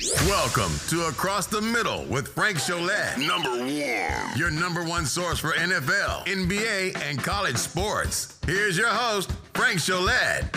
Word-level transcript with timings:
Welcome 0.00 0.72
to 0.88 1.06
Across 1.06 1.46
the 1.46 1.62
Middle 1.62 2.04
with 2.04 2.28
Frank 2.28 2.58
Cholet. 2.58 3.16
Number 3.16 3.48
one. 3.48 4.38
Your 4.38 4.50
number 4.50 4.84
one 4.84 5.06
source 5.06 5.38
for 5.38 5.52
NFL, 5.52 6.26
NBA, 6.26 7.00
and 7.00 7.18
college 7.18 7.56
sports. 7.56 8.38
Here's 8.44 8.76
your 8.76 8.88
host, 8.90 9.32
Frank 9.54 9.78
Cholet. 9.78 10.54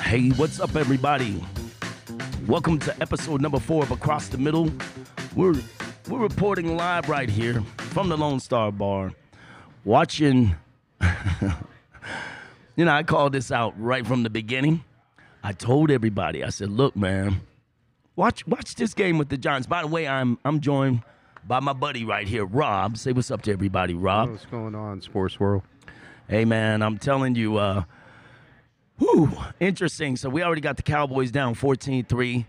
Hey, 0.00 0.30
what's 0.30 0.58
up, 0.58 0.74
everybody? 0.74 1.44
Welcome 2.46 2.78
to 2.78 3.02
episode 3.02 3.42
number 3.42 3.60
four 3.60 3.82
of 3.82 3.90
Across 3.90 4.28
the 4.28 4.38
Middle. 4.38 4.70
We're 5.36 5.60
we're 6.08 6.20
reporting 6.20 6.78
live 6.78 7.10
right 7.10 7.28
here 7.28 7.60
from 7.76 8.08
the 8.08 8.16
Lone 8.16 8.40
Star 8.40 8.72
Bar, 8.72 9.12
watching. 9.84 10.56
you 12.74 12.86
know, 12.86 12.92
I 12.92 13.02
called 13.02 13.34
this 13.34 13.52
out 13.52 13.74
right 13.78 14.06
from 14.06 14.22
the 14.22 14.30
beginning. 14.30 14.82
I 15.42 15.52
told 15.52 15.90
everybody, 15.90 16.42
I 16.42 16.48
said, 16.48 16.70
"Look, 16.70 16.96
man, 16.96 17.42
watch 18.16 18.46
watch 18.46 18.74
this 18.74 18.94
game 18.94 19.18
with 19.18 19.28
the 19.28 19.36
Giants." 19.36 19.66
By 19.66 19.82
the 19.82 19.88
way, 19.88 20.06
I'm 20.06 20.38
I'm 20.44 20.60
joined 20.60 21.02
by 21.46 21.60
my 21.60 21.72
buddy 21.72 22.04
right 22.04 22.26
here, 22.26 22.44
Rob. 22.44 22.96
Say 22.96 23.12
what's 23.12 23.30
up 23.30 23.42
to 23.42 23.52
everybody, 23.52 23.94
Rob. 23.94 24.30
What's 24.30 24.46
going 24.46 24.74
on, 24.74 25.00
sports 25.00 25.38
world? 25.38 25.62
Hey, 26.28 26.44
man, 26.44 26.82
I'm 26.82 26.96
telling 26.98 27.34
you, 27.34 27.58
uh, 27.58 27.84
whew, 28.98 29.30
interesting. 29.60 30.16
So 30.16 30.30
we 30.30 30.42
already 30.42 30.62
got 30.62 30.76
the 30.76 30.82
Cowboys 30.82 31.30
down 31.30 31.54
14-3. 31.54 32.46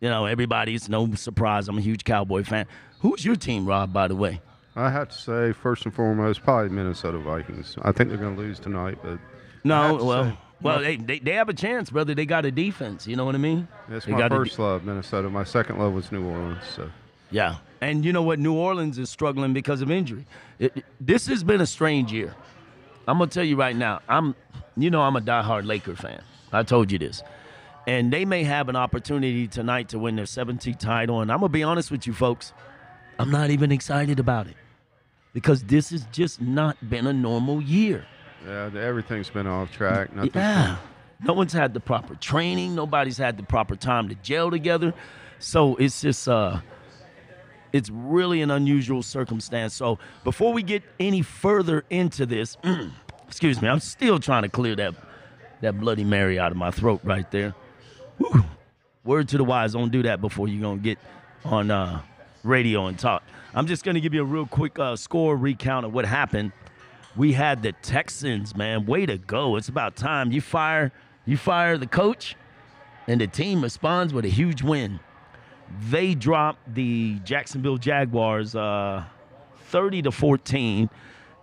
You 0.00 0.08
know, 0.08 0.24
everybody's 0.24 0.88
no 0.88 1.12
surprise. 1.14 1.68
I'm 1.68 1.76
a 1.76 1.82
huge 1.82 2.04
Cowboy 2.04 2.44
fan. 2.44 2.66
Who's 3.00 3.24
your 3.24 3.36
team, 3.36 3.66
Rob? 3.66 3.92
By 3.92 4.08
the 4.08 4.16
way, 4.16 4.40
I 4.76 4.90
have 4.90 5.08
to 5.08 5.14
say, 5.14 5.52
first 5.52 5.84
and 5.84 5.94
foremost, 5.94 6.42
probably 6.42 6.70
Minnesota 6.70 7.18
Vikings. 7.18 7.76
I 7.82 7.92
think 7.92 8.08
they're 8.08 8.18
going 8.18 8.36
to 8.36 8.40
lose 8.40 8.58
tonight, 8.58 8.98
but 9.02 9.18
no, 9.64 9.96
well, 9.96 10.24
say, 10.24 10.38
well, 10.62 10.80
they, 10.80 10.96
they 10.96 11.18
they 11.18 11.32
have 11.34 11.48
a 11.48 11.54
chance, 11.54 11.90
brother. 11.90 12.14
They 12.14 12.26
got 12.26 12.44
a 12.44 12.50
defense. 12.50 13.06
You 13.06 13.16
know 13.16 13.24
what 13.24 13.34
I 13.34 13.38
mean? 13.38 13.68
it's 13.90 14.06
They 14.06 14.12
my 14.12 14.28
first 14.28 14.58
love, 14.58 14.84
Minnesota. 14.84 15.28
My 15.30 15.44
second 15.44 15.78
love 15.78 15.92
was 15.92 16.10
New 16.10 16.24
Orleans. 16.26 16.64
So 16.74 16.90
Yeah, 17.30 17.56
and 17.80 18.04
you 18.04 18.12
know 18.12 18.22
what? 18.22 18.38
New 18.38 18.54
Orleans 18.54 18.98
is 18.98 19.10
struggling 19.10 19.52
because 19.52 19.80
of 19.82 19.90
injury. 19.90 20.26
It- 20.58 20.84
this 21.00 21.26
has 21.28 21.44
been 21.44 21.60
a 21.60 21.66
strange 21.66 22.12
year. 22.12 22.34
I'm 23.06 23.18
gonna 23.18 23.30
tell 23.30 23.44
you 23.44 23.56
right 23.56 23.76
now. 23.76 24.00
I'm, 24.08 24.34
you 24.76 24.90
know, 24.90 25.00
I'm 25.02 25.16
a 25.16 25.20
diehard 25.20 25.64
Laker 25.66 25.96
fan. 25.96 26.20
I 26.52 26.62
told 26.62 26.90
you 26.92 26.98
this, 26.98 27.22
and 27.86 28.12
they 28.12 28.24
may 28.24 28.44
have 28.44 28.68
an 28.68 28.76
opportunity 28.76 29.46
tonight 29.46 29.88
to 29.90 29.98
win 29.98 30.16
their 30.16 30.24
17th 30.26 30.78
title. 30.78 31.20
And 31.20 31.30
I'm 31.32 31.38
gonna 31.40 31.48
be 31.50 31.62
honest 31.62 31.90
with 31.90 32.06
you, 32.06 32.12
folks. 32.12 32.52
I'm 33.18 33.30
not 33.30 33.50
even 33.50 33.72
excited 33.72 34.20
about 34.20 34.46
it 34.46 34.56
because 35.32 35.62
this 35.64 35.90
has 35.90 36.04
just 36.12 36.40
not 36.40 36.76
been 36.88 37.06
a 37.06 37.12
normal 37.12 37.60
year. 37.62 38.06
Yeah, 38.46 38.70
everything's 38.74 39.30
been 39.30 39.46
off 39.46 39.72
track. 39.72 40.14
Nothing's 40.14 40.34
Yeah. 40.34 40.76
No 41.22 41.32
one's 41.32 41.52
had 41.52 41.74
the 41.74 41.80
proper 41.80 42.14
training. 42.14 42.74
Nobody's 42.74 43.18
had 43.18 43.36
the 43.36 43.42
proper 43.42 43.74
time 43.74 44.08
to 44.08 44.14
gel 44.16 44.50
together. 44.50 44.94
So 45.38 45.76
it's 45.76 46.00
just 46.00 46.28
uh 46.28 46.60
it's 47.72 47.90
really 47.90 48.40
an 48.42 48.50
unusual 48.50 49.02
circumstance. 49.02 49.74
So 49.74 49.98
before 50.24 50.52
we 50.52 50.62
get 50.62 50.82
any 50.98 51.22
further 51.22 51.84
into 51.90 52.24
this, 52.24 52.56
excuse 53.26 53.60
me, 53.60 53.68
I'm 53.68 53.80
still 53.80 54.18
trying 54.18 54.42
to 54.42 54.48
clear 54.48 54.76
that 54.76 54.94
that 55.60 55.78
bloody 55.78 56.04
Mary 56.04 56.38
out 56.38 56.52
of 56.52 56.56
my 56.56 56.70
throat 56.70 57.00
right 57.02 57.28
there. 57.30 57.54
Whew. 58.18 58.44
Word 59.04 59.28
to 59.28 59.38
the 59.38 59.44
wise, 59.44 59.72
don't 59.72 59.90
do 59.90 60.02
that 60.04 60.20
before 60.20 60.48
you're 60.48 60.62
gonna 60.62 60.80
get 60.80 60.98
on 61.44 61.70
uh, 61.70 62.00
radio 62.44 62.86
and 62.86 62.98
talk. 62.98 63.22
I'm 63.54 63.66
just 63.66 63.84
gonna 63.84 64.00
give 64.00 64.14
you 64.14 64.22
a 64.22 64.24
real 64.24 64.46
quick 64.46 64.78
uh, 64.78 64.96
score 64.96 65.36
recount 65.36 65.84
of 65.86 65.92
what 65.92 66.04
happened. 66.04 66.52
We 67.16 67.32
had 67.32 67.62
the 67.62 67.72
Texans, 67.72 68.54
man. 68.54 68.86
Way 68.86 69.06
to 69.06 69.18
go! 69.18 69.56
It's 69.56 69.68
about 69.68 69.96
time 69.96 70.30
you 70.32 70.40
fire 70.40 70.92
you 71.26 71.36
fire 71.36 71.76
the 71.76 71.86
coach, 71.86 72.36
and 73.06 73.20
the 73.20 73.26
team 73.26 73.62
responds 73.62 74.14
with 74.14 74.24
a 74.24 74.28
huge 74.28 74.62
win. 74.62 75.00
They 75.90 76.14
dropped 76.14 76.74
the 76.74 77.18
Jacksonville 77.24 77.76
Jaguars 77.76 78.54
uh, 78.54 79.04
30 79.66 80.02
to 80.02 80.12
14, 80.12 80.88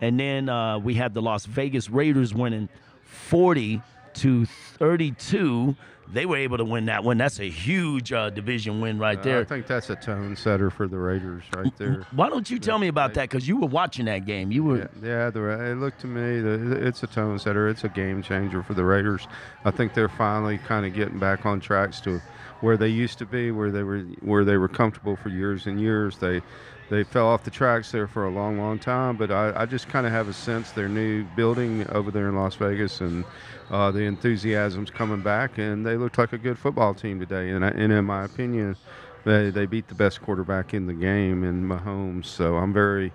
and 0.01 0.19
then 0.19 0.49
uh, 0.49 0.79
we 0.79 0.95
had 0.95 1.13
the 1.13 1.21
Las 1.21 1.45
Vegas 1.45 1.89
Raiders 1.89 2.33
winning 2.33 2.69
40 3.03 3.81
to 4.15 4.45
32. 4.45 5.75
They 6.11 6.25
were 6.25 6.37
able 6.37 6.57
to 6.57 6.65
win 6.65 6.85
that 6.85 7.03
one. 7.03 7.17
That's 7.17 7.39
a 7.39 7.49
huge 7.49 8.13
uh, 8.13 8.29
division 8.29 8.79
win 8.79 8.99
right 8.99 9.21
there. 9.21 9.41
I 9.41 9.43
think 9.43 9.67
that's 9.67 9.89
a 9.89 9.95
tone 9.95 10.35
setter 10.35 10.69
for 10.69 10.87
the 10.87 10.97
Raiders 10.97 11.43
right 11.55 11.75
there. 11.77 12.05
Why 12.11 12.29
don't 12.29 12.49
you 12.49 12.59
tell 12.59 12.77
me 12.77 12.87
about 12.87 13.15
that? 13.15 13.29
Because 13.29 13.47
you 13.47 13.57
were 13.57 13.67
watching 13.67 14.05
that 14.05 14.25
game. 14.25 14.51
You 14.51 14.63
were. 14.63 14.77
Yeah, 14.77 14.87
yeah 15.01 15.29
the, 15.29 15.71
it 15.71 15.75
looked 15.75 16.01
to 16.01 16.07
me 16.07 16.41
that 16.41 16.85
it's 16.85 17.01
a 17.03 17.07
tone 17.07 17.39
setter. 17.39 17.67
It's 17.67 17.83
a 17.83 17.89
game 17.89 18.21
changer 18.21 18.61
for 18.61 18.73
the 18.73 18.83
Raiders. 18.83 19.27
I 19.65 19.71
think 19.71 19.93
they're 19.93 20.07
finally 20.07 20.59
kind 20.59 20.85
of 20.85 20.93
getting 20.93 21.19
back 21.19 21.45
on 21.45 21.59
tracks 21.59 21.99
to 22.01 22.21
where 22.61 22.77
they 22.77 22.87
used 22.89 23.17
to 23.19 23.25
be, 23.25 23.51
where 23.51 23.71
they 23.71 23.83
were 23.83 23.99
where 24.21 24.45
they 24.45 24.57
were 24.57 24.67
comfortable 24.67 25.15
for 25.15 25.29
years 25.29 25.65
and 25.65 25.79
years. 25.79 26.17
They 26.17 26.41
they 26.89 27.03
fell 27.03 27.27
off 27.27 27.43
the 27.43 27.51
tracks 27.51 27.91
there 27.91 28.07
for 28.07 28.25
a 28.25 28.29
long, 28.29 28.57
long 28.59 28.79
time. 28.79 29.17
But 29.17 29.31
I, 29.31 29.53
I 29.55 29.65
just 29.65 29.87
kind 29.87 30.05
of 30.05 30.11
have 30.11 30.27
a 30.27 30.33
sense 30.33 30.71
their 30.71 30.89
new 30.89 31.23
building 31.35 31.87
over 31.89 32.11
there 32.11 32.29
in 32.29 32.35
Las 32.35 32.55
Vegas 32.55 33.01
and 33.01 33.25
uh, 33.69 33.91
the 33.91 34.01
enthusiasm's 34.01 34.91
coming 34.91 35.21
back, 35.21 35.57
and 35.57 35.85
they 35.85 35.97
looked 35.97 36.17
like 36.17 36.33
a 36.33 36.37
good 36.37 36.57
football 36.57 36.93
team 36.93 37.19
today. 37.19 37.49
And, 37.49 37.65
I, 37.65 37.69
and 37.69 37.91
in 37.91 38.05
my 38.05 38.25
opinion, 38.25 38.75
they, 39.23 39.49
they 39.49 39.65
beat 39.65 39.87
the 39.87 39.95
best 39.95 40.21
quarterback 40.21 40.73
in 40.73 40.85
the 40.85 40.93
game 40.93 41.43
in 41.43 41.67
Mahomes. 41.67 42.25
So 42.25 42.57
I'm 42.57 42.73
very 42.73 43.11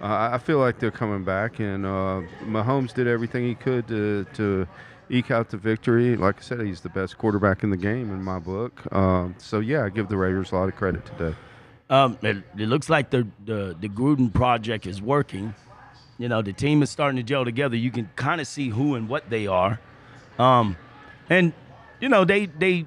uh, 0.00 0.30
I 0.32 0.38
feel 0.38 0.58
like 0.58 0.78
they're 0.78 0.90
coming 0.90 1.24
back, 1.24 1.60
and 1.60 1.86
uh, 1.86 2.20
Mahomes 2.42 2.92
did 2.92 3.06
everything 3.06 3.44
he 3.44 3.54
could 3.54 3.86
to, 3.88 4.26
to 4.34 4.66
eke 5.08 5.30
out 5.30 5.48
the 5.48 5.56
victory. 5.56 6.16
Like 6.16 6.38
I 6.38 6.42
said, 6.42 6.60
he's 6.60 6.80
the 6.80 6.88
best 6.88 7.16
quarterback 7.16 7.62
in 7.62 7.70
the 7.70 7.76
game 7.76 8.10
in 8.10 8.22
my 8.22 8.38
book. 8.38 8.82
Um, 8.94 9.34
so 9.38 9.60
yeah, 9.60 9.84
I 9.84 9.88
give 9.88 10.08
the 10.08 10.16
Raiders 10.16 10.52
a 10.52 10.56
lot 10.56 10.68
of 10.68 10.76
credit 10.76 11.06
today. 11.06 11.34
Um, 11.88 12.18
it, 12.22 12.36
it 12.58 12.66
looks 12.68 12.88
like 12.88 13.10
the, 13.10 13.26
the 13.44 13.76
the 13.78 13.88
Gruden 13.88 14.32
project 14.32 14.86
is 14.86 15.00
working. 15.00 15.54
You 16.18 16.28
know, 16.28 16.42
the 16.42 16.52
team 16.52 16.82
is 16.82 16.90
starting 16.90 17.16
to 17.16 17.22
gel 17.22 17.44
together. 17.44 17.76
You 17.76 17.90
can 17.90 18.10
kind 18.16 18.40
of 18.40 18.46
see 18.46 18.68
who 18.68 18.94
and 18.94 19.08
what 19.08 19.30
they 19.30 19.46
are, 19.46 19.80
um, 20.38 20.76
and 21.30 21.52
you 22.00 22.08
know 22.08 22.24
they 22.24 22.46
they 22.46 22.86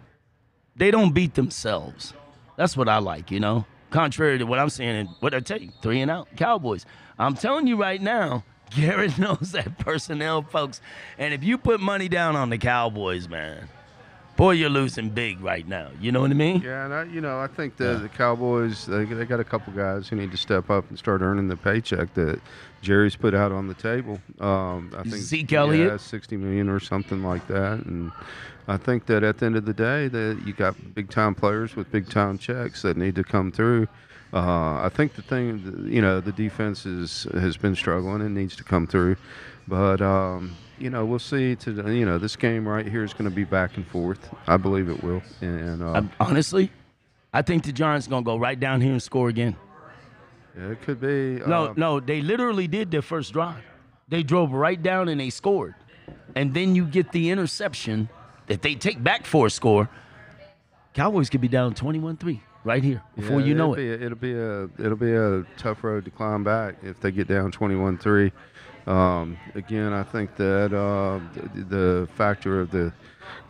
they 0.76 0.92
don't 0.92 1.14
beat 1.14 1.36
themselves. 1.36 2.14
That's 2.56 2.76
what 2.76 2.90
I 2.90 3.00
like. 3.00 3.32
You 3.32 3.40
know, 3.40 3.66
contrary 3.90 4.38
to 4.38 4.46
what 4.46 4.60
I'm 4.60 4.70
saying 4.70 4.96
and 4.96 5.10
what 5.20 5.34
I 5.34 5.40
tell 5.40 5.62
you, 5.62 5.72
three 5.82 6.02
and 6.02 6.12
out 6.12 6.28
Cowboys. 6.36 6.86
I'm 7.20 7.36
telling 7.36 7.68
you 7.68 7.78
right 7.78 8.02
now, 8.02 8.44
Garrett 8.72 9.18
knows 9.18 9.52
that 9.54 9.78
personnel, 9.80 10.44
folks. 10.44 10.82
And 11.18 11.34
if 11.34 11.44
you 11.44 11.58
put 11.58 11.80
money 11.80 12.08
down 12.08 12.36
on 12.36 12.50
the 12.50 12.58
Cowboys, 12.58 13.28
man, 13.28 13.68
boy, 14.38 14.52
you're 14.52 14.70
losing 14.70 15.10
big 15.10 15.42
right 15.42 15.68
now. 15.68 15.90
You 16.00 16.14
know 16.14 16.22
what 16.22 16.32
I 16.32 16.36
mean? 16.36 16.62
Yeah, 16.62 16.86
and 16.86 16.94
I, 16.94 17.04
you 17.04 17.20
know, 17.20 17.40
I 17.40 17.48
think 17.48 17.76
the, 17.76 17.96
the 17.96 18.08
Cowboys 18.08 18.86
they, 18.86 19.04
they 19.04 19.26
got 19.26 19.42
a 19.42 19.44
couple 19.44 19.74
guys 19.74 20.08
who 20.08 20.16
need 20.16 20.32
to 20.32 20.38
step 20.38 20.70
up 20.70 20.88
and 20.90 20.98
start 20.98 21.22
earning 21.22 21.50
the 21.50 21.58
paycheck 21.58 22.14
that 22.14 22.40
Jerry's 22.82 23.16
put 23.16 23.34
out 23.34 23.52
on 23.52 23.68
the 23.68 23.74
table. 23.74 24.22
Um, 24.40 24.94
I 24.96 25.04
think 25.04 25.16
Zeke 25.16 25.52
Elliott? 25.52 25.92
yeah, 25.92 25.98
sixty 25.98 26.38
million 26.38 26.70
or 26.70 26.80
something 26.80 27.24
like 27.24 27.46
that, 27.48 27.84
and 27.86 28.12
I 28.68 28.78
think 28.78 29.08
that 29.08 29.24
at 29.24 29.40
the 29.40 29.48
end 29.48 29.58
of 29.58 29.66
the 29.66 29.74
day, 29.74 30.08
that 30.08 30.42
you 30.46 30.54
got 30.54 30.76
big 30.94 31.10
time 31.10 31.36
players 31.36 31.76
with 31.76 31.92
big 31.92 32.10
time 32.10 32.38
checks 32.38 32.84
that 32.84 32.96
need 32.96 33.16
to 33.16 33.24
come 33.24 33.52
through. 33.52 33.88
Uh, 34.34 34.82
I 34.84 34.90
think 34.94 35.16
the 35.16 35.22
thing, 35.22 35.88
you 35.90 36.02
know, 36.02 36.20
the 36.20 36.34
defense 36.34 36.86
is 36.86 37.28
has 37.34 37.58
been 37.58 37.76
struggling 37.76 38.22
and 38.22 38.36
needs 38.36 38.56
to 38.58 38.64
come 38.64 38.86
through, 38.86 39.16
but 39.68 40.02
um, 40.02 40.56
you 40.80 40.90
know, 40.90 41.06
we'll 41.06 41.20
see. 41.20 41.56
To 41.56 41.72
you 41.92 42.06
know, 42.06 42.18
this 42.18 42.36
game 42.36 42.68
right 42.68 42.88
here 42.88 43.04
is 43.04 43.14
going 43.14 43.30
to 43.30 43.36
be 43.36 43.44
back 43.44 43.78
and 43.78 43.88
forth. 43.88 44.30
I 44.48 44.58
believe 44.58 44.90
it 44.90 45.04
will, 45.04 45.22
and 45.42 45.82
uh, 45.84 46.04
I- 46.20 46.24
honestly, 46.24 46.72
I 47.34 47.42
think 47.42 47.64
the 47.64 47.72
Giants 47.72 48.08
gonna 48.08 48.24
go 48.24 48.38
right 48.38 48.60
down 48.60 48.82
here 48.82 48.92
and 48.92 49.02
score 49.02 49.30
again. 49.30 49.56
Yeah, 50.58 50.72
it 50.72 50.82
could 50.82 51.00
be. 51.00 51.42
No, 51.46 51.66
uh, 51.68 51.74
no, 51.78 52.00
they 52.00 52.22
literally 52.22 52.68
did 52.68 52.92
their 52.92 53.02
first 53.02 53.34
drive. 53.34 53.64
They 54.08 54.24
drove 54.24 54.52
right 54.52 54.82
down 54.82 55.10
and 55.10 55.20
they 55.20 55.30
scored, 55.30 55.76
and 56.36 56.54
then 56.54 56.76
you 56.76 56.86
get 56.86 57.12
the 57.12 57.30
interception 57.30 58.10
that 58.48 58.62
they 58.62 58.76
take 58.76 59.04
back 59.04 59.26
for 59.26 59.48
a 59.48 59.50
score. 59.50 59.90
Cowboys 60.94 61.30
could 61.30 61.42
be 61.42 61.48
down 61.48 61.76
21-3 61.76 62.40
right 62.64 62.84
here 62.84 63.04
before 63.16 63.40
yeah, 63.40 63.46
you 63.46 63.54
know 63.54 63.78
it'll 63.78 63.94
it. 63.94 64.00
Be, 64.00 64.06
it'll 64.06 64.18
be 64.18 64.34
a 64.34 64.64
it'll 64.84 64.98
be 64.98 65.14
a 65.14 65.44
tough 65.58 65.84
road 65.84 66.06
to 66.06 66.12
climb 66.12 66.44
back 66.44 66.76
if 66.82 67.00
they 67.00 67.12
get 67.12 67.28
down 67.28 67.52
21-3. 67.52 68.32
Um, 68.88 69.38
again, 69.56 69.92
I 69.94 70.04
think 70.04 70.36
that 70.38 70.74
uh, 70.74 71.20
the, 71.54 71.64
the 71.64 72.08
factor 72.16 72.62
of 72.62 72.72
the 72.72 72.94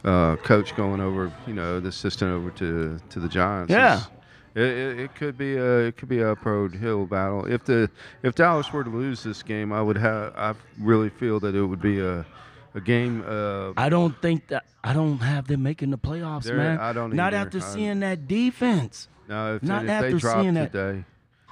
uh, 0.04 0.36
coach 0.38 0.76
going 0.76 1.00
over, 1.00 1.32
you 1.46 1.54
know, 1.54 1.80
the 1.80 1.90
assistant 1.90 2.32
over 2.32 2.50
to 2.52 3.00
to 3.10 3.20
the 3.20 3.30
Giants. 3.30 3.72
Yeah. 3.72 3.98
is- 4.00 4.08
it, 4.56 4.64
it, 4.64 5.00
it 5.02 5.16
could 5.16 5.38
be 5.38 5.56
a 5.56 5.80
it 5.82 5.98
could 5.98 6.10
be 6.10 6.20
a 6.22 6.32
uphill 6.32 6.68
hill 6.70 7.06
battle. 7.06 7.46
If 7.46 7.66
the 7.66 7.92
if 8.24 8.34
Dallas 8.34 8.74
were 8.74 8.84
to 8.84 8.90
lose 8.90 9.22
this 9.22 9.44
game, 9.44 9.72
I 9.72 9.84
would 9.84 9.98
have 9.98 10.34
I 10.36 10.56
really 10.80 11.10
feel 11.10 11.40
that 11.42 11.54
it 11.54 11.62
would 11.64 11.82
be 11.82 12.00
a 12.00 12.26
a 12.74 12.82
game. 12.82 13.24
Uh, 13.28 13.74
I 13.78 13.90
don't 13.90 14.20
think 14.20 14.48
that 14.48 14.66
I 14.84 14.94
don't 14.94 15.20
have 15.20 15.46
them 15.46 15.62
making 15.62 15.92
the 15.92 15.98
playoffs, 16.00 16.52
man. 16.52 16.80
I 16.80 16.92
don't 16.92 17.14
Not 17.14 17.36
either. 17.36 17.46
after 17.46 17.58
I- 17.60 17.62
seeing 17.62 18.00
that 18.00 18.28
defense. 18.28 19.08
no, 19.30 19.58
if, 19.58 19.62
Not 19.64 19.84
if 19.84 19.90
after 19.92 20.12
they 20.14 20.20
seeing 20.20 20.54
that. 20.56 20.72
today. 20.72 21.04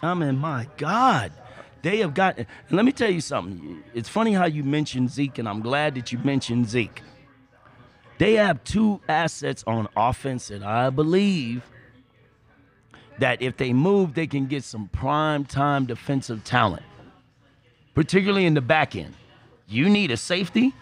I 0.01 0.13
mean, 0.15 0.37
my 0.37 0.67
God. 0.77 1.31
They 1.85 1.97
have 1.97 2.15
got. 2.15 2.39
And 2.39 2.47
let 2.71 2.83
me 2.83 2.91
tell 2.91 3.11
you 3.11 3.21
something. 3.21 3.83
It's 3.93 4.09
funny 4.09 4.33
how 4.33 4.47
you 4.47 4.63
mentioned 4.63 5.11
Zeke, 5.11 5.37
and 5.37 5.47
I'm 5.47 5.59
glad 5.59 5.93
that 5.93 6.11
you 6.11 6.17
mentioned 6.17 6.67
Zeke. 6.67 7.03
They 8.17 8.33
have 8.33 8.63
two 8.63 9.01
assets 9.07 9.63
on 9.67 9.87
offense 9.95 10.47
that 10.47 10.63
I 10.63 10.89
believe 10.89 11.61
that 13.19 13.39
if 13.39 13.57
they 13.57 13.71
move, 13.71 14.15
they 14.15 14.25
can 14.25 14.47
get 14.47 14.63
some 14.63 14.87
prime 14.87 15.45
time 15.45 15.85
defensive 15.85 16.43
talent, 16.43 16.81
particularly 17.93 18.47
in 18.47 18.55
the 18.55 18.61
back 18.61 18.95
end. 18.95 19.13
You 19.67 19.87
need 19.87 20.09
a 20.09 20.17
safety, 20.17 20.73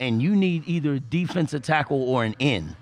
and 0.00 0.22
you 0.22 0.34
need 0.34 0.66
either 0.66 0.94
a 0.94 1.00
defensive 1.00 1.64
tackle 1.64 2.02
or 2.02 2.24
an 2.24 2.34
end. 2.40 2.74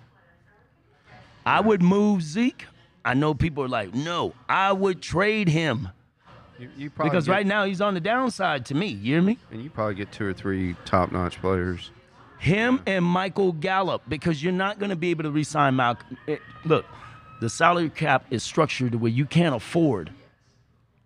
I 1.44 1.60
would 1.60 1.82
move 1.82 2.22
Zeke. 2.22 2.66
I 3.04 3.14
know 3.14 3.34
people 3.34 3.64
are 3.64 3.68
like, 3.68 3.92
no, 3.94 4.32
I 4.48 4.72
would 4.72 5.02
trade 5.02 5.48
him 5.48 5.88
You, 6.62 6.70
you 6.76 6.90
probably 6.90 7.10
because 7.10 7.26
get- 7.26 7.32
right 7.32 7.46
now 7.46 7.64
he's 7.64 7.80
on 7.80 7.94
the 7.94 8.00
downside 8.00 8.66
to 8.66 8.74
me. 8.74 8.86
You 8.86 9.14
hear 9.14 9.22
me? 9.22 9.38
and 9.50 9.62
you 9.62 9.68
probably 9.68 9.96
get 9.96 10.12
two 10.12 10.26
or 10.26 10.32
three 10.32 10.76
top-notch 10.84 11.40
players. 11.40 11.90
Him 12.38 12.80
and 12.86 13.04
Michael 13.04 13.52
Gallup 13.52 14.02
because 14.08 14.42
you're 14.42 14.52
not 14.52 14.78
going 14.78 14.90
to 14.90 14.96
be 14.96 15.10
able 15.10 15.24
to 15.24 15.30
re-sign 15.30 15.74
Malcolm. 15.76 16.16
It- 16.26 16.34
eh, 16.34 16.52
look, 16.64 16.84
the 17.40 17.50
salary 17.50 17.90
cap 17.90 18.26
is 18.30 18.44
structured 18.44 18.92
to 18.92 18.98
where 18.98 19.10
you 19.10 19.26
can't 19.26 19.54
afford 19.56 20.10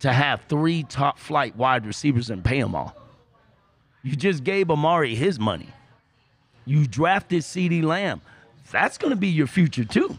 to 0.00 0.12
have 0.12 0.42
three 0.48 0.82
top 0.82 1.18
flight 1.18 1.56
wide 1.56 1.86
receivers 1.86 2.28
and 2.28 2.44
pay 2.44 2.60
them 2.60 2.74
all. 2.74 2.94
You 4.02 4.14
just 4.14 4.44
gave 4.44 4.70
Amari 4.70 5.14
his 5.14 5.40
money. 5.40 5.68
You 6.66 6.86
drafted 6.86 7.42
CeeDee 7.42 7.82
Lamb. 7.82 8.20
That's 8.70 8.98
going 8.98 9.10
to 9.10 9.16
be 9.16 9.28
your 9.28 9.46
future 9.46 9.84
too. 9.84 10.18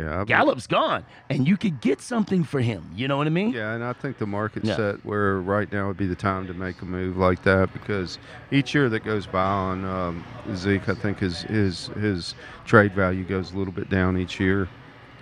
Yeah, 0.00 0.20
I- 0.20 0.24
Gallup's 0.24 0.66
gone, 0.66 1.04
and 1.28 1.46
you 1.46 1.56
could 1.56 1.80
get 1.80 2.00
something 2.00 2.44
for 2.44 2.60
him. 2.60 2.90
You 2.94 3.08
know 3.08 3.16
what 3.16 3.26
I 3.26 3.30
mean? 3.30 3.52
Yeah, 3.52 3.74
and 3.74 3.84
I 3.84 3.92
think 3.92 4.18
the 4.18 4.26
market's 4.26 4.68
Yeah. 4.68 4.76
set 4.76 5.04
where 5.04 5.40
right 5.40 5.70
now 5.72 5.88
would 5.88 5.96
be 5.96 6.06
the 6.06 6.14
time 6.14 6.46
to 6.46 6.54
make 6.54 6.80
a 6.82 6.84
move 6.84 7.16
like 7.16 7.42
that 7.44 7.72
because 7.72 8.18
each 8.50 8.74
year 8.74 8.88
that 8.88 9.04
goes 9.04 9.26
by 9.26 9.42
on 9.44 9.84
um, 9.84 10.24
Zeke, 10.54 10.88
I 10.88 10.94
think 10.94 11.18
his 11.18 11.42
his 11.42 11.88
his 12.00 12.34
trade 12.64 12.92
value 12.94 13.24
goes 13.24 13.52
a 13.52 13.56
little 13.58 13.72
bit 13.74 13.88
down 13.90 14.16
each 14.16 14.40
year. 14.40 14.68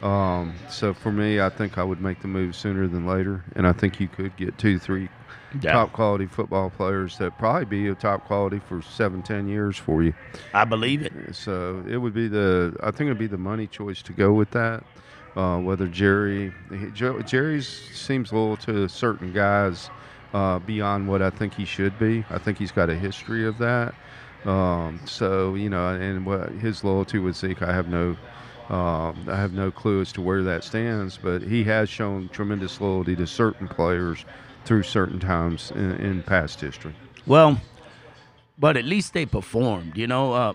Um, 0.03 0.55
so 0.71 0.95
for 0.95 1.11
me, 1.11 1.41
I 1.41 1.49
think 1.49 1.77
I 1.77 1.83
would 1.83 2.01
make 2.01 2.23
the 2.23 2.29
move 2.29 2.55
sooner 2.55 2.87
than 2.87 3.07
later, 3.07 3.43
and 3.57 3.67
I 3.67 3.73
think 3.73 3.99
you 3.99 4.07
could 4.07 4.37
get 4.37 4.57
two, 4.57 4.79
three 4.79 5.09
Yeah. 5.61 5.73
top 5.73 5.93
quality 5.93 6.27
football 6.27 6.71
players 6.71 7.17
that 7.19 7.39
probably 7.39 7.65
be 7.65 7.89
a 7.89 7.95
top 7.95 8.25
quality 8.27 8.59
for 8.59 8.83
seven, 8.83 9.23
ten 9.23 9.49
years 9.49 9.77
for 9.77 10.03
you. 10.03 10.13
I 10.53 10.65
believe 10.65 11.03
it. 11.03 11.13
So 11.35 11.83
it 11.89 11.97
would 11.99 12.15
be 12.15 12.29
the 12.29 12.77
I 12.83 12.91
think 12.91 13.07
it 13.07 13.11
would 13.11 13.19
be 13.19 13.27
the 13.27 13.39
money 13.39 13.67
choice 13.67 14.03
to 14.03 14.13
go 14.13 14.33
with 14.33 14.51
that. 14.51 14.85
Uh, 15.37 15.59
whether 15.59 15.87
Jerry 15.87 16.53
Jerry's 16.93 17.69
seems 17.69 18.33
loyal 18.33 18.57
to 18.59 18.89
certain 18.89 19.33
guys 19.33 19.91
uh, 20.35 20.59
beyond 20.59 21.09
what 21.09 21.23
I 21.23 21.31
think 21.31 21.55
he 21.55 21.65
should 21.65 21.99
be. 21.99 22.25
I 22.31 22.39
think 22.39 22.59
he's 22.59 22.73
got 22.73 22.91
a 22.91 22.95
history 22.95 23.47
of 23.47 23.59
that. 23.59 23.95
Um, 24.45 25.01
so 25.05 25.55
you 25.55 25.71
know, 25.71 25.89
and 25.89 26.27
what 26.27 26.51
his 26.53 26.85
loyalty 26.85 27.19
with 27.19 27.37
Zeke, 27.37 27.63
I 27.63 27.73
have 27.73 27.89
no. 27.89 28.17
Um, 28.69 29.25
I 29.29 29.37
have 29.37 29.55
no 29.55 29.71
clue 29.71 30.03
as 30.03 30.13
to 30.13 30.21
where 30.21 30.43
that 30.43 30.63
stands, 30.63 31.17
but 31.17 31.41
he 31.41 31.65
has 31.65 31.89
shown 31.89 32.29
tremendous 32.29 32.83
loyalty 32.83 33.17
to 33.17 33.27
certain 33.27 33.67
players 33.67 34.27
through 34.69 34.83
certain 34.83 35.19
times 35.19 35.73
in, 35.75 35.93
in 35.97 36.23
past 36.23 36.61
history. 36.61 36.95
Well, 37.27 37.59
but 38.59 38.77
at 38.77 38.85
least 38.85 39.15
they 39.15 39.25
performed. 39.27 39.97
You 39.97 40.07
know, 40.07 40.35
uh, 40.35 40.53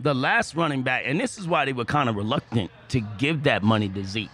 the 0.00 0.14
last 0.14 0.56
running 0.56 0.82
back, 0.82 1.02
and 1.06 1.20
this 1.20 1.38
is 1.38 1.46
why 1.46 1.66
they 1.66 1.74
were 1.74 1.84
kind 1.84 2.08
of 2.08 2.16
reluctant 2.16 2.70
to 2.88 3.00
give 3.18 3.42
that 3.44 3.62
money 3.62 3.88
to 3.90 4.02
Zeke, 4.04 4.30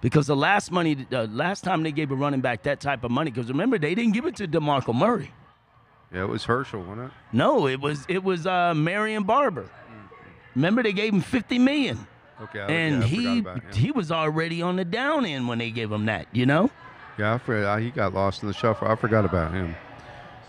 because 0.00 0.28
the 0.28 0.36
last 0.36 0.70
money, 0.70 0.94
the 1.10 1.26
last 1.26 1.64
time 1.64 1.82
they 1.82 1.90
gave 1.92 2.12
a 2.12 2.14
running 2.14 2.40
back 2.40 2.62
that 2.62 2.78
type 2.80 3.02
of 3.02 3.10
money, 3.10 3.30
because 3.32 3.48
remember 3.48 3.76
they 3.76 3.94
didn't 3.94 4.12
give 4.14 4.24
it 4.24 4.36
to 4.36 4.46
Demarco 4.46 4.94
Murray. 4.94 5.32
Yeah, 6.12 6.22
it 6.22 6.28
was 6.28 6.44
Herschel, 6.44 6.80
wasn't 6.82 7.06
it? 7.08 7.12
No, 7.32 7.66
it 7.66 7.80
was 7.80 8.06
it 8.08 8.22
was 8.22 8.46
uh, 8.46 8.72
Marion 8.74 9.24
Barber. 9.24 9.68
Remember 10.54 10.80
they 10.84 10.92
gave 10.92 11.12
him 11.12 11.20
fifty 11.22 11.58
million, 11.58 12.06
Okay, 12.40 12.60
I- 12.60 12.66
and 12.70 13.02
yeah, 13.10 13.58
he 13.72 13.80
he 13.80 13.90
was 13.90 14.12
already 14.12 14.62
on 14.62 14.76
the 14.76 14.84
down 14.84 15.26
end 15.26 15.48
when 15.48 15.58
they 15.58 15.72
gave 15.72 15.90
him 15.90 16.06
that. 16.06 16.28
You 16.32 16.46
know. 16.46 16.70
Yeah, 17.18 17.34
I 17.34 17.38
forgot, 17.38 17.80
he 17.80 17.90
got 17.90 18.12
lost 18.12 18.42
in 18.42 18.48
the 18.48 18.54
shuffle. 18.54 18.88
I 18.88 18.96
forgot 18.96 19.24
about 19.24 19.52
him. 19.52 19.76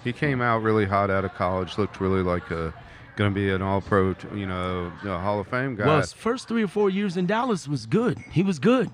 He 0.04 0.14
came 0.14 0.42
out 0.42 0.62
really 0.64 0.86
hot 0.86 1.10
out 1.10 1.26
of 1.26 1.34
college. 1.34 1.78
Looked 1.78 2.00
really 2.00 2.22
like 2.22 2.50
a 2.52 2.74
going 3.16 3.32
to 3.32 3.36
be 3.36 3.50
an 3.50 3.62
All-Pro, 3.62 4.16
you 4.34 4.46
know, 4.46 4.92
Hall 5.04 5.40
of 5.40 5.48
Fame 5.48 5.76
guy. 5.76 5.86
Well, 5.86 6.02
his 6.02 6.14
first 6.14 6.48
three 6.48 6.64
or 6.64 6.68
four 6.68 6.90
years 6.90 7.18
in 7.18 7.26
Dallas 7.26 7.68
was 7.68 7.86
good. 7.86 8.20
He 8.32 8.44
was 8.44 8.60
good, 8.60 8.92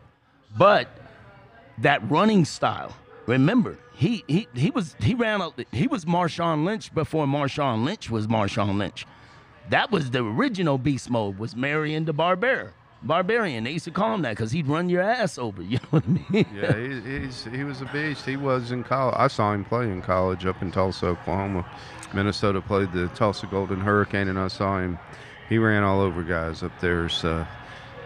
but 0.58 0.88
that 1.80 2.10
running 2.10 2.46
style. 2.46 2.96
Remember, 3.26 3.78
he 3.94 4.24
he 4.28 4.48
he 4.54 4.72
was 4.72 4.96
he 5.00 5.14
ran 5.14 5.42
a, 5.42 5.52
he 5.72 5.88
was 5.88 6.06
Marshawn 6.06 6.66
Lynch 6.66 6.94
before 6.94 7.26
Marshawn 7.26 7.84
Lynch 7.86 8.10
was 8.10 8.28
Marshawn 8.28 8.78
Lynch. 8.78 9.06
That 9.70 9.92
was 9.92 10.12
the 10.12 10.24
original 10.24 10.78
beast 10.78 11.10
mode. 11.10 11.38
Was 11.38 11.56
Marion 11.56 12.06
the 12.06 12.14
Barbar 12.14 12.74
Barbarian? 13.04 13.64
They 13.64 13.72
used 13.72 13.86
to 13.86 13.92
call 13.92 14.14
him 14.14 14.22
that 14.24 14.32
because 14.32 14.52
he'd 14.52 14.68
run 14.68 14.90
your 14.90 15.02
ass 15.02 15.38
over. 15.38 15.62
You 15.72 15.78
know 15.78 15.88
what 15.92 16.04
I 16.06 16.32
mean? 16.32 16.46
yeah, 16.54 16.76
he, 16.76 17.20
he's 17.20 17.46
he 17.46 17.64
was 17.64 17.82
a 17.82 17.86
beast. 17.86 18.26
He 18.26 18.36
was 18.38 18.72
in 18.72 18.84
college. 18.84 19.16
I 19.18 19.28
saw 19.28 19.54
him 19.54 19.64
play 19.66 19.86
in 19.86 20.02
college 20.02 20.46
up 20.46 20.62
in 20.62 20.72
Tulsa, 20.72 21.08
Oklahoma. 21.08 21.66
Minnesota 22.14 22.62
played 22.62 22.92
the 22.92 23.08
Tulsa 23.10 23.48
Golden 23.48 23.80
Hurricane, 23.80 24.28
and 24.28 24.38
I 24.38 24.48
saw 24.50 24.80
him. 24.80 25.00
He 25.50 25.58
ran 25.58 25.84
all 25.84 26.02
over 26.02 26.24
guys 26.24 26.62
up 26.64 26.72
there. 26.82 27.08
So 27.10 27.46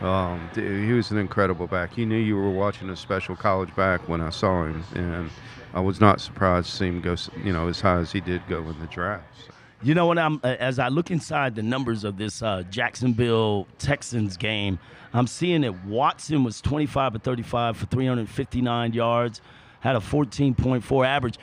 um, 0.02 0.50
he 0.54 0.92
was 0.94 1.12
an 1.12 1.18
incredible 1.18 1.68
back. 1.68 1.98
You 1.98 2.06
knew 2.06 2.18
you 2.18 2.36
were 2.36 2.52
watching 2.52 2.90
a 2.90 2.96
special 2.96 3.36
college 3.36 3.76
back 3.76 4.08
when 4.08 4.22
I 4.22 4.30
saw 4.30 4.66
him, 4.66 4.84
and 4.94 5.30
I 5.74 5.80
was 5.80 6.00
not 6.00 6.22
surprised 6.22 6.70
to 6.70 6.76
see 6.76 6.88
him 6.88 7.02
go, 7.02 7.16
you 7.44 7.52
know, 7.54 7.68
as 7.68 7.82
high 7.82 7.98
as 8.00 8.12
he 8.12 8.22
did 8.22 8.42
go 8.48 8.60
in 8.60 8.80
the 8.80 8.88
draft. 8.88 9.26
So, 9.46 9.54
You 9.86 9.94
know 9.94 10.08
what? 10.08 10.18
I'm 10.18 10.40
as 10.44 10.80
I 10.80 10.88
look 10.88 11.12
inside 11.12 11.54
the 11.54 11.62
numbers 11.62 12.06
of 12.06 12.18
this 12.18 12.42
uh, 12.42 12.64
Jacksonville 12.72 13.68
Texans 13.78 14.36
game, 14.36 14.80
I'm 15.14 15.28
seeing 15.28 15.62
that 15.62 15.86
Watson 15.86 16.44
was 16.44 16.60
25 16.60 17.14
or 17.14 17.20
35 17.20 17.78
for 17.78 17.86
359 17.86 18.94
yards, 18.94 19.42
had 19.82 19.96
a 19.96 20.00
14.4 20.00 21.06
average. 21.06 21.38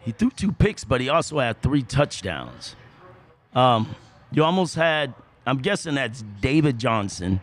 He 0.00 0.10
threw 0.10 0.30
two 0.30 0.50
picks, 0.50 0.82
but 0.82 1.00
he 1.00 1.08
also 1.08 1.38
had 1.38 1.62
three 1.62 1.84
touchdowns. 1.84 2.74
Um, 3.54 3.94
you 4.32 4.42
almost 4.42 4.74
had, 4.74 5.14
I'm 5.46 5.58
guessing 5.58 5.94
that's 5.94 6.24
David 6.40 6.80
Johnson, 6.80 7.40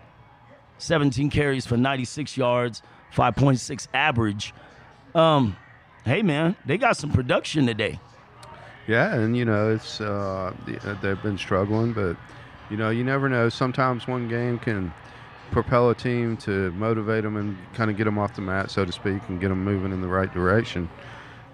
17 0.78 1.30
carries 1.30 1.66
for 1.66 1.78
96 1.78 2.36
yards, 2.36 2.82
5.6 3.16 3.88
average. 3.94 4.54
Um, 5.16 5.56
hey 6.04 6.22
man, 6.22 6.58
they 6.66 6.78
got 6.78 6.98
some 6.98 7.14
production 7.14 7.66
today. 7.66 8.02
Yeah, 8.88 9.16
and 9.16 9.36
you 9.38 9.46
know 9.46 9.72
it's 9.72 10.02
uh, 10.02 10.54
uh, 10.84 10.94
they've 11.02 11.22
been 11.22 11.38
struggling, 11.38 11.94
but 11.94 12.18
you 12.70 12.78
know 12.78 12.90
you 12.90 13.04
never 13.04 13.30
know. 13.30 13.50
Sometimes 13.50 14.08
one 14.08 14.28
game 14.28 14.60
can 14.60 14.94
propel 15.52 15.90
a 15.90 15.96
team 15.96 16.36
to 16.38 16.72
motivate 16.72 17.24
them 17.24 17.38
and 17.38 17.58
kind 17.74 17.90
of 17.90 17.98
get 17.98 18.06
them 18.06 18.18
off 18.18 18.36
the 18.36 18.42
mat, 18.42 18.72
so 18.72 18.84
to 18.84 18.92
speak, 18.92 19.22
and 19.30 19.40
get 19.40 19.50
them 19.50 19.64
moving 19.64 19.92
in 19.92 20.02
the 20.02 20.08
right 20.08 20.34
direction. 20.34 20.90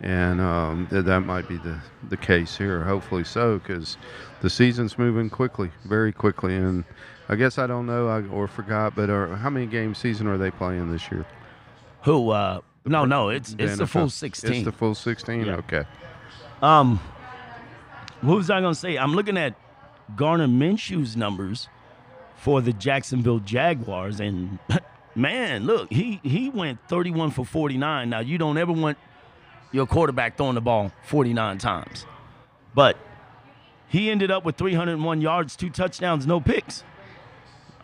And 0.01 0.39
um, 0.39 0.87
th- 0.89 1.05
that 1.05 1.19
might 1.21 1.47
be 1.47 1.57
the 1.57 1.79
the 2.07 2.17
case 2.17 2.57
here. 2.57 2.83
Hopefully 2.83 3.23
so, 3.23 3.59
because 3.59 3.97
the 4.41 4.49
season's 4.49 4.97
moving 4.97 5.29
quickly, 5.29 5.71
very 5.85 6.11
quickly. 6.13 6.55
And 6.55 6.85
I 7.27 7.35
guess 7.35 7.57
I 7.57 7.67
don't 7.67 7.85
know 7.85 8.07
I, 8.07 8.21
or 8.23 8.47
forgot, 8.47 8.95
but 8.95 9.09
are, 9.09 9.27
how 9.35 9.49
many 9.49 9.65
game 9.65 9.93
season 9.93 10.25
are 10.27 10.37
they 10.37 10.51
playing 10.51 10.91
this 10.91 11.11
year? 11.11 11.25
Who? 12.03 12.31
Uh, 12.31 12.61
no, 12.85 13.05
no, 13.05 13.29
it's 13.29 13.55
it's 13.59 13.77
the 13.77 13.85
full 13.85 14.09
16. 14.09 14.51
It's 14.51 14.63
the 14.63 14.71
full 14.71 14.95
16. 14.95 15.45
Yeah. 15.45 15.55
Okay. 15.57 15.83
Um, 16.61 16.99
what 18.21 18.35
was 18.35 18.49
I 18.49 18.61
gonna 18.61 18.75
say? 18.75 18.97
I'm 18.97 19.13
looking 19.13 19.37
at 19.37 19.55
Gardner 20.15 20.47
Minshew's 20.47 21.15
numbers 21.15 21.67
for 22.35 22.61
the 22.61 22.73
Jacksonville 22.73 23.39
Jaguars, 23.39 24.19
and 24.19 24.59
man, 25.15 25.65
look, 25.65 25.91
he 25.91 26.19
he 26.23 26.49
went 26.49 26.79
31 26.87 27.31
for 27.31 27.45
49. 27.45 28.09
Now 28.09 28.19
you 28.19 28.37
don't 28.37 28.57
ever 28.57 28.71
want 28.71 28.97
your 29.71 29.85
quarterback 29.85 30.37
throwing 30.37 30.55
the 30.55 30.61
ball 30.61 30.91
49 31.03 31.57
times, 31.59 32.05
but 32.73 32.97
he 33.87 34.09
ended 34.09 34.31
up 34.31 34.45
with 34.45 34.55
301 34.57 35.21
yards, 35.21 35.55
two 35.55 35.69
touchdowns, 35.69 36.27
no 36.27 36.39
picks. 36.39 36.83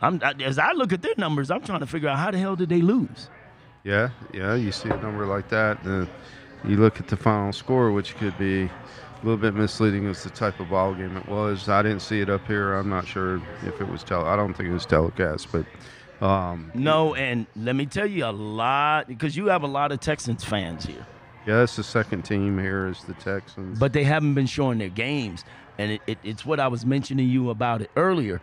I'm 0.02 0.22
as 0.22 0.60
I 0.60 0.74
look 0.74 0.94
at 0.94 1.02
their 1.02 1.16
numbers, 1.18 1.50
I'm 1.50 1.62
trying 1.62 1.80
to 1.80 1.88
figure 1.88 2.10
out 2.10 2.18
how 2.18 2.32
the 2.32 2.38
hell 2.38 2.56
did 2.56 2.70
they 2.70 2.82
lose. 2.82 3.30
Yeah, 3.84 4.10
yeah. 4.34 4.56
You 4.56 4.72
see 4.72 4.90
a 4.90 4.98
number 4.98 5.26
like 5.26 5.48
that, 5.50 5.82
and 5.84 6.08
you 6.64 6.78
look 6.78 7.00
at 7.00 7.08
the 7.08 7.16
final 7.16 7.54
score, 7.54 7.92
which 7.92 8.16
could 8.18 8.38
be 8.38 8.70
a 9.22 9.26
little 9.26 9.38
bit 9.38 9.54
misleading 9.54 10.08
as 10.08 10.24
the 10.24 10.30
type 10.30 10.60
of 10.60 10.70
ball 10.70 10.94
game 10.94 11.18
it 11.18 11.28
was. 11.28 11.68
I 11.70 11.82
didn't 11.82 12.02
see 12.02 12.22
it 12.22 12.30
up 12.30 12.46
here. 12.48 12.74
I'm 12.74 12.90
not 12.90 13.08
sure 13.08 13.42
if 13.64 13.80
it 13.82 13.88
was 13.88 14.04
tele. 14.04 14.26
I 14.26 14.36
don't 14.36 14.54
think 14.54 14.70
it 14.70 14.74
was 14.74 14.86
telecast, 14.86 15.48
but 15.52 15.66
um, 16.26 16.72
No, 16.74 17.16
and 17.16 17.46
let 17.56 17.76
me 17.76 17.86
tell 17.86 18.06
you 18.08 18.26
a 18.26 18.32
lot 18.32 19.08
because 19.08 19.36
you 19.36 19.48
have 19.48 19.64
a 19.64 19.68
lot 19.68 19.92
of 19.92 20.00
Texans 20.00 20.44
fans 20.44 20.86
here. 20.86 21.06
yeah, 21.46 21.58
that's 21.58 21.76
the 21.76 21.84
second 21.84 22.24
team 22.24 22.58
here 22.60 22.88
is 22.88 23.04
the 23.04 23.14
Texans. 23.16 23.80
but 23.80 23.94
they 23.94 24.04
haven't 24.04 24.34
been 24.36 24.48
showing 24.48 24.78
their 24.78 24.90
games. 24.90 25.44
And 25.78 25.92
it, 25.92 26.02
it, 26.08 26.18
it's 26.24 26.46
what 26.46 26.60
I 26.62 26.70
was 26.70 26.86
mentioning 26.86 27.26
to 27.26 27.30
you 27.32 27.50
about 27.50 27.82
it 27.82 27.92
earlier. 27.98 28.40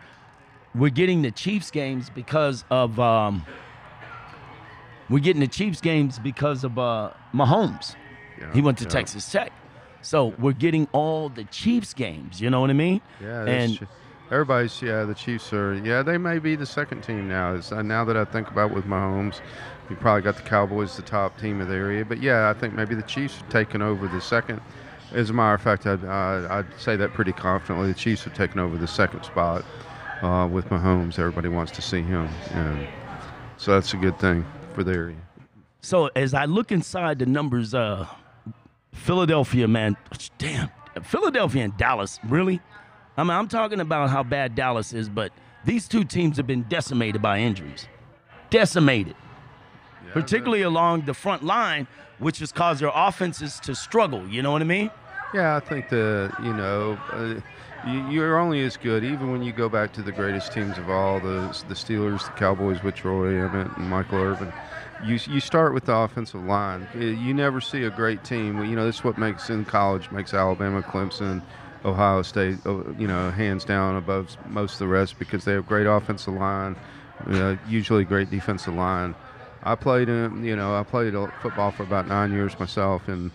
We're 0.75 0.91
getting 0.91 1.23
the 1.23 1.31
Chiefs 1.31 1.71
games 1.71 2.09
because 2.11 2.63
of 2.69 2.99
um, 2.99 3.43
we're 5.09 5.19
getting 5.19 5.39
the 5.39 5.47
Chiefs 5.47 5.81
games 5.81 6.19
because 6.19 6.63
of 6.63 6.77
uh, 6.77 7.11
Mahomes. 7.33 7.95
Yeah, 8.39 8.53
He 8.53 8.61
went 8.61 8.77
to 8.79 8.83
yeah. 8.85 8.89
Texas 8.89 9.31
Tech, 9.31 9.51
so 10.03 10.27
we're 10.37 10.53
getting 10.53 10.87
all 10.91 11.29
the 11.29 11.45
Chiefs 11.45 11.93
games. 11.93 12.39
You 12.39 12.49
know 12.51 12.61
what 12.61 12.69
I 12.69 12.73
mean? 12.73 13.01
Yeah, 13.19 13.45
and 13.45 13.87
Everybody's 14.31 14.81
yeah. 14.81 15.03
The 15.03 15.13
Chiefs 15.13 15.53
are 15.53 15.75
yeah. 15.75 16.01
They 16.01 16.17
may 16.17 16.39
be 16.39 16.55
the 16.55 16.65
second 16.65 17.01
team 17.01 17.27
now. 17.27 17.53
It's, 17.53 17.71
uh, 17.71 17.81
now 17.81 18.03
that 18.05 18.17
I 18.17 18.25
think 18.25 18.49
about 18.49 18.71
with 18.71 18.85
Mahomes, 18.85 19.41
you 19.89 19.95
probably 19.95 20.23
got 20.23 20.37
the 20.37 20.41
Cowboys 20.41 20.95
the 20.95 21.03
top 21.03 21.39
team 21.39 21.61
of 21.61 21.67
the 21.67 21.75
area. 21.75 22.03
But 22.03 22.21
yeah, 22.21 22.49
I 22.49 22.59
think 22.59 22.73
maybe 22.73 22.95
the 22.95 23.03
Chiefs 23.03 23.37
have 23.37 23.49
taken 23.49 23.81
over 23.81 24.07
the 24.07 24.21
second. 24.21 24.59
As 25.11 25.29
a 25.29 25.33
matter 25.33 25.53
of 25.53 25.61
fact, 25.61 25.85
I'd, 25.85 26.03
uh, 26.03 26.47
I'd 26.49 26.65
say 26.79 26.95
that 26.95 27.13
pretty 27.13 27.33
confidently. 27.33 27.89
The 27.89 27.99
Chiefs 27.99 28.23
have 28.23 28.33
taken 28.33 28.59
over 28.59 28.75
the 28.77 28.87
second 28.87 29.23
spot 29.23 29.63
uh, 30.23 30.47
with 30.51 30.65
Mahomes. 30.69 31.19
Everybody 31.19 31.49
wants 31.49 31.71
to 31.73 31.83
see 31.83 32.01
him, 32.01 32.27
and 32.51 32.87
so 33.57 33.73
that's 33.73 33.93
a 33.93 33.97
good 33.97 34.17
thing 34.17 34.45
for 34.73 34.83
the 34.83 34.93
area. 34.93 35.17
So 35.81 36.09
as 36.15 36.33
I 36.33 36.45
look 36.45 36.71
inside 36.71 37.19
the 37.19 37.27
numbers, 37.27 37.75
uh, 37.75 38.07
Philadelphia, 38.93 39.67
man, 39.67 39.97
damn, 40.37 40.69
Philadelphia 41.03 41.63
and 41.63 41.75
Dallas, 41.77 42.19
really? 42.27 42.61
I 43.17 43.23
mean, 43.23 43.31
I'm 43.31 43.47
talking 43.47 43.79
about 43.79 44.09
how 44.09 44.23
bad 44.23 44.55
Dallas 44.55 44.93
is, 44.93 45.09
but 45.09 45.31
these 45.65 45.87
two 45.87 46.03
teams 46.03 46.37
have 46.37 46.47
been 46.47 46.63
decimated 46.63 47.21
by 47.21 47.39
injuries. 47.39 47.87
Decimated. 48.49 49.15
Yeah, 50.05 50.13
particularly 50.13 50.61
along 50.61 51.01
the 51.01 51.13
front 51.13 51.43
line, 51.43 51.87
which 52.19 52.39
has 52.39 52.51
caused 52.51 52.81
their 52.81 52.91
offenses 52.93 53.59
to 53.61 53.75
struggle. 53.75 54.27
You 54.27 54.41
know 54.41 54.51
what 54.51 54.61
I 54.61 54.65
mean? 54.65 54.91
Yeah, 55.33 55.55
I 55.55 55.59
think 55.59 55.89
the 55.89 56.31
you 56.43 56.53
know 56.53 56.97
uh, 57.11 57.41
you, 57.89 58.09
you're 58.09 58.37
only 58.37 58.63
as 58.63 58.77
good 58.77 59.03
even 59.03 59.31
when 59.31 59.41
you 59.41 59.51
go 59.51 59.67
back 59.67 59.91
to 59.93 60.03
the 60.03 60.11
greatest 60.11 60.51
teams 60.53 60.77
of 60.77 60.89
all 60.89 61.19
the 61.19 61.63
the 61.67 61.73
Steelers, 61.73 62.25
the 62.25 62.31
Cowboys 62.31 62.83
with 62.83 62.95
Troy 62.95 63.33
Emmitt 63.33 63.75
and 63.77 63.89
Michael 63.89 64.19
Irvin. 64.19 64.53
You, 65.05 65.19
you 65.27 65.39
start 65.39 65.73
with 65.73 65.85
the 65.85 65.95
offensive 65.95 66.43
line. 66.43 66.87
You 66.95 67.33
never 67.33 67.59
see 67.61 67.83
a 67.83 67.89
great 67.89 68.23
team. 68.23 68.63
You 68.63 68.75
know, 68.75 68.85
this 68.85 68.97
is 68.97 69.03
what 69.03 69.17
makes 69.17 69.49
in 69.49 69.65
college 69.65 70.11
makes 70.11 70.33
Alabama, 70.33 70.81
Clemson, 70.81 71.41
Ohio 71.85 72.21
State, 72.21 72.57
uh, 72.65 72.83
you 72.93 73.07
know, 73.07 73.29
hands 73.31 73.65
down 73.65 73.97
above 73.97 74.37
most 74.47 74.73
of 74.73 74.79
the 74.79 74.87
rest 74.87 75.19
because 75.19 75.43
they 75.45 75.53
have 75.53 75.67
great 75.67 75.85
offensive 75.85 76.33
line, 76.33 76.75
uh, 77.27 77.55
usually 77.67 78.05
great 78.05 78.29
defensive 78.29 78.73
line. 78.73 79.15
I 79.63 79.75
played 79.75 80.09
in, 80.09 80.43
you 80.43 80.55
know, 80.55 80.75
I 80.75 80.83
played 80.83 81.13
football 81.41 81.71
for 81.71 81.83
about 81.83 82.07
nine 82.07 82.31
years 82.31 82.57
myself, 82.59 83.07
and 83.07 83.31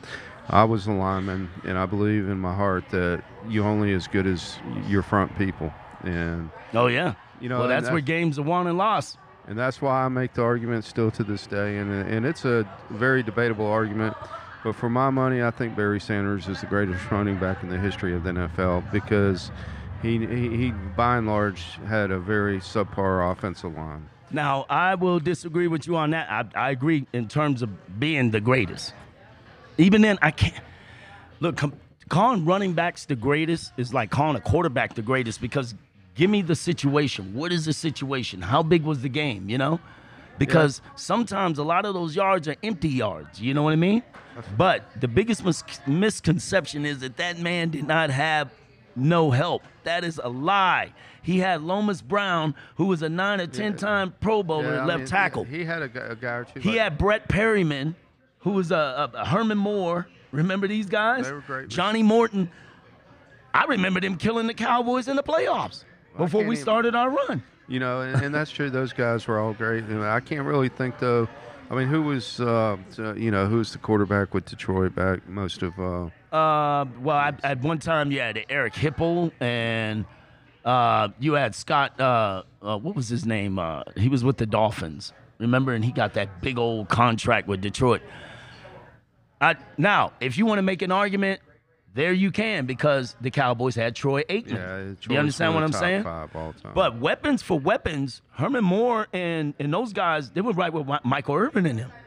I 0.48 0.64
was 0.64 0.86
a 0.86 0.92
lineman, 0.92 1.50
and 1.64 1.78
I 1.78 1.86
believe 1.86 2.28
in 2.28 2.38
my 2.38 2.54
heart 2.54 2.88
that 2.90 3.22
you 3.48 3.64
only 3.64 3.92
as 3.92 4.06
good 4.06 4.26
as 4.26 4.58
your 4.86 5.02
front 5.02 5.36
people, 5.36 5.72
and 6.02 6.50
Oh 6.72 6.86
yeah. 6.86 7.14
You 7.40 7.48
know, 7.48 7.60
well, 7.60 7.70
and 7.70 7.72
that's 7.72 7.90
where 7.92 8.00
games 8.00 8.38
are 8.38 8.42
won 8.42 8.66
and 8.66 8.76
lost. 8.76 9.16
And 9.48 9.58
that's 9.58 9.80
why 9.80 10.04
I 10.04 10.08
make 10.08 10.34
the 10.34 10.42
argument 10.42 10.84
still 10.84 11.10
to 11.12 11.24
this 11.24 11.46
day, 11.46 11.78
and 11.78 11.90
and 11.90 12.26
it's 12.26 12.44
a 12.44 12.68
very 12.90 13.22
debatable 13.22 13.66
argument. 13.66 14.14
But 14.62 14.74
for 14.74 14.90
my 14.90 15.08
money, 15.08 15.42
I 15.42 15.50
think 15.50 15.74
Barry 15.74 16.00
Sanders 16.00 16.48
is 16.48 16.60
the 16.60 16.66
greatest 16.66 17.10
running 17.10 17.38
back 17.38 17.62
in 17.62 17.70
the 17.70 17.78
history 17.78 18.14
of 18.14 18.24
the 18.24 18.30
NFL 18.30 18.92
because 18.92 19.50
he 20.02 20.18
he, 20.18 20.56
he 20.56 20.70
by 20.70 21.16
and 21.16 21.26
large 21.26 21.62
had 21.86 22.10
a 22.10 22.18
very 22.18 22.58
subpar 22.58 23.32
offensive 23.32 23.74
line. 23.74 24.08
Now, 24.30 24.66
I 24.68 24.94
will 24.94 25.20
disagree 25.20 25.68
with 25.68 25.86
you 25.86 25.96
on 25.96 26.10
that. 26.10 26.28
I, 26.30 26.66
I 26.66 26.70
agree 26.70 27.06
in 27.14 27.28
terms 27.28 27.62
of 27.62 27.98
being 27.98 28.30
the 28.30 28.42
greatest. 28.42 28.92
Even 29.78 30.02
then, 30.02 30.18
I 30.20 30.30
can't. 30.32 30.62
Look, 31.40 31.56
com- 31.56 31.72
calling 32.10 32.44
running 32.44 32.74
backs 32.74 33.06
the 33.06 33.16
greatest 33.16 33.72
is 33.78 33.94
like 33.94 34.10
calling 34.10 34.36
a 34.36 34.40
quarterback 34.40 34.94
the 34.94 35.02
greatest 35.02 35.40
because 35.40 35.74
give 36.18 36.28
me 36.28 36.42
the 36.42 36.56
situation. 36.56 37.32
What 37.32 37.52
is 37.52 37.64
the 37.64 37.72
situation? 37.72 38.42
How 38.42 38.62
big 38.62 38.82
was 38.82 39.00
the 39.00 39.08
game, 39.08 39.48
you 39.48 39.56
know? 39.56 39.80
Because 40.36 40.82
sometimes 40.96 41.58
a 41.58 41.64
lot 41.64 41.84
of 41.86 41.94
those 41.94 42.14
yards 42.14 42.46
are 42.48 42.56
empty 42.62 42.88
yards, 42.88 43.40
you 43.40 43.54
know 43.54 43.62
what 43.62 43.72
I 43.72 43.76
mean? 43.76 44.02
But 44.56 44.84
the 45.00 45.08
biggest 45.08 45.44
mis- 45.44 45.64
misconception 45.86 46.84
is 46.84 47.00
that 47.00 47.16
that 47.16 47.38
man 47.38 47.70
did 47.70 47.86
not 47.86 48.10
have 48.10 48.50
no 48.94 49.30
help. 49.30 49.62
That 49.84 50.04
is 50.04 50.20
a 50.22 50.28
lie. 50.28 50.92
He 51.22 51.38
had 51.38 51.62
Lomas 51.62 52.02
Brown, 52.02 52.54
who 52.76 52.86
was 52.86 53.02
a 53.02 53.08
nine 53.08 53.40
or 53.40 53.46
ten 53.46 53.76
time 53.76 54.14
Pro 54.20 54.42
Bowler 54.42 54.74
Yeah, 54.74 54.80
at 54.82 54.86
left 54.86 54.98
mean, 55.00 55.06
tackle. 55.08 55.44
He 55.44 55.64
had 55.64 55.82
a, 55.82 55.88
guy- 55.88 56.00
a 56.06 56.16
guy 56.16 56.34
or 56.34 56.44
two. 56.44 56.60
He 56.60 56.70
like- 56.70 56.78
had 56.78 56.98
Brett 56.98 57.28
Perriman, 57.28 57.94
who 58.40 58.50
was 58.52 58.70
a, 58.70 59.10
a, 59.14 59.18
a 59.18 59.24
Herman 59.24 59.58
Moore. 59.58 60.08
Remember 60.30 60.66
these 60.68 60.86
guys? 60.86 61.26
They 61.26 61.32
were 61.32 61.40
great. 61.40 61.68
Johnny 61.68 62.02
Morton. 62.02 62.50
I 63.54 63.64
remember 63.64 64.00
them 64.00 64.16
killing 64.16 64.46
the 64.46 64.54
Cowboys 64.54 65.08
in 65.08 65.16
the 65.16 65.22
playoffs 65.22 65.84
before 66.18 66.40
we 66.44 66.54
even- 66.54 66.62
started 66.62 66.94
our 66.94 67.10
run. 67.10 67.42
You 67.70 67.80
know, 67.80 68.00
and, 68.00 68.22
and 68.24 68.34
that's 68.34 68.50
true. 68.50 68.70
Those 68.70 68.94
guys 68.94 69.26
were 69.26 69.38
all 69.38 69.52
great. 69.52 69.84
And 69.84 70.02
I 70.02 70.20
can't 70.20 70.46
really 70.46 70.70
think 70.70 70.98
though. 70.98 71.28
I 71.70 71.74
mean, 71.74 71.88
who 71.88 72.02
was 72.02 72.40
uh, 72.40 72.78
you 73.16 73.30
know 73.30 73.46
who's 73.46 73.72
the 73.72 73.78
quarterback 73.78 74.32
with 74.32 74.46
Detroit 74.46 74.94
back 74.94 75.28
most 75.28 75.62
of 75.62 75.78
uh, 75.78 76.06
Uh, 76.34 76.86
well, 77.02 77.16
I, 77.16 77.34
at 77.44 77.60
one 77.60 77.78
time 77.78 78.10
you 78.10 78.20
had 78.20 78.42
Eric 78.48 78.72
Hipple 78.72 79.32
and 79.38 80.06
uh, 80.64 81.08
you 81.20 81.34
had 81.34 81.54
Scott. 81.54 82.00
Uh, 82.00 82.42
uh, 82.62 82.78
what 82.78 82.96
was 82.96 83.08
his 83.10 83.26
name? 83.26 83.58
Uh, 83.58 83.82
he 83.98 84.08
was 84.08 84.24
with 84.24 84.38
the 84.38 84.46
Dolphins. 84.46 85.12
Remember, 85.38 85.74
and 85.74 85.84
he 85.84 85.92
got 85.92 86.14
that 86.14 86.40
big 86.40 86.56
old 86.58 86.88
contract 86.88 87.48
with 87.48 87.60
Detroit. 87.60 88.00
I, 89.40 89.56
now, 89.76 90.12
if 90.20 90.36
you 90.36 90.46
want 90.46 90.58
to 90.58 90.62
make 90.62 90.82
an 90.82 90.90
argument, 90.90 91.40
there 91.94 92.12
you 92.12 92.30
can 92.30 92.66
because 92.66 93.16
the 93.20 93.30
Cowboys 93.30 93.74
had 93.74 93.96
Troy 93.96 94.22
Aikman. 94.24 94.52
yeah. 94.52 95.12
you 95.12 95.18
understand 95.18 95.54
what 95.54 95.62
I'm 95.64 95.72
saying? 95.72 96.04
Five 96.04 96.34
all 96.36 96.52
time. 96.52 96.72
But 96.74 96.98
weapons 96.98 97.42
for 97.42 97.58
weapons, 97.58 98.22
Herman 98.30 98.64
Moore 98.64 99.08
and 99.12 99.54
and 99.58 99.72
those 99.72 99.92
guys, 99.92 100.30
they 100.30 100.40
were 100.40 100.52
right 100.52 100.72
with 100.72 100.86
Michael 101.04 101.34
Irvin 101.34 101.66
in 101.66 101.76
them. 101.76 101.92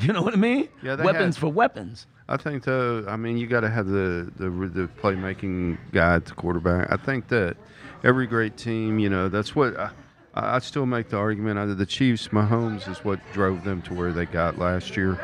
You 0.00 0.12
know 0.12 0.22
what 0.22 0.34
I 0.34 0.36
mean? 0.36 0.68
Yeah, 0.82 0.96
weapons 0.96 1.36
had- 1.36 1.40
for 1.40 1.48
weapons. 1.48 2.08
I 2.28 2.36
think 2.36 2.64
though, 2.64 3.04
I 3.06 3.14
mean, 3.16 3.36
you 3.38 3.46
got 3.46 3.60
to 3.60 3.70
have 3.70 3.86
the, 3.86 4.28
the 4.36 4.50
the 4.50 4.88
playmaking 5.00 5.78
guy 5.92 6.16
at 6.16 6.24
the 6.24 6.32
quarterback. 6.34 6.90
I 6.90 6.96
think 6.96 7.28
that 7.28 7.56
every 8.02 8.26
great 8.26 8.56
team, 8.56 8.98
you 8.98 9.08
know, 9.08 9.28
that's 9.28 9.54
what 9.54 9.78
I, 9.78 9.90
I 10.34 10.58
still 10.58 10.86
make 10.86 11.10
the 11.10 11.16
argument. 11.18 11.58
Either 11.60 11.74
the 11.76 11.86
Chiefs, 11.86 12.28
Mahomes 12.28 12.88
is 12.90 13.04
what 13.04 13.20
drove 13.32 13.62
them 13.62 13.82
to 13.82 13.94
where 13.94 14.12
they 14.12 14.26
got 14.26 14.58
last 14.58 14.96
year. 14.96 15.16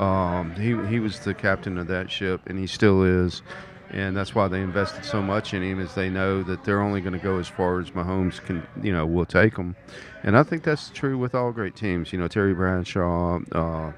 Um, 0.00 0.52
he 0.54 0.76
he 0.88 0.98
was 1.00 1.20
the 1.20 1.34
captain 1.34 1.76
of 1.78 1.86
that 1.88 2.10
ship, 2.10 2.40
and 2.46 2.58
he 2.58 2.66
still 2.66 3.02
is. 3.04 3.42
And 3.92 4.16
that's 4.16 4.36
why 4.36 4.46
they 4.46 4.60
invested 4.60 5.04
so 5.04 5.20
much 5.20 5.52
in 5.52 5.62
him, 5.64 5.80
is 5.80 5.94
they 5.96 6.08
know 6.08 6.44
that 6.44 6.62
they're 6.62 6.80
only 6.80 7.00
going 7.00 7.12
to 7.12 7.18
go 7.18 7.38
as 7.38 7.48
far 7.48 7.80
as 7.80 7.90
Mahomes 7.90 8.40
can, 8.40 8.64
you 8.80 8.92
know, 8.92 9.04
will 9.04 9.26
take 9.26 9.56
them. 9.56 9.74
And 10.22 10.38
I 10.38 10.44
think 10.44 10.62
that's 10.62 10.90
true 10.90 11.18
with 11.18 11.34
all 11.34 11.50
great 11.50 11.74
teams. 11.74 12.12
You 12.12 12.20
know, 12.20 12.28
Terry 12.28 12.54
Bradshaw, 12.54 13.40
uh, 13.50 13.90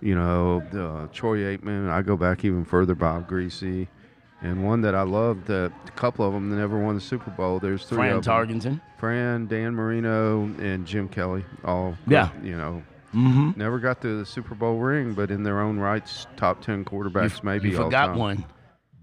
you 0.00 0.14
know, 0.14 0.62
uh, 0.72 1.12
Troy 1.12 1.40
Aikman. 1.40 1.90
I 1.90 2.00
go 2.00 2.16
back 2.16 2.42
even 2.46 2.64
further, 2.64 2.94
Bob 2.94 3.28
Griese, 3.28 3.86
and 4.40 4.64
one 4.64 4.80
that 4.80 4.94
I 4.94 5.02
love. 5.02 5.44
That 5.44 5.72
a 5.86 5.90
couple 5.90 6.26
of 6.26 6.32
them 6.32 6.48
that 6.48 6.56
never 6.56 6.78
won 6.78 6.94
the 6.94 7.00
Super 7.02 7.30
Bowl. 7.30 7.58
There's 7.58 7.84
three 7.84 7.98
Fran 7.98 8.16
of 8.16 8.24
them. 8.24 8.48
Tarkenton. 8.48 8.80
Fran, 8.98 9.46
Dan 9.46 9.74
Marino, 9.74 10.44
and 10.58 10.86
Jim 10.86 11.06
Kelly. 11.06 11.44
All 11.66 11.98
Yeah. 12.06 12.30
you 12.42 12.56
know. 12.56 12.82
Mm-hmm. 13.14 13.52
Never 13.56 13.78
got 13.78 14.00
to 14.02 14.18
the 14.18 14.26
Super 14.26 14.54
Bowl 14.54 14.78
ring, 14.78 15.14
but 15.14 15.30
in 15.30 15.42
their 15.44 15.60
own 15.60 15.78
rights, 15.78 16.26
top 16.36 16.60
ten 16.62 16.84
quarterbacks, 16.84 17.42
maybe. 17.44 17.70
You 17.70 17.76
forgot 17.76 18.16
one. 18.16 18.44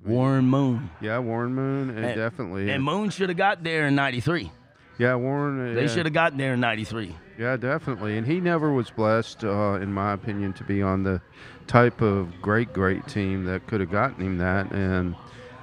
Warren 0.06 0.46
Moon. 0.46 0.90
Yeah, 1.00 1.20
Warren 1.20 1.54
Moon, 1.54 1.90
and, 1.92 2.06
And- 2.06 2.16
definitely. 2.16 2.70
And 2.72 2.84
Moon 2.84 3.10
should 3.12 3.30
have 3.30 3.38
got 3.38 3.64
there 3.64 3.88
in 3.88 3.96
93. 3.96 4.52
yeah, 4.98 5.14
Warren. 5.16 5.72
uh, 5.72 5.74
They 5.76 5.82
yeah. 5.84 5.88
should 5.88 6.06
have 6.08 6.14
gotten 6.14 6.38
there 6.40 6.54
in 6.56 6.60
93. 6.60 7.16
Yeah, 7.38 7.56
definitely. 7.56 8.18
And 8.18 8.26
he 8.28 8.40
never 8.40 8.72
was 8.74 8.90
blessed, 8.90 9.44
uh, 9.44 9.74
in 9.82 9.94
my 9.94 10.14
opinion, 10.14 10.54
to 10.54 10.64
be 10.64 10.82
on 10.82 11.04
the 11.04 11.22
type 11.68 12.02
of 12.02 12.42
great, 12.42 12.74
great 12.74 13.08
team 13.08 13.46
that 13.46 13.68
could 13.68 13.80
have 13.80 13.92
gotten 13.92 14.24
him 14.26 14.38
that. 14.40 14.72
And 14.72 15.16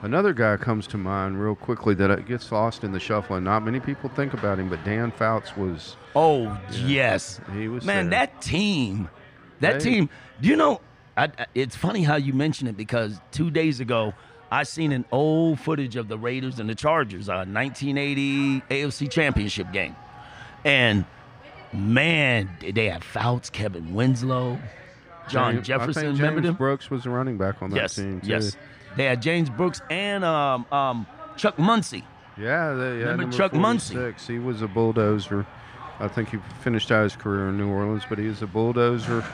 another 0.02 0.32
guy 0.32 0.56
comes 0.56 0.86
to 0.88 0.96
mind 0.96 1.40
real 1.42 1.54
quickly 1.54 1.94
that 1.94 2.10
uh, 2.10 2.16
gets 2.16 2.50
lost 2.52 2.84
in 2.84 2.92
the 2.92 3.00
shuffle, 3.00 3.36
and 3.36 3.44
not 3.44 3.64
many 3.64 3.80
people 3.80 4.08
think 4.10 4.32
about 4.34 4.58
him, 4.58 4.68
but 4.68 4.82
Dan 4.84 5.10
Fouts 5.10 5.56
was. 5.56 5.96
Oh, 6.16 6.58
yes. 6.84 7.40
He 7.54 7.68
was 7.68 7.84
Man, 7.84 8.10
there. 8.10 8.20
that 8.20 8.40
team, 8.42 9.08
that 9.60 9.80
They- 9.80 9.90
team, 9.90 10.10
do 10.40 10.48
you 10.48 10.56
know, 10.56 10.80
I, 11.16 11.24
I- 11.24 11.46
it's 11.54 11.74
funny 11.76 12.02
how 12.02 12.16
you 12.16 12.32
mention 12.32 12.66
it 12.66 12.76
because 12.76 13.20
two 13.32 13.50
days 13.50 13.80
ago, 13.80 14.14
I 14.50 14.62
seen 14.62 14.92
an 14.92 15.04
old 15.12 15.60
footage 15.60 15.96
of 15.96 16.08
the 16.08 16.16
Raiders 16.18 16.58
and 16.58 16.70
the 16.70 16.74
Chargers, 16.74 17.28
a 17.28 17.44
1980 17.44 18.60
AFC 18.70 19.10
Championship 19.10 19.70
game. 19.72 19.94
And 20.64 21.04
man, 21.72 22.48
they 22.72 22.88
had 22.88 23.04
Fouts, 23.04 23.50
Kevin 23.50 23.92
Winslow, 23.94 24.58
John 25.28 25.54
James- 25.56 25.66
Jefferson. 25.66 25.90
I 26.02 26.06
think 26.08 26.18
remember 26.18 26.40
James 26.40 26.46
them? 26.48 26.56
Brooks 26.56 26.90
was 26.90 27.04
a 27.04 27.10
running 27.10 27.36
back 27.36 27.62
on 27.62 27.70
that 27.70 27.76
yes, 27.76 27.94
team, 27.96 28.20
too. 28.22 28.26
yes. 28.28 28.56
They 28.98 29.04
had 29.04 29.22
James 29.22 29.48
Brooks 29.48 29.80
and 29.90 30.24
um, 30.24 30.66
um, 30.72 31.06
Chuck 31.36 31.56
Muncie. 31.56 32.02
Yeah, 32.36 32.74
they, 32.74 32.98
yeah 32.98 33.10
Remember 33.10 33.36
Chuck 33.36 33.52
Muncie? 33.52 34.12
He 34.26 34.40
was 34.40 34.60
a 34.60 34.66
bulldozer. 34.66 35.46
I 36.00 36.08
think 36.08 36.30
he 36.30 36.38
finished 36.62 36.90
out 36.90 37.04
his 37.04 37.14
career 37.14 37.48
in 37.48 37.56
New 37.56 37.68
Orleans, 37.68 38.02
but 38.08 38.18
he 38.18 38.26
was 38.26 38.42
a 38.42 38.48
bulldozer, 38.48 39.24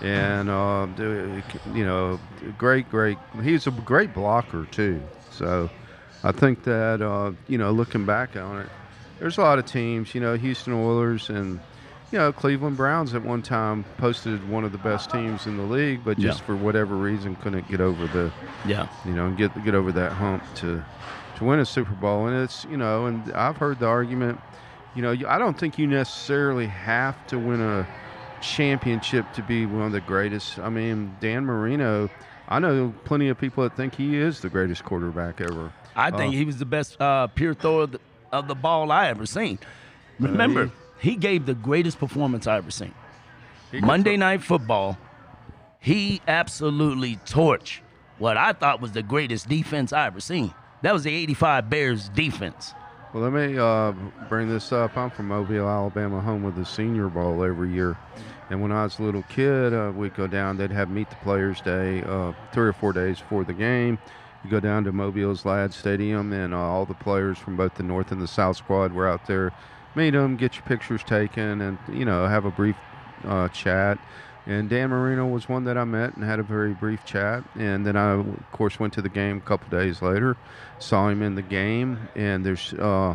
and 0.00 0.48
uh, 0.48 0.86
you 0.96 1.84
know, 1.84 2.18
great, 2.56 2.88
great. 2.90 3.18
He's 3.42 3.66
a 3.66 3.70
great 3.70 4.14
blocker 4.14 4.64
too. 4.70 5.02
So, 5.30 5.68
I 6.24 6.32
think 6.32 6.62
that 6.62 7.02
uh, 7.02 7.32
you 7.46 7.58
know, 7.58 7.72
looking 7.72 8.06
back 8.06 8.38
on 8.38 8.60
it, 8.60 8.70
there's 9.18 9.36
a 9.36 9.42
lot 9.42 9.58
of 9.58 9.66
teams. 9.66 10.14
You 10.14 10.22
know, 10.22 10.34
Houston 10.34 10.72
Oilers 10.72 11.28
and 11.28 11.60
you 12.12 12.18
know 12.18 12.32
Cleveland 12.32 12.76
Browns 12.76 13.14
at 13.14 13.22
one 13.22 13.42
time 13.42 13.84
posted 13.98 14.48
one 14.48 14.64
of 14.64 14.72
the 14.72 14.78
best 14.78 15.10
teams 15.10 15.46
in 15.46 15.56
the 15.56 15.62
league, 15.62 16.00
but 16.04 16.18
just 16.18 16.40
Yeah. 16.40 16.46
for 16.46 16.56
whatever 16.56 16.94
reason 16.96 17.36
couldn't 17.36 17.68
get 17.68 17.80
over 17.80 18.06
the 18.06 18.30
Yeah. 18.66 18.86
you 19.04 19.12
know, 19.12 19.26
and 19.26 19.36
get 19.36 19.50
get 19.64 19.74
over 19.74 19.92
that 19.92 20.12
hump 20.12 20.42
to 20.56 20.82
to 21.36 21.44
win 21.44 21.58
a 21.60 21.64
Super 21.64 21.94
Bowl, 21.94 22.26
and 22.26 22.36
it's 22.42 22.66
you 22.70 22.76
know, 22.76 23.06
and 23.06 23.32
I've 23.32 23.56
heard 23.58 23.78
the 23.78 23.86
argument. 23.86 24.40
You 24.94 25.02
know, 25.02 25.16
I 25.28 25.38
don't 25.38 25.56
think 25.56 25.78
you 25.78 25.86
necessarily 25.86 26.66
have 26.66 27.14
to 27.28 27.38
win 27.38 27.60
a 27.60 27.86
championship 28.40 29.32
to 29.34 29.42
be 29.42 29.66
one 29.66 29.82
of 29.82 29.92
the 29.92 30.00
greatest. 30.00 30.58
I 30.58 30.68
mean, 30.70 31.16
Dan 31.20 31.44
Marino. 31.44 32.08
I 32.48 32.58
know 32.58 32.92
plenty 33.04 33.28
of 33.28 33.38
people 33.38 33.62
that 33.62 33.76
think 33.76 33.94
he 33.94 34.16
is 34.16 34.40
the 34.40 34.48
greatest 34.48 34.84
quarterback 34.84 35.40
ever. 35.40 35.70
I 35.94 36.10
think 36.10 36.34
Uh, 36.34 36.38
he 36.38 36.44
was 36.44 36.58
the 36.58 36.64
best 36.64 37.00
uh, 37.00 37.28
pure 37.28 37.54
thrower 37.54 37.82
of 37.84 37.92
the, 37.92 38.00
of 38.32 38.48
the 38.48 38.54
ball 38.56 38.90
I 38.90 39.06
ever 39.08 39.24
seen. 39.26 39.58
Remember, 40.18 40.70
he 41.00 41.16
gave 41.16 41.46
the 41.46 41.54
greatest 41.54 41.98
performance 41.98 42.46
I 42.46 42.56
ever 42.56 42.70
seen. 42.70 42.94
He 43.70 43.80
Monday 43.80 44.16
Night 44.16 44.42
Football, 44.42 44.98
he 45.78 46.20
absolutely 46.28 47.16
torched 47.26 47.80
what 48.18 48.36
I 48.36 48.52
thought 48.52 48.80
was 48.80 48.92
the 48.92 49.02
greatest 49.02 49.48
defense 49.48 49.92
I 49.92 50.06
ever 50.06 50.20
seen. 50.20 50.52
That 50.82 50.92
was 50.92 51.04
the 51.04 51.14
85 51.14 51.70
Bears 51.70 52.08
defense. 52.10 52.74
Well, 53.12 53.22
let 53.24 53.32
me 53.32 53.58
uh, 53.58 53.92
bring 54.28 54.48
this 54.48 54.72
up. 54.72 54.96
I'm 54.96 55.10
from 55.10 55.28
Mobile, 55.28 55.68
Alabama, 55.68 56.20
home 56.20 56.44
of 56.44 56.54
the 56.54 56.64
Senior 56.64 57.08
Bowl 57.08 57.42
every 57.42 57.72
year. 57.72 57.96
And 58.50 58.60
when 58.60 58.72
I 58.72 58.84
was 58.84 58.98
a 58.98 59.02
little 59.02 59.22
kid, 59.24 59.72
uh, 59.72 59.92
we'd 59.94 60.14
go 60.14 60.26
down. 60.26 60.56
They'd 60.56 60.70
have 60.70 60.90
Meet 60.90 61.10
the 61.10 61.16
Players 61.16 61.60
Day 61.60 62.02
uh, 62.02 62.32
three 62.52 62.68
or 62.68 62.72
four 62.72 62.92
days 62.92 63.18
before 63.20 63.44
the 63.44 63.52
game. 63.52 63.98
You 64.44 64.50
go 64.50 64.60
down 64.60 64.84
to 64.84 64.92
Mobile's 64.92 65.44
Ladd 65.44 65.72
Stadium, 65.72 66.32
and 66.32 66.54
uh, 66.54 66.58
all 66.58 66.86
the 66.86 66.94
players 66.94 67.38
from 67.38 67.56
both 67.56 67.74
the 67.74 67.82
North 67.82 68.12
and 68.12 68.20
the 68.20 68.28
South 68.28 68.56
squad 68.56 68.92
were 68.92 69.08
out 69.08 69.26
there. 69.26 69.52
Meet 69.94 70.10
them, 70.10 70.36
get 70.36 70.54
your 70.54 70.64
pictures 70.64 71.02
taken, 71.02 71.60
and 71.60 71.78
you 71.92 72.04
know 72.04 72.26
have 72.26 72.44
a 72.44 72.50
brief 72.50 72.76
uh, 73.24 73.48
chat. 73.48 73.98
And 74.46 74.68
Dan 74.68 74.90
Marino 74.90 75.26
was 75.26 75.48
one 75.48 75.64
that 75.64 75.76
I 75.76 75.84
met 75.84 76.16
and 76.16 76.24
had 76.24 76.38
a 76.40 76.42
very 76.42 76.72
brief 76.72 77.04
chat. 77.04 77.44
And 77.56 77.86
then 77.86 77.96
I, 77.96 78.14
of 78.14 78.52
course, 78.52 78.80
went 78.80 78.92
to 78.94 79.02
the 79.02 79.08
game 79.08 79.36
a 79.36 79.40
couple 79.40 79.68
days 79.68 80.02
later, 80.02 80.36
saw 80.78 81.08
him 81.08 81.22
in 81.22 81.34
the 81.34 81.42
game. 81.42 82.08
And 82.16 82.44
there's 82.44 82.72
uh, 82.74 83.14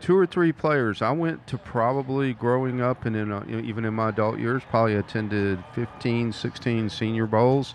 two 0.00 0.16
or 0.16 0.26
three 0.26 0.52
players. 0.52 1.02
I 1.02 1.12
went 1.12 1.46
to 1.48 1.58
probably 1.58 2.34
growing 2.34 2.80
up 2.80 3.06
and 3.06 3.16
in, 3.16 3.32
uh, 3.32 3.44
even 3.48 3.84
in 3.84 3.94
my 3.94 4.10
adult 4.10 4.38
years, 4.38 4.62
probably 4.68 4.96
attended 4.96 5.62
15, 5.74 6.32
16 6.32 6.90
senior 6.90 7.26
bowls. 7.26 7.74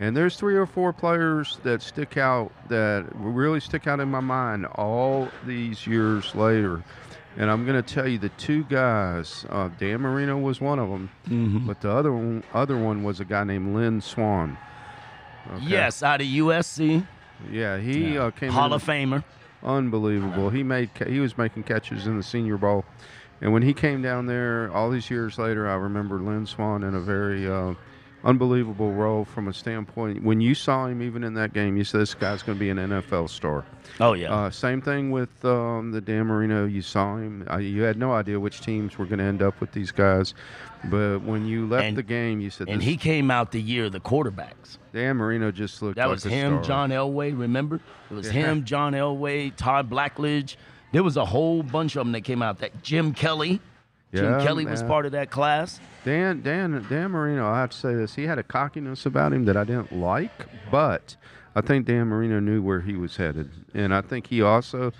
And 0.00 0.16
there's 0.16 0.36
three 0.36 0.54
or 0.54 0.66
four 0.66 0.92
players 0.92 1.58
that 1.64 1.82
stick 1.82 2.16
out 2.16 2.52
that 2.68 3.06
really 3.14 3.58
stick 3.58 3.88
out 3.88 3.98
in 3.98 4.08
my 4.08 4.20
mind 4.20 4.66
all 4.66 5.28
these 5.44 5.88
years 5.88 6.34
later. 6.36 6.84
And 7.40 7.48
I'm 7.50 7.64
going 7.64 7.80
to 7.80 7.94
tell 7.94 8.08
you 8.08 8.18
the 8.18 8.30
two 8.30 8.64
guys. 8.64 9.46
Uh, 9.48 9.70
Dan 9.78 10.00
Marino 10.00 10.36
was 10.36 10.60
one 10.60 10.80
of 10.80 10.88
them, 10.90 11.64
but 11.66 11.80
the 11.80 11.88
other 11.90 12.12
one, 12.12 12.42
other 12.52 12.76
one 12.76 13.04
was 13.04 13.20
a 13.20 13.24
guy 13.24 13.44
named 13.44 13.74
Lynn 13.76 14.00
Swann. 14.00 14.58
Okay. 15.54 15.64
Yes, 15.66 16.02
out 16.02 16.20
of 16.20 16.26
USC, 16.26 17.06
Yeah, 17.50 17.78
he 17.78 18.18
uh, 18.18 18.32
came 18.32 18.50
Hall 18.50 18.66
in, 18.66 18.72
of 18.72 18.84
Famer. 18.84 19.22
unbelievable. 19.62 20.50
He 20.50 20.62
made 20.64 20.90
he 21.06 21.20
was 21.20 21.38
making 21.38 21.62
catches 21.62 22.06
in 22.08 22.16
the 22.16 22.24
Senior 22.24 22.58
Bowl, 22.58 22.84
and 23.40 23.52
when 23.52 23.62
he 23.62 23.72
came 23.72 24.02
down 24.02 24.26
there, 24.26 24.68
all 24.72 24.90
these 24.90 25.08
years 25.08 25.38
later, 25.38 25.68
I 25.68 25.74
remember 25.76 26.16
Lynn 26.20 26.44
Swann 26.44 26.82
in 26.82 26.94
a 26.96 27.00
very 27.00 27.48
uh, 27.48 27.74
unbelievable 28.24 28.92
role 28.92 29.24
from 29.24 29.48
a 29.48 29.52
standpoint. 29.52 30.22
When 30.22 30.40
you 30.40 30.54
saw 30.54 30.86
him, 30.86 31.02
even 31.02 31.22
in 31.24 31.34
that 31.34 31.52
game, 31.52 31.76
you 31.76 31.84
said 31.84 32.00
this 32.00 32.14
guy's 32.14 32.42
going 32.42 32.56
to 32.58 32.60
be 32.60 32.70
an 32.70 32.76
NFL 32.78 33.28
star. 33.30 33.64
Oh 34.00 34.12
yeah. 34.12 34.32
Uh, 34.34 34.50
same 34.50 34.80
thing 34.82 35.10
with 35.10 35.44
um, 35.44 35.92
the 35.92 36.00
Dan 36.00 36.26
Marino. 36.26 36.66
You 36.66 36.82
saw 36.82 37.16
him. 37.16 37.46
Uh, 37.50 37.58
you 37.58 37.82
had 37.82 37.96
no 37.96 38.12
idea 38.12 38.38
which 38.38 38.60
teams 38.60 38.98
were 38.98 39.06
going 39.06 39.18
to 39.18 39.24
end 39.24 39.42
up 39.42 39.60
with 39.60 39.72
these 39.72 39.90
guys, 39.90 40.34
but 40.84 41.20
when 41.20 41.46
you 41.46 41.66
left 41.66 41.84
And- 41.84 41.96
the 41.96 42.02
game, 42.02 42.40
you 42.40 42.50
said, 42.50 42.68
and 42.68 42.82
he 42.82 42.96
came 42.96 43.30
out 43.30 43.52
the 43.52 43.62
year 43.62 43.86
of 43.86 43.92
the 43.92 44.00
quarterbacks. 44.00 44.78
Dan 44.92 45.16
Marino 45.16 45.50
just 45.50 45.82
looked 45.82 45.96
That 45.96 46.06
like 46.06 46.14
was 46.16 46.24
him, 46.24 46.62
star. 46.62 46.64
John 46.64 46.90
Elway. 46.90 47.38
Remember, 47.38 47.80
it 48.10 48.14
was 48.14 48.26
Yeah. 48.26 48.32
him, 48.32 48.64
John 48.64 48.92
Elway, 48.94 49.52
Todd 49.56 49.88
Blackledge. 49.90 50.56
There 50.92 51.02
was 51.02 51.16
a 51.18 51.24
whole 51.24 51.62
bunch 51.62 51.96
of 51.96 52.00
them 52.06 52.12
that 52.12 52.22
came 52.22 52.42
out. 52.42 52.58
That 52.58 52.82
Jim 52.82 53.12
Kelly. 53.12 53.60
Jim 54.14 54.24
Yeah, 54.24 54.44
Kelly 54.44 54.64
was 54.64 54.82
part 54.82 55.06
of 55.06 55.12
that 55.12 55.30
class. 55.30 55.80
Dan, 56.04 56.40
Dan, 56.40 56.86
Dan 56.88 57.10
Marino. 57.10 57.46
I 57.46 57.60
have 57.60 57.70
to 57.70 57.76
say 57.76 57.94
this. 57.94 58.14
He 58.14 58.24
had 58.24 58.38
a 58.38 58.42
cockiness 58.42 59.04
about 59.04 59.32
him 59.32 59.44
that 59.44 59.56
I 59.56 59.64
didn't 59.64 59.92
like, 59.92 60.46
but 60.70 61.16
I 61.54 61.60
think 61.60 61.86
Dan 61.86 62.06
Marino 62.06 62.40
knew 62.40 62.62
where 62.62 62.80
he 62.80 62.94
was 62.94 63.16
headed, 63.16 63.50
and 63.74 63.94
I 63.94 64.00
think 64.00 64.28
he 64.28 64.40
also 64.42 64.92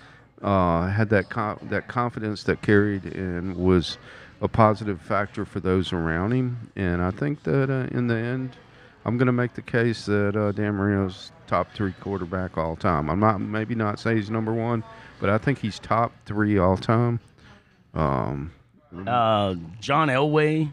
uh, 0.42 0.88
had 0.88 1.08
that 1.10 1.30
co- 1.30 1.58
that 1.70 1.88
confidence 1.88 2.42
that 2.44 2.62
carried 2.62 3.04
and 3.04 3.56
was 3.56 3.96
a 4.40 4.48
positive 4.48 5.00
factor 5.00 5.44
for 5.44 5.60
those 5.60 5.92
around 5.92 6.32
him. 6.32 6.70
And 6.76 7.02
I 7.02 7.10
think 7.10 7.42
that 7.44 7.70
uh, 7.70 7.96
in 7.96 8.06
the 8.06 8.16
end, 8.16 8.56
I'm 9.04 9.16
going 9.16 9.26
to 9.26 9.32
make 9.32 9.54
the 9.54 9.62
case 9.62 10.06
that 10.06 10.36
uh, 10.36 10.52
Dan 10.52 10.74
Marino's 10.74 11.32
top 11.46 11.72
three 11.72 11.92
quarterback 12.00 12.58
all 12.58 12.76
time. 12.76 13.08
I'm 13.08 13.20
not 13.20 13.40
maybe 13.40 13.74
not 13.74 13.98
say 13.98 14.16
he's 14.16 14.30
number 14.30 14.52
one, 14.52 14.84
but 15.20 15.30
I 15.30 15.38
think 15.38 15.58
he's 15.58 15.78
top 15.78 16.12
three 16.26 16.58
all 16.58 16.76
time. 16.76 17.20
Um, 17.94 18.52
Uh, 19.06 19.54
John 19.80 20.08
Elway. 20.08 20.72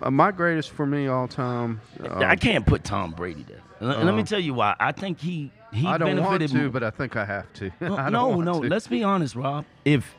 uh, 0.00 0.10
my 0.10 0.30
greatest 0.30 0.70
for 0.70 0.86
me 0.86 1.06
all 1.08 1.28
time. 1.28 1.80
uh, 2.02 2.18
I 2.18 2.36
can't 2.36 2.66
put 2.66 2.84
Tom 2.84 3.12
Brady 3.12 3.44
there. 3.48 3.60
And 3.80 3.88
let- 4.06 4.14
me 4.14 4.20
Um, 4.20 4.24
tell 4.24 4.38
you 4.40 4.54
why. 4.54 4.76
I 4.78 4.92
think 4.92 5.18
he 5.20 5.50
he 5.72 5.86
I 5.86 5.96
don't 5.98 6.18
want 6.20 6.40
benefited. 6.40 6.62
to, 6.64 6.70
but 6.70 6.82
I 6.82 6.90
think 6.90 7.16
I 7.16 7.24
have 7.24 7.50
to. 7.54 7.70
No, 7.80 7.96
I 7.96 8.04
don't 8.04 8.12
no, 8.12 8.28
want 8.28 8.44
no. 8.44 8.62
to. 8.62 8.68
Let's 8.68 8.86
be 8.86 9.02
honest, 9.02 9.34
Rob. 9.34 9.64
If 9.84 10.14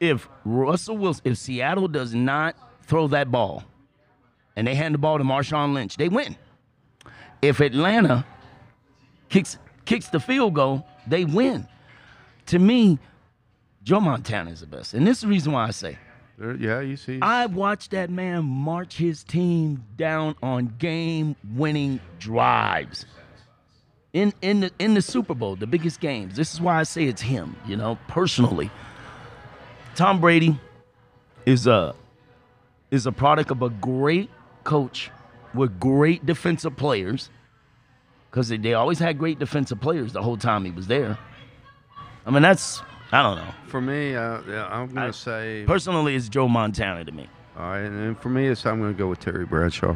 if 0.00 0.28
Russell 0.44 0.98
Wilson, 0.98 1.22
if 1.24 1.38
Seattle 1.38 1.86
does 1.88 2.12
not 2.14 2.56
throw 2.82 3.06
that 3.08 3.30
ball, 3.30 3.62
and 4.56 4.66
they 4.66 4.74
hand 4.74 4.94
the 4.94 4.98
ball 4.98 5.18
to 5.18 5.24
Marshawn 5.24 5.72
Lynch, 5.74 5.96
they 5.96 6.08
win. 6.08 6.36
If 7.40 7.60
Atlanta 7.60 8.24
kicks 9.28 9.58
kicks 9.84 10.08
the 10.08 10.18
field 10.20 10.54
goal, 10.54 10.84
they 11.06 11.24
win. 11.24 11.68
To 12.46 12.58
me, 12.58 12.98
Joe 13.84 14.00
Montana 14.00 14.50
is 14.50 14.60
the 14.60 14.66
best, 14.66 14.92
and 14.94 15.06
this 15.06 15.18
is 15.18 15.22
the 15.22 15.28
reason 15.28 15.52
why 15.52 15.66
I 15.66 15.70
say 15.70 15.96
There- 16.42 16.56
yeah, 16.56 16.80
you 16.80 16.96
see. 16.96 17.20
I 17.22 17.46
watched 17.46 17.92
that 17.92 18.10
man 18.10 18.42
march 18.42 18.96
his 18.96 19.22
team 19.22 19.84
down 19.96 20.34
on 20.42 20.74
game-winning 20.76 22.00
drives. 22.18 23.06
In 24.12 24.34
in 24.42 24.60
the 24.60 24.72
in 24.80 24.94
the 24.94 25.02
Super 25.02 25.34
Bowl, 25.34 25.54
the 25.54 25.68
biggest 25.68 26.00
games. 26.00 26.34
This 26.34 26.52
is 26.52 26.60
why 26.60 26.80
I 26.80 26.82
say 26.82 27.04
it's 27.04 27.22
him, 27.22 27.54
you 27.64 27.76
know, 27.76 27.96
personally. 28.08 28.72
Tom 29.94 30.20
Brady 30.20 30.58
is 31.46 31.68
a 31.68 31.94
is 32.90 33.06
a 33.06 33.12
product 33.12 33.52
of 33.52 33.62
a 33.62 33.70
great 33.70 34.28
coach 34.64 35.12
with 35.54 35.78
great 35.78 36.26
defensive 36.26 36.76
players. 36.76 37.30
Because 38.30 38.48
they 38.48 38.74
always 38.74 38.98
had 38.98 39.16
great 39.16 39.38
defensive 39.38 39.80
players 39.80 40.12
the 40.12 40.22
whole 40.22 40.36
time 40.36 40.64
he 40.64 40.72
was 40.72 40.88
there. 40.88 41.18
I 42.26 42.30
mean, 42.30 42.42
that's 42.42 42.82
I 43.12 43.22
don't 43.22 43.36
know. 43.36 43.54
for 43.66 43.80
me, 43.80 44.16
uh, 44.16 44.40
yeah, 44.48 44.66
I'm 44.70 44.88
going 44.88 45.06
to 45.06 45.12
say. 45.12 45.64
Personally, 45.66 46.16
it's 46.16 46.28
Joe 46.28 46.48
Montana 46.48 47.04
to 47.04 47.12
me. 47.12 47.28
all 47.58 47.64
right, 47.64 47.80
and 47.80 48.18
for 48.18 48.30
me, 48.30 48.48
it's 48.48 48.64
I'm 48.64 48.80
going 48.80 48.94
to 48.94 48.98
go 48.98 49.08
with 49.08 49.20
Terry 49.20 49.44
Bradshaw. 49.44 49.94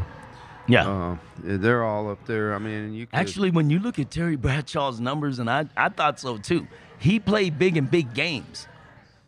Yeah. 0.69 0.89
Uh, 0.89 1.17
they're 1.39 1.85
all 1.85 2.11
up 2.11 2.27
there. 2.27 2.55
I 2.55 2.59
mean, 2.59 2.93
you 2.93 3.07
could, 3.07 3.17
Actually, 3.17 3.51
when 3.51 3.71
you 3.71 3.79
look 3.79 3.99
at 3.99 4.11
Terry 4.11 4.37
Bradshaw's 4.37 5.01
numbers, 5.01 5.39
and 5.39 5.49
I, 5.49 5.67
I 5.77 5.89
thought 5.89 6.21
so 6.21 6.37
too, 6.39 6.67
he 6.99 7.19
played 7.21 7.59
big 7.59 7.77
in 7.77 7.87
big 7.87 8.15
games. 8.15 8.67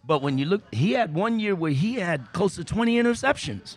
But 0.05 0.21
when 0.23 0.37
you 0.39 0.47
look, 0.47 0.63
he 0.73 0.93
had 0.93 1.15
one 1.15 1.39
year 1.39 1.55
where 1.55 1.71
he 1.71 1.95
had 1.95 2.33
close 2.33 2.57
to 2.57 2.65
20 2.65 2.97
interceptions. 2.97 3.77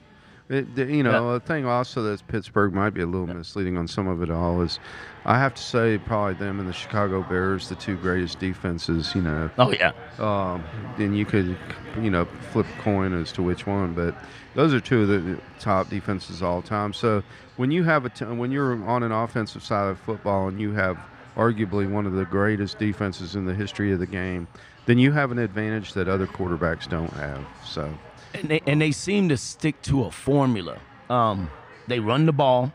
It, 0.52 0.76
the- 0.76 0.86
you 0.86 1.02
know, 1.02 1.30
a 1.30 1.40
thing 1.40 1.66
also 1.66 2.04
that 2.04 2.28
Pittsburgh 2.28 2.74
might 2.74 2.92
be 2.92 3.02
a 3.02 3.06
little 3.06 3.28
misleading 3.28 3.78
on 3.78 3.88
some 3.88 4.08
of 4.08 4.22
it 4.22 4.30
all 4.30 4.62
is, 4.62 4.80
I 5.26 5.40
have 5.40 5.54
to 5.54 5.62
say 5.62 5.98
probably 5.98 6.34
them 6.34 6.60
and 6.60 6.68
the 6.68 6.74
Chicago 6.74 7.24
Bears, 7.24 7.70
the 7.70 7.76
two 7.76 7.96
greatest 7.96 8.40
defenses. 8.40 9.16
You 9.16 9.22
know, 9.22 9.50
Oh, 9.58 9.72
yeah. 9.72 9.92
um, 10.20 10.64
then 10.98 11.14
you 11.14 11.26
could, 11.26 11.58
you 12.02 12.10
know, 12.10 12.26
flip 12.52 12.66
a 12.78 12.82
coin 12.82 13.14
as 13.14 13.32
to 13.34 13.42
which 13.44 13.66
one. 13.66 13.94
But 13.94 14.14
those 14.56 14.74
are 14.74 14.80
two 14.82 15.04
of 15.04 15.08
the 15.08 15.40
top 15.60 15.90
defenses 15.90 16.44
all 16.44 16.62
time. 16.62 16.92
So 16.94 17.24
when 17.56 17.72
you 17.72 17.84
have 17.84 18.06
a 18.06 18.10
t- 18.10 18.26
when 18.26 18.52
you're 18.52 18.74
on 18.86 19.04
an 19.04 19.12
offensive 19.14 19.64
side 19.64 19.90
of 19.90 20.00
football 20.00 20.48
and 20.50 20.60
you 20.60 20.74
have 20.74 20.98
arguably 21.38 21.90
one 21.90 22.06
of 22.06 22.12
the 22.14 22.26
greatest 22.26 22.78
defenses 22.78 23.36
in 23.36 23.46
the 23.46 23.54
history 23.54 23.94
of 23.94 24.00
the 24.00 24.06
game, 24.06 24.48
then 24.86 24.98
you 24.98 25.14
have 25.14 25.32
an 25.32 25.40
advantage 25.40 25.94
that 25.94 26.10
other 26.10 26.28
quarterbacks 26.28 26.90
don't 26.90 27.14
have. 27.14 27.40
So 27.64 27.90
And 28.34 28.50
they, 28.50 28.62
and 28.65 28.82
they 28.82 28.91
seem 28.91 29.30
to 29.30 29.38
stick 29.38 29.82
to 29.84 30.06
a 30.06 30.12
formula. 30.12 30.80
Um, 31.10 31.50
they 31.88 32.00
run 32.00 32.26
the 32.26 32.34
ball, 32.34 32.72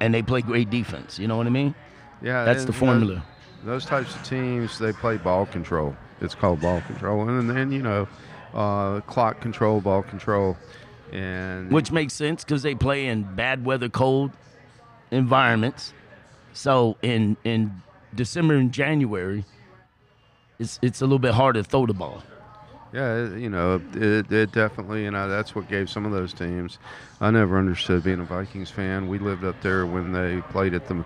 and 0.00 0.12
they 0.12 0.22
play 0.22 0.42
great 0.42 0.70
defense. 0.70 1.18
You 1.18 1.28
know 1.28 1.36
what 1.36 1.46
I 1.46 1.50
mean? 1.50 1.74
yeah, 2.22 2.44
That's 2.44 2.64
the 2.64 2.72
formula. 2.72 3.24
Those, 3.64 3.84
types 3.86 4.14
of 4.14 4.22
teams, 4.24 4.78
they 4.78 4.92
play 4.92 5.16
ball 5.16 5.46
control. 5.46 5.96
It's 6.20 6.34
called 6.34 6.60
ball 6.60 6.80
control, 6.82 7.28
and 7.28 7.48
then 7.48 7.72
you 7.72 7.82
know, 7.82 8.08
uh, 8.52 9.00
clock 9.02 9.40
control, 9.40 9.80
ball 9.80 10.02
control, 10.02 10.56
and 11.12 11.70
Which 11.70 11.92
makes 11.92 12.12
sense 12.14 12.44
because 12.44 12.62
they 12.62 12.74
play 12.74 13.06
in 13.06 13.22
bad 13.34 13.64
weather, 13.64 13.88
cold 13.88 14.32
environments. 15.10 15.92
So 16.52 16.96
in 17.02 17.36
in 17.44 17.82
December 18.14 18.54
and 18.54 18.72
January, 18.72 19.44
it's 20.58 20.78
it's 20.82 21.00
a 21.00 21.04
little 21.04 21.18
bit 21.18 21.34
harder 21.34 21.62
to 21.62 21.68
throw 21.68 21.86
the 21.86 21.94
ball. 21.94 22.22
Yeah, 22.94 23.34
you 23.34 23.50
know, 23.50 23.82
it, 23.94 24.30
it 24.30 24.52
definitely, 24.52 25.06
and 25.06 25.16
I, 25.16 25.26
that's 25.26 25.52
what 25.52 25.68
gave 25.68 25.90
some 25.90 26.06
of 26.06 26.12
those 26.12 26.32
teams. 26.32 26.78
I 27.20 27.32
never 27.32 27.58
understood 27.58 28.04
being 28.04 28.20
a 28.20 28.24
Vikings 28.24 28.70
fan. 28.70 29.08
We 29.08 29.18
lived 29.18 29.42
up 29.42 29.60
there 29.62 29.84
when 29.84 30.12
they 30.12 30.40
played 30.52 30.74
at 30.74 30.86
the 30.86 31.04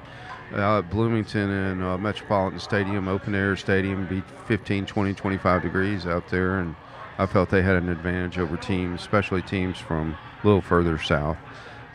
uh, 0.53 0.83
Bloomington 0.83 1.48
and 1.48 1.83
uh, 1.83 1.96
Metropolitan 1.96 2.61
Stadium, 2.61 3.09
open 3.09 3.35
air 3.35 3.57
stadium, 3.57 4.07
be 4.07 4.22
15, 4.48 4.85
20, 4.85 5.14
25 5.14 5.62
degrees 5.62 6.07
out 6.07 6.29
there, 6.29 6.59
and 6.59 6.74
I 7.16 7.24
felt 7.24 7.48
they 7.48 7.62
had 7.62 7.77
an 7.77 7.88
advantage 7.88 8.38
over 8.38 8.59
teams, 8.59 9.01
especially 9.01 9.40
teams 9.40 9.79
from 9.79 10.14
a 10.42 10.46
little 10.46 10.61
further 10.61 10.98
south 10.98 11.38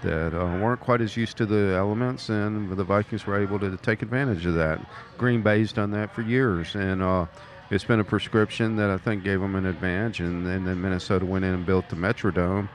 that 0.02 0.34
uh, 0.34 0.58
weren't 0.58 0.80
quite 0.80 1.02
as 1.02 1.16
used 1.16 1.38
to 1.38 1.46
the 1.46 1.76
elements, 1.78 2.30
and 2.30 2.76
the 2.76 2.84
Vikings 2.84 3.28
were 3.28 3.40
able 3.40 3.60
to 3.60 3.78
take 3.78 4.02
advantage 4.02 4.48
of 4.48 4.56
that. 4.56 4.80
Green 5.20 5.44
Bay's 5.44 5.72
done 5.72 5.92
that 5.92 6.12
for 6.12 6.24
years, 6.24 6.74
and 6.74 7.04
uh, 7.04 7.28
it's 7.70 7.84
been 7.84 8.00
a 8.00 8.04
prescription 8.04 8.76
that 8.78 8.90
I 8.90 8.98
think 8.98 9.24
gave 9.24 9.40
them 9.40 9.56
an 9.56 9.66
advantage. 9.66 10.20
And, 10.20 10.46
and 10.48 10.68
then 10.68 10.82
Minnesota 10.82 11.26
went 11.26 11.46
in 11.46 11.54
and 11.54 11.66
built 11.66 11.90
the 11.90 11.96
Metrodome, 11.96 12.70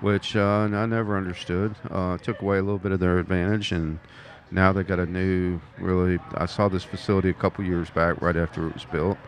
which 0.00 0.36
uh, 0.36 0.68
I 0.72 0.86
never 0.86 1.16
understood. 1.16 1.74
Uh, 1.90 2.18
took 2.18 2.42
away 2.42 2.58
a 2.58 2.62
little 2.62 2.78
bit 2.78 2.92
of 2.92 3.00
their 3.00 3.18
advantage, 3.18 3.72
and 3.72 3.98
now 4.50 4.72
they 4.72 4.82
got 4.82 4.98
a 4.98 5.06
new, 5.06 5.60
really. 5.78 6.18
I 6.34 6.46
saw 6.46 6.68
this 6.68 6.84
facility 6.84 7.30
a 7.30 7.34
couple 7.34 7.64
years 7.64 7.90
back, 7.90 8.20
right 8.20 8.36
after 8.36 8.68
it 8.68 8.74
was 8.74 8.84
built. 8.84 9.18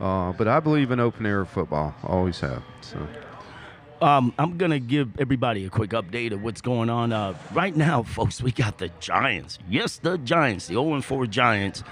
Uh, 0.00 0.32
but 0.32 0.48
I 0.48 0.60
believe 0.60 0.90
in 0.90 1.00
open 1.00 1.26
air 1.26 1.44
football. 1.44 1.94
Always 2.02 2.40
have. 2.40 2.62
So. 2.80 3.06
Um, 4.00 4.32
I'm 4.38 4.56
gonna 4.56 4.78
give 4.78 5.20
everybody 5.20 5.66
a 5.66 5.68
quick 5.68 5.90
update 5.90 6.32
of 6.32 6.42
what's 6.42 6.62
going 6.62 6.88
on. 6.88 7.12
Uh, 7.12 7.34
right 7.52 7.76
now, 7.76 8.02
folks, 8.02 8.42
we 8.42 8.50
got 8.50 8.78
the 8.78 8.88
Giants. 8.98 9.58
Yes, 9.68 9.98
the 9.98 10.16
Giants, 10.16 10.68
the 10.68 10.74
0-4 10.74 11.28
Giants, 11.28 11.84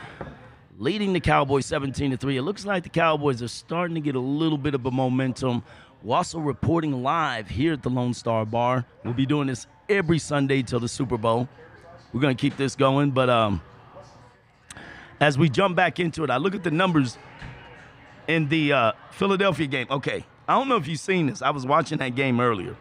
leading 0.79 1.13
the 1.13 1.21
Cowboys 1.21 1.67
17 1.67 2.13
to 2.13 2.17
three. 2.17 2.37
It 2.37 2.43
looks 2.43 2.65
like 2.65 2.85
the 2.85 2.89
Cowboys 2.89 3.43
are 3.43 3.49
starting 3.49 3.97
to 3.97 4.01
get 4.01 4.15
a 4.15 4.21
little 4.21 4.57
bit 4.57 4.75
of 4.75 4.87
a 4.87 4.91
momentum. 4.91 5.65
We're 6.03 6.17
also 6.17 6.39
reporting 6.39 7.03
live 7.03 7.49
here 7.49 7.73
at 7.73 7.83
the 7.83 7.91
Lone 7.91 8.15
Star 8.15 8.47
Bar. 8.47 8.87
We'll 9.05 9.13
be 9.13 9.27
doing 9.27 9.49
this 9.49 9.67
every 9.89 10.21
Sunday 10.21 10.63
till 10.63 10.79
the 10.79 10.89
Super 10.89 11.19
Bowl. 11.19 11.49
We're 12.13 12.21
gonna 12.21 12.37
keep 12.37 12.57
this 12.57 12.77
going, 12.77 13.11
but 13.11 13.29
um, 13.29 13.61
as 15.21 15.37
we 15.37 15.51
jump 15.51 15.75
back 15.75 15.99
into 15.99 16.23
it, 16.23 16.31
I 16.31 16.37
look 16.37 16.55
at 16.55 16.63
the 16.63 16.71
numbers 16.71 17.19
in 18.29 18.49
the 18.49 18.73
uh, 18.73 18.93
Philadelphia 19.11 19.67
game. 19.67 19.89
Okay, 19.91 20.25
I 20.47 20.55
don't 20.55 20.69
know 20.69 20.77
if 20.77 20.87
you've 20.87 21.01
seen 21.01 21.27
this. 21.27 21.43
I 21.43 21.51
was 21.51 21.67
watching 21.67 21.99
that 21.99 22.15
game 22.15 22.41
earlier. 22.41 22.77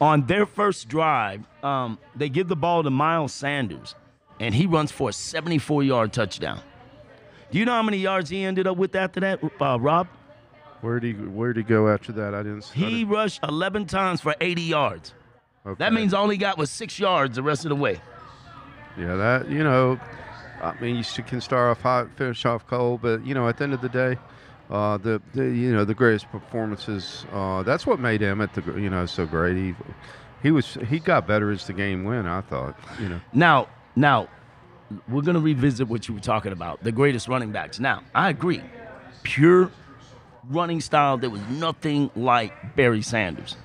On 0.00 0.26
their 0.26 0.46
first 0.46 0.88
drive, 0.88 1.46
um, 1.62 1.96
they 2.16 2.28
give 2.28 2.48
the 2.48 2.56
ball 2.56 2.82
to 2.82 2.90
Miles 2.90 3.32
Sanders, 3.32 3.94
and 4.40 4.52
he 4.52 4.66
runs 4.66 4.90
for 4.90 5.10
a 5.10 5.12
74 5.12 5.84
yard 5.84 6.12
touchdown. 6.12 6.60
Do 7.52 7.58
you 7.58 7.66
know 7.66 7.72
how 7.72 7.82
many 7.82 7.98
yards 7.98 8.30
he 8.30 8.42
ended 8.44 8.66
up 8.66 8.78
with 8.78 8.96
after 8.96 9.20
that, 9.20 9.40
uh, 9.60 9.78
Rob? 9.78 10.08
Where 10.80 10.98
did 10.98 11.16
he 11.16 11.22
Where 11.22 11.52
did 11.52 11.66
he 11.66 11.68
go 11.68 11.88
after 11.88 12.10
that? 12.12 12.34
I 12.34 12.42
didn't. 12.42 12.64
He 12.64 12.84
I 12.86 12.90
didn't, 12.90 13.08
rushed 13.10 13.40
11 13.46 13.86
times 13.86 14.20
for 14.22 14.34
80 14.40 14.62
yards. 14.62 15.14
okay. 15.66 15.78
That 15.78 15.92
means 15.92 16.14
all 16.14 16.28
he 16.30 16.38
got 16.38 16.56
was 16.56 16.70
six 16.70 16.98
yards 16.98 17.36
the 17.36 17.42
rest 17.42 17.64
of 17.64 17.68
the 17.68 17.76
way. 17.76 18.00
Yeah, 18.98 19.16
that 19.16 19.50
you 19.50 19.62
know, 19.62 20.00
I 20.62 20.74
mean, 20.80 20.96
you 20.96 21.22
can 21.24 21.40
start 21.42 21.70
off 21.70 21.82
hot, 21.82 22.08
finish 22.16 22.44
off 22.46 22.66
cold, 22.66 23.02
but 23.02 23.24
you 23.24 23.34
know, 23.34 23.46
at 23.48 23.58
the 23.58 23.64
end 23.64 23.74
of 23.74 23.82
the 23.82 23.88
day, 23.90 24.16
uh, 24.70 24.96
the, 24.96 25.20
the 25.34 25.44
you 25.44 25.72
know 25.72 25.84
the 25.84 25.94
greatest 25.94 26.30
performances. 26.30 27.26
Uh, 27.32 27.62
that's 27.62 27.86
what 27.86 28.00
made 28.00 28.22
Emmitt 28.22 28.54
the 28.54 28.80
you 28.80 28.88
know 28.88 29.04
so 29.04 29.26
great. 29.26 29.56
He 29.56 29.74
he 30.42 30.50
was 30.50 30.78
he 30.88 30.98
got 30.98 31.26
better 31.26 31.50
as 31.50 31.66
the 31.66 31.74
game 31.74 32.04
went. 32.04 32.26
I 32.26 32.40
thought 32.40 32.78
you 32.98 33.10
know. 33.10 33.20
Now, 33.34 33.68
now, 33.94 34.28
we're 35.08 35.22
gonna 35.22 35.40
revisit 35.40 35.88
what 35.88 36.08
you 36.08 36.14
were 36.14 36.20
talking 36.20 36.52
about, 36.52 36.82
the 36.82 36.92
greatest 36.92 37.28
running 37.28 37.52
backs. 37.52 37.78
Now, 37.78 38.02
I 38.14 38.30
agree, 38.30 38.62
pure 39.22 39.70
running 40.48 40.80
style. 40.80 41.18
There 41.18 41.30
was 41.30 41.42
nothing 41.50 42.10
like 42.16 42.76
Barry 42.76 43.02
Sanders. 43.02 43.56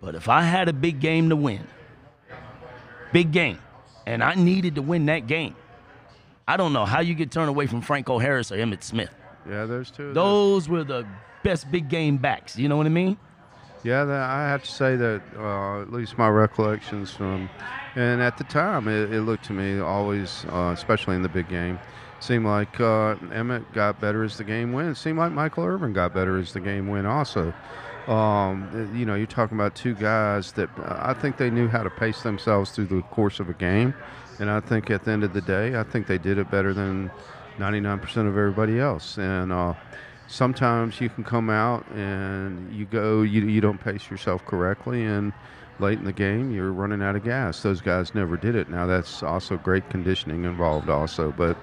But 0.00 0.14
if 0.14 0.28
I 0.28 0.42
had 0.42 0.68
a 0.68 0.72
big 0.72 1.00
game 1.00 1.28
to 1.28 1.36
win, 1.36 1.66
big 3.12 3.32
game, 3.32 3.58
and 4.06 4.24
I 4.24 4.34
needed 4.34 4.76
to 4.76 4.82
win 4.82 5.06
that 5.06 5.26
game, 5.26 5.54
I 6.48 6.56
don't 6.56 6.72
know 6.72 6.86
how 6.86 7.00
you 7.00 7.14
get 7.14 7.30
turned 7.30 7.48
away 7.48 7.66
from 7.66 7.82
Franco 7.82 8.18
Harris 8.18 8.50
or 8.50 8.56
Emmitt 8.56 8.82
Smith. 8.82 9.10
Yeah, 9.48 9.66
there's 9.66 9.90
two. 9.90 10.12
Those 10.12 10.68
were 10.68 10.84
the 10.84 11.06
best 11.44 11.70
big 11.70 11.88
game 11.88 12.16
backs. 12.16 12.58
You 12.58 12.68
know 12.68 12.76
what 12.76 12.86
I 12.86 12.90
mean? 12.90 13.16
Yeah, 13.82 14.02
I 14.02 14.48
have 14.48 14.62
to 14.64 14.70
say 14.70 14.96
that 14.96 15.22
uh, 15.38 15.80
at 15.80 15.90
least 15.90 16.18
my 16.18 16.28
recollections 16.28 17.12
from, 17.12 17.48
and 17.94 18.20
at 18.20 18.36
the 18.36 18.44
time 18.44 18.88
it, 18.88 19.12
it 19.12 19.22
looked 19.22 19.46
to 19.46 19.54
me 19.54 19.80
always, 19.80 20.44
uh, 20.50 20.72
especially 20.74 21.16
in 21.16 21.22
the 21.22 21.30
big 21.30 21.48
game, 21.48 21.78
seemed 22.20 22.44
like 22.44 22.78
uh, 22.78 23.16
Emmitt 23.30 23.72
got 23.72 23.98
better 23.98 24.22
as 24.22 24.36
the 24.36 24.44
game 24.44 24.72
went. 24.72 24.90
It 24.90 24.96
seemed 24.96 25.18
like 25.18 25.32
Michael 25.32 25.64
Irvin 25.64 25.94
got 25.94 26.12
better 26.12 26.38
as 26.38 26.52
the 26.52 26.60
game 26.60 26.88
went 26.88 27.06
also. 27.06 27.54
Um, 28.06 28.90
you 28.94 29.06
know, 29.06 29.14
you're 29.14 29.26
talking 29.26 29.56
about 29.56 29.74
two 29.74 29.94
guys 29.94 30.52
that 30.52 30.68
uh, 30.78 30.98
I 31.00 31.14
think 31.14 31.38
they 31.38 31.48
knew 31.48 31.68
how 31.68 31.82
to 31.82 31.90
pace 31.90 32.22
themselves 32.22 32.72
through 32.72 32.86
the 32.86 33.00
course 33.02 33.40
of 33.40 33.48
a 33.48 33.54
game, 33.54 33.94
and 34.38 34.50
I 34.50 34.60
think 34.60 34.90
at 34.90 35.04
the 35.04 35.10
end 35.10 35.24
of 35.24 35.32
the 35.32 35.40
day, 35.40 35.78
I 35.78 35.84
think 35.84 36.06
they 36.06 36.18
did 36.18 36.36
it 36.36 36.50
better 36.50 36.74
than 36.74 37.10
99% 37.58 38.02
of 38.02 38.36
everybody 38.36 38.78
else. 38.78 39.16
And 39.18 39.52
uh, 39.52 39.74
sometimes 40.30 41.00
you 41.00 41.10
can 41.10 41.24
come 41.24 41.50
out 41.50 41.84
and 41.90 42.72
you 42.72 42.86
go, 42.86 43.22
you, 43.22 43.42
you 43.42 43.60
don't 43.60 43.80
pace 43.80 44.08
yourself 44.08 44.46
correctly, 44.46 45.04
and 45.04 45.32
late 45.80 45.98
in 45.98 46.04
the 46.04 46.12
game, 46.12 46.52
you're 46.52 46.72
running 46.72 47.02
out 47.02 47.16
of 47.16 47.24
gas. 47.24 47.62
Those 47.62 47.80
guys 47.80 48.14
never 48.14 48.36
did 48.36 48.54
it. 48.54 48.70
Now, 48.70 48.86
that's 48.86 49.22
also 49.22 49.56
great 49.56 49.88
conditioning 49.90 50.44
involved, 50.44 50.88
also, 50.88 51.32
but 51.36 51.56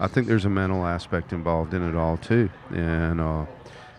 I 0.00 0.06
think 0.06 0.26
there's 0.26 0.44
a 0.44 0.50
mental 0.50 0.86
aspect 0.86 1.32
involved 1.32 1.74
in 1.74 1.86
it 1.86 1.94
all, 1.94 2.16
too. 2.16 2.48
And 2.70 3.20
uh, 3.20 3.44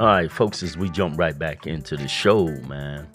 All 0.00 0.06
right, 0.06 0.32
folks, 0.32 0.62
as 0.62 0.78
we 0.78 0.88
jump 0.88 1.18
right 1.18 1.38
back 1.38 1.66
into 1.66 1.94
the 1.94 2.08
show, 2.08 2.46
man, 2.46 3.06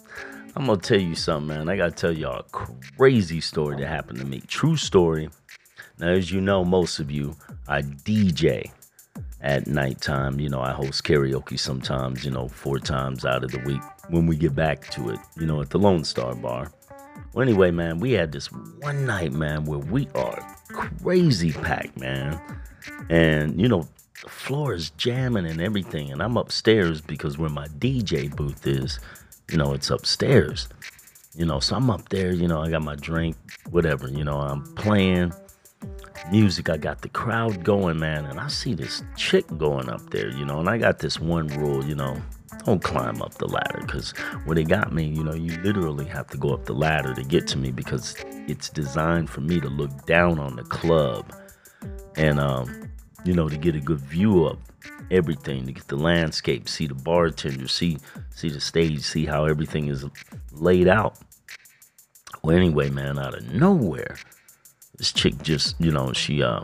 I'm 0.55 0.67
gonna 0.67 0.79
tell 0.79 0.99
you 0.99 1.15
something, 1.15 1.47
man. 1.47 1.67
I 1.67 1.77
gotta 1.77 1.89
tell 1.89 2.11
y'all 2.11 2.41
a 2.41 2.43
crazy 2.95 3.41
story 3.41 3.77
that 3.77 3.87
happened 3.87 4.19
to 4.19 4.25
me. 4.25 4.41
True 4.41 4.75
story. 4.75 5.31
Now, 5.97 6.09
as 6.09 6.31
you 6.31 6.41
know, 6.41 6.63
most 6.63 6.99
of 6.99 7.09
you, 7.09 7.35
I 7.67 7.81
DJ 7.81 8.71
at 9.41 9.65
nighttime. 9.65 10.39
You 10.39 10.49
know, 10.49 10.61
I 10.61 10.73
host 10.73 11.03
karaoke 11.03 11.57
sometimes, 11.57 12.23
you 12.23 12.29
know, 12.29 12.47
four 12.47 12.77
times 12.77 13.25
out 13.25 13.43
of 13.43 13.49
the 13.49 13.61
week 13.61 13.81
when 14.09 14.27
we 14.27 14.35
get 14.35 14.53
back 14.53 14.87
to 14.91 15.09
it, 15.09 15.19
you 15.39 15.47
know, 15.47 15.61
at 15.61 15.71
the 15.71 15.79
Lone 15.79 16.03
Star 16.03 16.35
Bar. 16.35 16.71
Well, 17.33 17.41
anyway, 17.41 17.71
man, 17.71 17.99
we 17.99 18.11
had 18.11 18.31
this 18.31 18.51
one 18.51 19.07
night, 19.07 19.31
man, 19.31 19.65
where 19.65 19.79
we 19.79 20.07
are 20.13 20.55
crazy 21.01 21.51
packed, 21.51 21.99
man. 21.99 22.39
And, 23.09 23.59
you 23.59 23.67
know, 23.67 23.87
floor 24.29 24.73
is 24.73 24.91
jamming 24.91 25.45
and 25.45 25.61
everything. 25.61 26.11
And 26.11 26.21
I'm 26.21 26.37
upstairs 26.37 27.01
because 27.01 27.37
where 27.37 27.49
my 27.49 27.67
DJ 27.67 28.33
booth 28.35 28.65
is, 28.67 28.99
you 29.49 29.57
know, 29.57 29.73
it's 29.73 29.89
upstairs. 29.89 30.67
You 31.35 31.45
know, 31.45 31.59
so 31.59 31.75
I'm 31.75 31.89
up 31.89 32.07
there, 32.09 32.31
you 32.31 32.47
know, 32.47 32.61
I 32.61 32.69
got 32.69 32.81
my 32.81 32.95
drink, 32.95 33.35
whatever, 33.69 34.07
you 34.07 34.23
know, 34.23 34.39
I'm 34.39 34.63
playing 34.75 35.33
music. 36.31 36.69
I 36.69 36.77
got 36.77 37.01
the 37.01 37.09
crowd 37.09 37.63
going, 37.63 37.99
man, 37.99 38.25
and 38.25 38.39
I 38.39 38.47
see 38.47 38.73
this 38.73 39.03
chick 39.17 39.45
going 39.57 39.89
up 39.89 40.09
there, 40.11 40.29
you 40.29 40.45
know, 40.45 40.59
and 40.59 40.69
I 40.69 40.77
got 40.77 40.99
this 40.99 41.19
one 41.19 41.47
rule, 41.47 41.83
you 41.83 41.95
know, 41.95 42.21
don't 42.65 42.81
climb 42.81 43.21
up 43.21 43.33
the 43.35 43.47
ladder 43.47 43.79
because 43.81 44.11
when 44.45 44.55
they 44.55 44.63
got 44.63 44.93
me, 44.93 45.05
you 45.05 45.23
know, 45.23 45.35
you 45.35 45.57
literally 45.61 46.05
have 46.05 46.27
to 46.27 46.37
go 46.37 46.53
up 46.53 46.65
the 46.65 46.73
ladder 46.73 47.13
to 47.13 47.23
get 47.23 47.47
to 47.47 47.57
me 47.57 47.71
because 47.71 48.15
it's 48.47 48.69
designed 48.69 49.29
for 49.29 49.41
me 49.41 49.59
to 49.59 49.67
look 49.67 50.05
down 50.05 50.39
on 50.39 50.55
the 50.55 50.63
club 50.63 51.31
and, 52.15 52.39
um, 52.39 52.84
you 53.25 53.33
know, 53.33 53.49
to 53.49 53.57
get 53.57 53.75
a 53.75 53.79
good 53.79 53.99
view 53.99 54.45
of 54.45 54.59
everything, 55.09 55.65
to 55.65 55.71
get 55.71 55.87
the 55.87 55.97
landscape, 55.97 56.69
see 56.69 56.87
the 56.87 56.95
bartender, 56.95 57.67
see 57.67 57.97
see 58.29 58.49
the 58.49 58.61
stage, 58.61 59.01
see 59.01 59.25
how 59.25 59.45
everything 59.45 59.87
is 59.87 60.05
laid 60.51 60.87
out. 60.87 61.17
Well, 62.43 62.55
anyway, 62.55 62.89
man, 62.91 63.17
out 63.17 63.35
of 63.35 63.51
nowhere, 63.51 64.17
this 64.97 65.11
chick 65.11 65.41
just, 65.41 65.75
you 65.81 65.91
know, 65.91 66.13
she 66.13 66.43
uh 66.43 66.63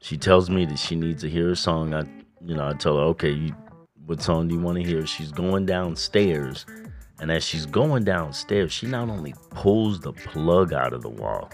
she 0.00 0.18
tells 0.18 0.50
me 0.50 0.66
that 0.66 0.78
she 0.78 0.96
needs 0.96 1.22
to 1.22 1.30
hear 1.30 1.52
a 1.52 1.56
song. 1.56 1.94
I 1.94 2.02
you 2.44 2.56
know, 2.56 2.66
I 2.66 2.72
tell 2.72 2.96
her, 2.96 3.04
okay, 3.04 3.30
you, 3.30 3.54
what 4.06 4.20
song 4.20 4.48
do 4.48 4.54
you 4.56 4.60
want 4.60 4.78
to 4.78 4.84
hear? 4.84 5.06
She's 5.06 5.30
going 5.30 5.64
downstairs, 5.64 6.66
and 7.20 7.30
as 7.30 7.44
she's 7.44 7.66
going 7.66 8.02
downstairs, 8.02 8.72
she 8.72 8.88
not 8.88 9.08
only 9.08 9.32
pulls 9.50 10.00
the 10.00 10.12
plug 10.12 10.72
out 10.72 10.92
of 10.92 11.02
the 11.02 11.08
wall, 11.08 11.48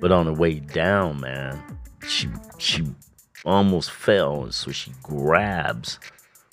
but 0.00 0.10
on 0.10 0.26
the 0.26 0.32
way 0.32 0.58
down, 0.58 1.20
man, 1.20 1.78
she 2.08 2.28
she 2.58 2.84
almost 3.46 3.90
fell, 3.90 4.42
and 4.42 4.52
so 4.52 4.70
she 4.72 4.92
grabs 5.02 5.98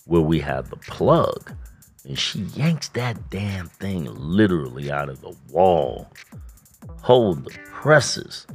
where 0.05 0.21
we 0.21 0.39
have 0.39 0.69
the 0.69 0.77
plug, 0.77 1.51
and 2.05 2.17
she 2.17 2.39
yanks 2.39 2.89
that 2.89 3.29
damn 3.29 3.67
thing 3.67 4.05
literally 4.13 4.91
out 4.91 5.09
of 5.09 5.21
the 5.21 5.35
wall. 5.49 6.07
Hold 7.01 7.45
the 7.45 7.51
presses. 7.71 8.45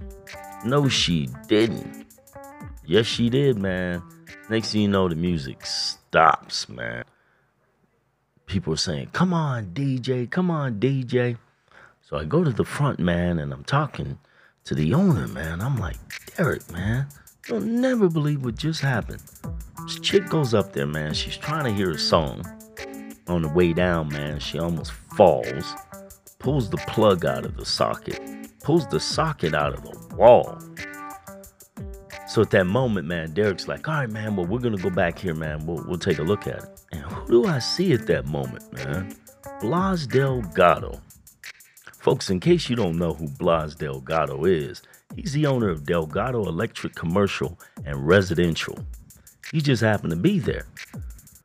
No, 0.64 0.88
she 0.88 1.28
didn't. 1.48 2.06
Yes, 2.86 3.06
she 3.06 3.28
did, 3.28 3.58
man. 3.58 4.02
Next 4.48 4.72
thing 4.72 4.82
you 4.82 4.88
know, 4.88 5.08
the 5.08 5.14
music 5.14 5.66
stops, 5.66 6.68
man. 6.68 7.04
People 8.46 8.72
are 8.72 8.78
saying, 8.78 9.10
Come 9.12 9.34
on, 9.34 9.66
DJ, 9.66 10.30
come 10.30 10.50
on, 10.50 10.80
DJ. 10.80 11.36
So 12.00 12.16
I 12.16 12.24
go 12.24 12.42
to 12.42 12.50
the 12.50 12.64
front, 12.64 12.98
man, 12.98 13.38
and 13.38 13.52
I'm 13.52 13.64
talking 13.64 14.18
to 14.64 14.74
the 14.74 14.94
owner, 14.94 15.28
man. 15.28 15.60
I'm 15.60 15.76
like, 15.76 15.96
Derek, 16.36 16.70
man, 16.72 17.08
you'll 17.48 17.60
never 17.60 18.08
believe 18.08 18.44
what 18.44 18.56
just 18.56 18.80
happened. 18.80 19.22
This 19.84 19.98
chick 20.00 20.28
goes 20.28 20.54
up 20.54 20.72
there, 20.72 20.86
man. 20.86 21.14
She's 21.14 21.36
trying 21.36 21.64
to 21.64 21.72
hear 21.72 21.90
a 21.90 21.98
song. 21.98 22.44
On 23.26 23.42
the 23.42 23.48
way 23.48 23.72
down, 23.72 24.08
man, 24.08 24.38
she 24.38 24.58
almost 24.58 24.92
falls, 24.92 25.74
pulls 26.38 26.70
the 26.70 26.78
plug 26.78 27.24
out 27.24 27.44
of 27.44 27.56
the 27.56 27.64
socket, 27.64 28.20
pulls 28.62 28.86
the 28.88 29.00
socket 29.00 29.54
out 29.54 29.74
of 29.74 29.82
the 29.82 30.16
wall. 30.16 30.58
So 32.26 32.42
at 32.42 32.50
that 32.50 32.66
moment, 32.66 33.06
man, 33.06 33.32
Derek's 33.32 33.68
like, 33.68 33.88
all 33.88 33.94
right, 33.94 34.10
man, 34.10 34.36
well, 34.36 34.46
we're 34.46 34.58
gonna 34.58 34.76
go 34.76 34.90
back 34.90 35.18
here, 35.18 35.34
man. 35.34 35.64
We'll, 35.66 35.82
we'll 35.86 35.98
take 35.98 36.18
a 36.18 36.22
look 36.22 36.46
at 36.46 36.58
it. 36.58 36.80
And 36.92 37.02
who 37.02 37.42
do 37.42 37.46
I 37.48 37.58
see 37.58 37.92
at 37.92 38.06
that 38.06 38.26
moment, 38.26 38.70
man? 38.72 39.16
Blas 39.60 40.06
Delgado. 40.06 41.00
Folks, 41.98 42.30
in 42.30 42.40
case 42.40 42.68
you 42.68 42.76
don't 42.76 42.98
know 42.98 43.14
who 43.14 43.28
Blas 43.28 43.74
Delgado 43.74 44.44
is, 44.44 44.82
he's 45.16 45.32
the 45.32 45.46
owner 45.46 45.68
of 45.68 45.84
Delgado 45.84 46.44
Electric 46.44 46.94
Commercial 46.94 47.58
and 47.84 48.06
Residential. 48.06 48.78
He 49.52 49.60
just 49.60 49.82
happened 49.82 50.10
to 50.10 50.16
be 50.16 50.38
there. 50.38 50.66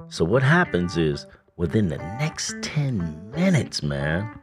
So 0.10 0.26
what 0.26 0.44
happens 0.44 0.98
is, 0.98 1.26
within 1.58 1.90
the 1.90 1.98
next 1.98 2.56
10 2.62 3.32
minutes, 3.32 3.82
man, 3.82 4.40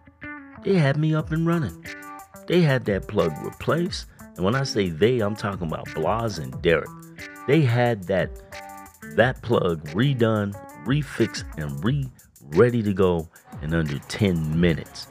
they 0.65 0.75
had 0.75 0.97
me 0.97 1.15
up 1.15 1.33
and 1.33 1.47
running. 1.47 1.85
They 2.47 2.63
had 2.63 2.85
that 2.87 3.09
plug 3.09 3.33
replaced. 3.45 4.07
And 4.37 4.45
when 4.45 4.55
I 4.55 4.63
say 4.65 4.89
they, 4.89 5.21
I'm 5.21 5.37
talking 5.37 5.67
about 5.67 5.93
Blas 5.95 6.39
and 6.39 6.61
Derek. 6.63 6.89
They 7.47 7.63
had 7.63 8.05
that 8.05 8.31
that 9.17 9.43
plug 9.43 9.85
redone, 9.89 10.55
refixed, 10.85 11.45
and 11.57 11.83
re 11.85 12.09
ready 12.55 12.83
to 12.83 12.93
go 12.93 13.29
in 13.63 13.75
under 13.75 13.99
10 13.99 14.61
minutes. 14.61 15.07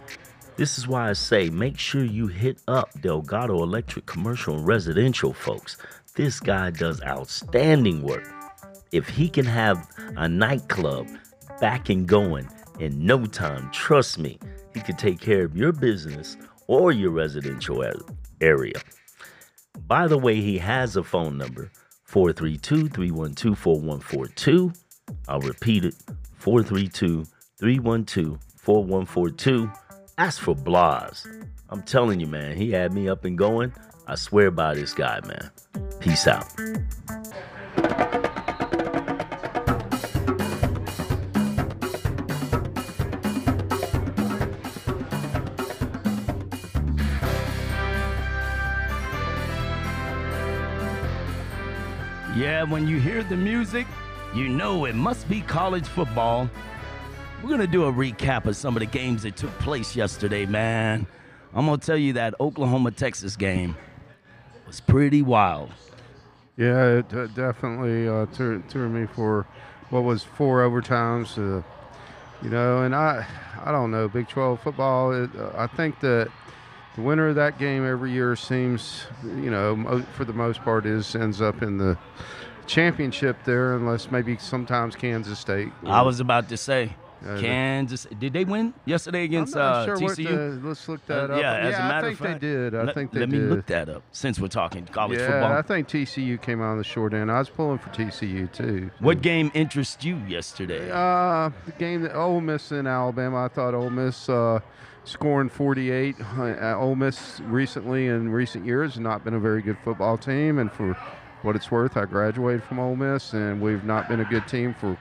This 0.59 0.77
is 0.77 0.89
why 0.89 1.09
I 1.09 1.13
say 1.13 1.49
make 1.49 1.79
sure 1.79 2.03
you 2.03 2.27
hit 2.27 2.57
up 2.67 2.89
Delgado 2.99 3.63
Electric 3.63 4.05
Commercial 4.05 4.57
and 4.57 4.67
Residential, 4.67 5.31
folks. 5.31 5.77
This 6.15 6.41
guy 6.41 6.69
does 6.69 7.01
outstanding 7.01 8.03
work. 8.03 8.29
If 8.91 9.07
he 9.07 9.29
can 9.29 9.45
have 9.45 9.87
a 10.17 10.27
nightclub 10.27 11.07
back 11.61 11.87
and 11.87 12.05
going 12.05 12.49
in 12.77 13.05
no 13.05 13.25
time, 13.25 13.71
trust 13.71 14.19
me, 14.19 14.37
he 14.73 14.81
can 14.81 14.97
take 14.97 15.21
care 15.21 15.45
of 15.45 15.55
your 15.55 15.71
business 15.71 16.35
or 16.67 16.91
your 16.91 17.11
residential 17.11 17.81
area. 18.41 18.81
By 19.87 20.07
the 20.07 20.17
way, 20.17 20.41
he 20.41 20.57
has 20.57 20.97
a 20.97 21.03
phone 21.03 21.37
number 21.37 21.71
432 22.03 22.89
312 22.89 23.57
4142. 23.57 24.73
I'll 25.29 25.39
repeat 25.39 25.85
it 25.85 25.95
432 26.35 27.23
312 27.57 28.37
4142. 28.57 29.71
Ask 30.19 30.41
for 30.41 30.53
Blas. 30.53 31.25
I'm 31.69 31.81
telling 31.81 32.19
you, 32.19 32.27
man, 32.27 32.57
he 32.57 32.71
had 32.71 32.91
me 32.91 33.07
up 33.07 33.23
and 33.23 33.37
going. 33.37 33.71
I 34.05 34.15
swear 34.15 34.51
by 34.51 34.73
this 34.73 34.93
guy, 34.93 35.21
man. 35.25 35.49
Peace 36.01 36.27
out. 36.27 36.45
Yeah, 52.35 52.63
when 52.63 52.89
you 52.89 52.99
hear 52.99 53.23
the 53.23 53.37
music, 53.37 53.87
you 54.35 54.49
know 54.49 54.83
it 54.83 54.95
must 54.95 55.29
be 55.29 55.39
college 55.39 55.87
football. 55.87 56.49
We're 57.41 57.47
going 57.47 57.61
to 57.61 57.67
do 57.67 57.85
a 57.85 57.91
recap 57.91 58.45
of 58.45 58.57
some 58.57 58.75
of 58.75 58.81
the 58.81 58.85
games 58.85 59.23
that 59.23 59.37
took 59.37 59.57
place 59.59 59.95
yesterday, 59.95 60.45
man. 60.45 61.07
I'm 61.53 61.65
going 61.65 61.79
to 61.79 61.85
tell 61.85 61.97
you 61.97 62.13
that 62.13 62.35
Oklahoma 62.39 62.91
Texas 62.91 63.37
game 63.37 63.77
was 64.67 64.81
pretty 64.81 65.21
wild. 65.21 65.71
Yeah, 66.57 66.97
it 66.97 67.13
uh, 67.13 67.27
definitely 67.27 68.09
uh, 68.09 68.25
threw, 68.27 68.61
threw 68.67 68.89
me 68.89 69.07
for 69.07 69.47
what 69.89 70.03
was 70.03 70.21
four 70.21 70.69
overtimes. 70.69 71.37
Uh, 71.37 71.63
you 72.43 72.49
know, 72.49 72.83
and 72.83 72.93
I, 72.93 73.25
I 73.63 73.71
don't 73.71 73.89
know, 73.89 74.09
Big 74.09 74.27
12 74.27 74.61
football. 74.61 75.13
It, 75.13 75.29
uh, 75.37 75.51
I 75.55 75.67
think 75.67 76.01
that 76.01 76.29
the 76.95 77.01
winner 77.01 77.29
of 77.29 77.35
that 77.35 77.57
game 77.57 77.87
every 77.87 78.11
year 78.11 78.35
seems, 78.35 79.05
you 79.23 79.49
know, 79.49 79.77
mo- 79.77 80.05
for 80.13 80.25
the 80.25 80.33
most 80.33 80.61
part, 80.61 80.85
is 80.85 81.15
ends 81.15 81.41
up 81.41 81.61
in 81.61 81.77
the 81.77 81.97
championship 82.67 83.37
there, 83.45 83.75
unless 83.77 84.11
maybe 84.11 84.37
sometimes 84.37 84.95
Kansas 84.97 85.39
State. 85.39 85.71
I 85.85 86.01
was 86.01 86.19
about 86.19 86.49
to 86.49 86.57
say, 86.57 86.93
Uh, 87.27 87.37
Kansas. 87.39 88.07
Did 88.19 88.33
they 88.33 88.45
win 88.45 88.73
yesterday 88.85 89.25
against 89.25 89.55
uh, 89.55 89.85
sure 89.85 89.97
TCU? 89.97 90.61
the- 90.61 90.67
let's 90.67 90.87
look 90.87 91.05
that 91.07 91.29
Uh, 91.29 91.33
up. 91.35 91.41
yeah, 91.41 91.53
as 91.57 91.75
a 91.75 91.79
matter 91.79 92.07
I 92.07 92.11
of 92.11 92.17
think 92.17 92.29
fact, 92.29 92.41
they 92.41 92.47
did. 92.47 92.75
I 92.75 92.83
let, 92.83 92.95
think 92.95 93.11
they 93.11 93.19
let 93.21 93.29
did. 93.29 93.39
Let 93.41 93.49
me 93.49 93.55
look 93.57 93.65
that 93.67 93.89
up 93.89 94.03
since 94.11 94.39
we're 94.39 94.47
talking 94.47 94.85
college 94.85 95.19
yeah, 95.19 95.27
football. 95.27 95.51
I 95.51 95.61
think 95.61 95.87
TCU 95.89 96.41
came 96.41 96.61
out 96.61 96.71
on 96.71 96.77
the 96.77 96.83
short 96.83 97.13
end. 97.13 97.29
I 97.31 97.39
was 97.39 97.49
pulling 97.49 97.77
for 97.77 97.89
TCU 97.89 98.51
too. 98.51 98.89
what 98.99 99.21
game 99.21 99.51
interests 99.53 100.03
you 100.05 100.15
yesterday? 100.27 100.89
Uh, 100.91 101.49
the 101.65 101.71
game 101.77 102.03
that 102.03 102.15
Ole 102.15 102.39
Miss 102.41 102.71
in 102.71 102.87
Alabama. 102.87 103.45
I 103.45 103.47
thought 103.49 103.73
Ole 103.73 103.89
Miss 103.89 104.29
uh, 104.29 104.59
scoring 105.03 105.49
48. 105.49 106.15
Uh, 106.21 106.77
Ole 106.77 106.95
Miss 106.95 107.39
recently 107.41 108.07
in 108.07 108.29
recent 108.29 108.65
years 108.65 108.93
has 108.93 108.99
not 109.01 109.23
been 109.25 109.33
a 109.33 109.39
very 109.39 109.61
good 109.61 109.77
football 109.83 110.17
team, 110.17 110.57
and 110.59 110.71
for 110.71 110.93
what 111.41 111.55
it's 111.55 111.69
worth, 111.71 111.95
I 111.97 112.05
graduated 112.05 112.63
from 112.63 112.79
Ole 112.79 112.95
Miss, 112.95 113.33
and 113.33 113.61
we've 113.61 113.83
not 113.83 114.07
been 114.09 114.19
a 114.21 114.25
good 114.25 114.47
team 114.47 114.73
for 114.73 114.97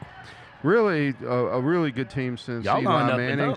really 0.62 1.14
a, 1.24 1.26
a 1.28 1.60
really 1.60 1.90
good 1.90 2.10
team 2.10 2.36
since 2.36 2.64
Y'all 2.64 2.80
Eli 2.80 2.92
lined 2.92 3.10
up 3.10 3.18
and 3.18 3.38
Manning. 3.38 3.56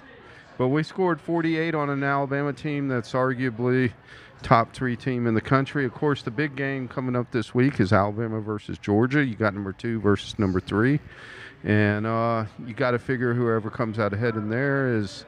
But 0.58 0.68
we 0.68 0.84
scored 0.84 1.20
48 1.20 1.74
on 1.74 1.90
an 1.90 2.04
Alabama 2.04 2.54
team 2.54 2.88
that's 2.88 3.14
arguably 3.14 3.94
top 4.42 4.74
three 4.74 4.96
team 4.96 5.28
in 5.28 5.34
the 5.34 5.42
country. 5.42 5.86
Of 5.86 5.94
course, 5.94 6.22
the 6.22 6.32
big 6.32 6.56
game 6.56 6.88
coming 6.88 7.16
up 7.16 7.32
this 7.32 7.54
week 7.54 7.80
is 7.80 7.94
Alabama 7.94 8.40
versus 8.42 8.78
Georgia. 8.78 9.24
You 9.24 9.36
got 9.36 9.54
number 9.54 9.74
two 9.74 10.00
versus 10.00 10.38
number 10.38 10.60
three, 10.60 11.00
and 11.64 12.06
uh, 12.06 12.46
you 12.66 12.74
got 12.74 12.92
to 12.92 13.00
figure 13.00 13.34
whoever 13.34 13.70
comes 13.70 14.00
out 14.00 14.14
ahead 14.14 14.36
in 14.36 14.50
there 14.50 14.96
is, 14.96 15.26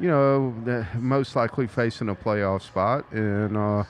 you 0.00 0.08
know, 0.08 0.54
the 0.64 0.86
most 0.94 1.36
likely 1.36 1.66
facing 1.66 2.08
a 2.08 2.14
playoff 2.14 2.62
spot. 2.62 3.10
And 3.12 3.56
uh, 3.56 3.84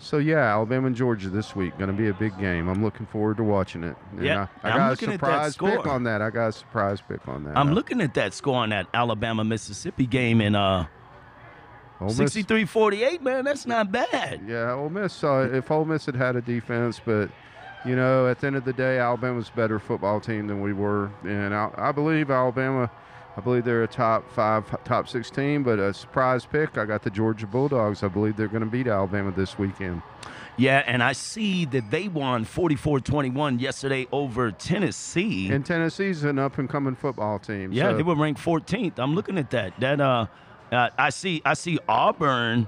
So 0.00 0.18
yeah, 0.18 0.38
Alabama 0.52 0.86
and 0.86 0.96
Georgia 0.96 1.28
this 1.28 1.56
week 1.56 1.76
going 1.76 1.90
to 1.90 1.96
be 1.96 2.08
a 2.08 2.14
big 2.14 2.38
game. 2.38 2.68
I'm 2.68 2.82
looking 2.84 3.06
forward 3.06 3.36
to 3.38 3.42
watching 3.44 3.82
it. 3.82 3.96
Yeah, 4.20 4.46
I, 4.62 4.68
I 4.68 4.70
I'm 4.72 4.76
got 4.78 4.86
a 4.86 4.90
looking 4.90 5.12
at 5.12 5.20
that 5.20 5.52
surprise 5.52 5.76
pick 5.76 5.86
on 5.86 6.04
that. 6.04 6.22
I 6.22 6.30
got 6.30 6.48
a 6.48 6.52
surprise 6.52 7.00
pick 7.06 7.26
on 7.26 7.44
that. 7.44 7.56
I'm 7.58 7.70
Uh, 7.70 7.74
looking 7.74 8.00
at 8.00 8.14
that 8.14 8.32
score 8.34 8.56
on 8.62 8.68
that 8.70 8.86
Alabama 8.94 9.42
Mississippi 9.44 10.06
game 10.06 10.40
in 10.40 10.54
uh 10.54 10.86
Ole 12.00 12.06
Miss- 12.14 12.34
63-48, 12.36 13.22
man. 13.22 13.44
That's 13.44 13.66
not 13.66 13.90
bad. 13.90 14.42
Yeah, 14.46 14.72
Ole 14.74 14.88
Miss. 14.88 15.24
Uh, 15.24 15.48
if 15.52 15.68
Ole 15.70 15.84
Miss 15.84 16.06
had 16.06 16.14
had 16.14 16.36
a 16.36 16.40
defense, 16.40 17.00
but 17.04 17.28
you 17.84 17.96
know, 17.96 18.28
at 18.28 18.40
the 18.40 18.46
end 18.46 18.54
of 18.56 18.64
the 18.64 18.72
day, 18.72 18.98
Alabama's 19.00 19.50
a 19.52 19.56
better 19.56 19.80
football 19.80 20.20
team 20.20 20.46
than 20.46 20.60
we 20.60 20.72
were, 20.72 21.10
and 21.24 21.52
I, 21.54 21.70
I 21.76 21.92
believe 21.92 22.30
Alabama. 22.30 22.88
I 23.38 23.40
believe 23.40 23.64
they're 23.64 23.84
a 23.84 23.86
top 23.86 24.28
five, 24.32 24.64
top 24.82 25.08
six 25.08 25.30
team, 25.30 25.62
but 25.62 25.78
a 25.78 25.94
surprise 25.94 26.44
pick. 26.44 26.76
I 26.76 26.84
got 26.84 27.02
the 27.04 27.10
Georgia 27.10 27.46
Bulldogs. 27.46 28.02
I 28.02 28.08
believe 28.08 28.36
they're 28.36 28.48
going 28.48 28.64
to 28.64 28.68
beat 28.68 28.88
Alabama 28.88 29.30
this 29.30 29.56
weekend. 29.56 30.02
Yeah, 30.56 30.82
and 30.84 31.04
I 31.04 31.12
see 31.12 31.64
that 31.66 31.88
they 31.88 32.08
won 32.08 32.44
44-21 32.44 33.60
yesterday 33.60 34.08
over 34.10 34.50
Tennessee. 34.50 35.52
And 35.52 35.64
Tennessee's 35.64 36.24
an 36.24 36.40
up 36.40 36.58
and 36.58 36.68
coming 36.68 36.96
football 36.96 37.38
team. 37.38 37.70
yeah, 37.70 37.90
so- 37.90 37.96
they 37.96 38.02
were 38.02 38.16
ranked 38.16 38.40
14th. 38.40 38.98
I'm 38.98 39.14
looking 39.14 39.38
at 39.38 39.50
that. 39.50 39.78
That 39.78 40.00
uh, 40.00 40.26
uh 40.72 40.90
I 40.98 41.10
see 41.10 41.40
I 41.44 41.54
see 41.54 41.78
Auburn. 41.88 42.66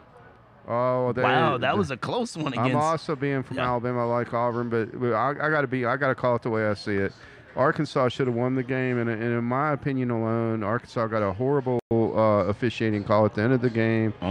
Oh, 0.69 1.13
they, 1.13 1.23
wow, 1.23 1.59
that 1.59 1.77
was 1.77 1.91
a 1.91 1.97
close 1.97 2.37
one 2.37 2.57
I'm 2.57 2.77
also 2.77 3.17
being 3.17 3.43
from 3.43 3.57
Yeah. 3.57 3.67
Alabama. 3.67 4.03
I 4.03 4.19
like 4.19 4.33
Auburn, 4.33 4.69
but 4.69 5.01
but 5.01 5.15
I, 5.15 5.31
I 5.31 5.51
got 5.51 5.63
to 5.63 5.67
be. 5.67 5.85
I 5.85 5.97
got 5.97 6.09
to 6.09 6.15
call 6.15 6.37
it 6.37 6.43
the 6.43 6.51
way 6.51 6.69
I 6.69 6.75
see 6.75 6.95
it. 6.95 7.13
Arkansas 7.57 8.09
should 8.11 8.27
have 8.27 8.37
won 8.37 8.55
the 8.55 8.63
game, 8.63 8.99
and, 8.99 9.11
and 9.11 9.23
in 9.23 9.45
my 9.45 9.73
opinion 9.73 10.11
alone, 10.11 10.63
Arkansas 10.63 11.07
got 11.09 11.23
a 11.23 11.33
horrible 11.33 11.81
uh, 11.93 12.47
officiating 12.49 13.03
call 13.05 13.25
at 13.27 13.35
the 13.35 13.43
end 13.43 13.53
of 13.53 13.61
the 13.61 13.71
game, 13.71 14.15
Oh. 14.23 14.27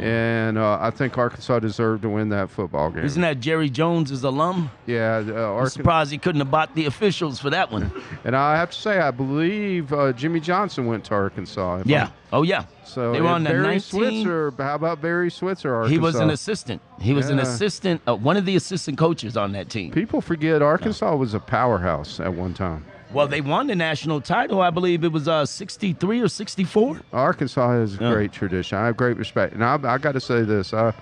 and 0.00 0.58
uh, 0.58 0.78
I 0.80 0.90
think 0.90 1.16
Arkansas 1.16 1.60
deserved 1.60 2.02
to 2.02 2.08
win 2.08 2.28
that 2.30 2.50
football 2.50 2.90
game. 2.90 3.04
Isn't 3.04 3.22
that 3.22 3.40
Jerry 3.40 3.70
Jones's 3.70 4.24
alum? 4.24 4.70
yeah, 4.86 5.16
uh, 5.18 5.20
I'm 5.20 5.36
Arkansas. 5.36 5.76
surprised 5.76 6.10
he 6.12 6.18
couldn't 6.18 6.40
have 6.40 6.50
bought 6.50 6.74
the 6.74 6.86
officials 6.86 7.38
for 7.40 7.50
that 7.50 7.70
one. 7.70 7.90
And 8.24 8.34
I 8.34 8.56
have 8.56 8.70
to 8.70 8.76
say, 8.78 8.98
I 9.00 9.10
believe 9.10 9.92
uh, 9.92 10.12
Jimmy 10.14 10.40
Johnson 10.40 10.86
went 10.86 11.04
to 11.06 11.14
Arkansas. 11.14 11.82
Yeah. 11.84 12.04
I'm- 12.04 12.12
Oh 12.32 12.42
yeah. 12.42 12.64
So 12.84 13.12
They 13.12 13.20
were 13.20 13.28
on 13.28 13.44
the 13.44 13.50
Barry 13.50 13.62
19 13.62 13.80
Switzer. 13.80 14.52
How 14.58 14.74
about 14.74 15.00
Barry 15.00 15.30
Switzer? 15.30 15.74
Arkansas? 15.74 15.92
He 15.92 15.98
was 15.98 16.14
an 16.16 16.30
assistant. 16.30 16.82
He 17.00 17.12
was 17.12 17.30
an 17.30 17.38
assistant, 17.38 18.00
uh, 18.06 18.14
one 18.14 18.36
of 18.36 18.44
the 18.44 18.56
assistant 18.56 18.98
coaches 18.98 19.36
on 19.36 19.52
that 19.52 19.70
team. 19.70 19.90
People 19.90 20.20
forget 20.20 20.62
Arkansas 20.62 21.16
was 21.16 21.34
a 21.34 21.40
powerhouse 21.40 22.20
at 22.20 22.32
one 22.32 22.54
time. 22.54 22.84
Well, 23.14 23.28
they 23.28 23.40
won 23.40 23.68
the 23.68 23.76
national 23.76 24.20
title. 24.20 24.60
I 24.60 24.70
believe 24.70 25.04
it 25.04 25.12
was 25.12 25.28
uh, 25.28 25.46
63 25.46 26.20
or 26.20 26.28
64. 26.28 27.00
Arkansas 27.12 27.70
has 27.72 27.94
a 27.98 28.02
Yeah. 28.02 28.12
great 28.12 28.32
tradition. 28.32 28.76
I 28.76 28.86
have 28.86 28.96
great 28.96 29.16
respect, 29.16 29.54
and 29.54 29.64
I, 29.64 29.78
I 29.84 29.98
got 29.98 30.12
to 30.12 30.20
say 30.20 30.42
this: 30.42 30.74
I, 30.74 30.92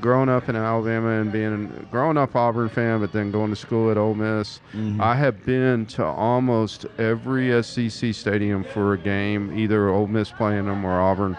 growing 0.00 0.28
up 0.30 0.48
in 0.48 0.56
Alabama 0.56 1.08
and 1.20 1.30
being 1.30 1.86
growing 1.90 2.16
up 2.16 2.34
Auburn 2.34 2.70
fan, 2.70 3.00
but 3.00 3.12
then 3.12 3.30
going 3.30 3.50
to 3.50 3.56
school 3.56 3.90
at 3.90 3.98
Ole 3.98 4.14
Miss, 4.14 4.60
Mm-hmm. 4.74 5.00
I 5.02 5.14
have 5.16 5.44
been 5.44 5.84
to 5.86 6.04
almost 6.04 6.86
every 6.98 7.62
SEC 7.62 8.14
stadium 8.14 8.64
for 8.64 8.94
a 8.94 8.98
game, 8.98 9.56
either 9.58 9.90
Ole 9.90 10.06
Miss 10.06 10.30
playing 10.30 10.64
them 10.66 10.84
or 10.84 10.98
Auburn. 11.00 11.36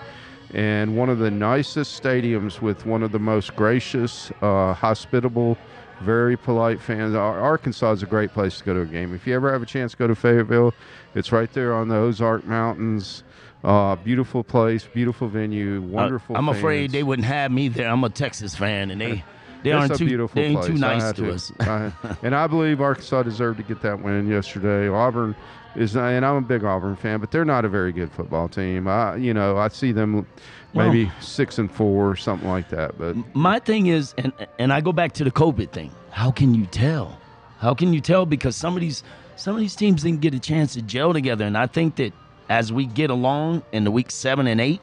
And 0.54 0.98
one 0.98 1.10
of 1.10 1.18
the 1.20 1.32
nicest 1.32 2.02
stadiums 2.04 2.62
with 2.62 2.86
one 2.86 3.04
of 3.04 3.12
the 3.14 3.20
most 3.20 3.56
gracious, 3.56 4.32
uh, 4.42 4.74
hospitable, 4.74 5.58
very 6.02 6.38
polite 6.38 6.82
fans. 6.82 7.16
Arkansas 7.16 7.92
is 7.94 8.04
a 8.04 8.06
great 8.06 8.32
place 8.34 8.58
to 8.60 8.64
go 8.64 8.74
to 8.74 8.82
a 8.82 8.86
game. 8.86 9.14
If 9.14 9.26
you 9.28 9.36
ever 9.36 9.52
have 9.52 9.62
a 9.62 9.66
chance 9.66 9.92
to 9.92 9.98
go 9.98 10.08
to 10.08 10.16
Fayetteville, 10.16 10.74
it's 11.16 11.32
right 11.32 11.52
there 11.54 11.74
on 11.74 11.88
the 11.88 11.96
Ozark 11.96 12.46
Mountains. 12.46 13.24
Uh, 13.64 13.96
beautiful 13.98 14.44
place, 14.44 14.88
beautiful 14.92 15.28
venue, 15.28 15.78
Uh, 15.78 15.82
wonderful. 15.82 16.36
I'm 16.36 16.50
afraid 16.50 16.92
they 16.92 17.04
wouldn't 17.04 17.28
have 17.28 17.52
me 17.52 17.68
there. 17.68 17.88
I'm 17.90 18.04
a 18.04 18.10
Texas 18.10 18.56
fan, 18.56 18.90
and 18.90 19.00
they 19.00 19.24
they 19.62 19.72
aren't 19.72 19.96
too 19.96 20.08
they 20.34 20.42
ain't 20.46 20.56
place. 20.58 20.68
too 20.68 20.74
nice 20.74 21.04
had 21.04 21.16
to, 21.18 21.32
us. 21.32 21.52
I- 21.60 21.92
and 22.24 22.34
I 22.34 22.48
believe 22.48 22.82
Arkansas 22.82 23.22
deserved 23.22 23.58
to 23.58 23.64
get 23.64 23.82
that 23.84 24.02
win 24.02 24.28
yesterday. 24.28 24.88
Auburn 24.88 25.36
is, 25.76 25.96
and 25.96 26.26
I'm 26.26 26.38
a 26.38 26.42
big 26.42 26.64
Auburn 26.64 26.96
fan, 26.96 27.20
but 27.20 27.30
they're 27.30 27.46
not 27.46 27.64
a 27.64 27.70
very 27.70 27.92
good 27.92 28.12
football 28.12 28.48
team. 28.50 28.88
I, 28.88 29.18
you 29.18 29.32
know, 29.36 29.58
I 29.58 29.68
see 29.68 29.92
them 29.92 30.26
maybe 30.74 31.12
six 31.20 31.58
and 31.58 31.72
four 31.72 32.10
or 32.10 32.16
something 32.16 32.50
like 32.50 32.70
that. 32.70 32.98
But 32.98 33.16
My 33.36 33.60
thing 33.60 33.88
is, 33.88 34.14
and 34.18 34.32
and 34.60 34.72
I 34.72 34.82
go 34.82 34.92
back 34.92 35.14
to 35.14 35.24
the 35.24 35.32
COVID 35.32 35.72
thing. 35.72 35.92
How 36.10 36.32
can 36.32 36.54
you 36.54 36.66
tell? 36.66 37.18
How 37.60 37.74
can 37.74 37.94
you 37.94 38.02
tell? 38.02 38.26
Because 38.26 38.56
some 38.56 38.76
of 38.76 38.82
these 38.82 39.04
some 39.36 39.56
of 39.56 39.62
these 39.62 39.76
teams 39.76 40.04
didn't 40.04 40.22
get 40.22 40.34
a 40.34 40.40
chance 40.40 40.74
to 40.74 40.82
gel 40.82 41.14
together, 41.14 41.46
and 41.46 41.58
I 41.58 41.68
think 41.68 41.96
that 41.98 42.14
as 42.50 42.72
we 42.74 42.86
get 42.86 43.10
along 43.10 43.64
in 43.72 43.84
the 43.84 43.92
week 43.92 44.12
seven 44.12 44.48
and 44.48 44.60
eight, 44.60 44.82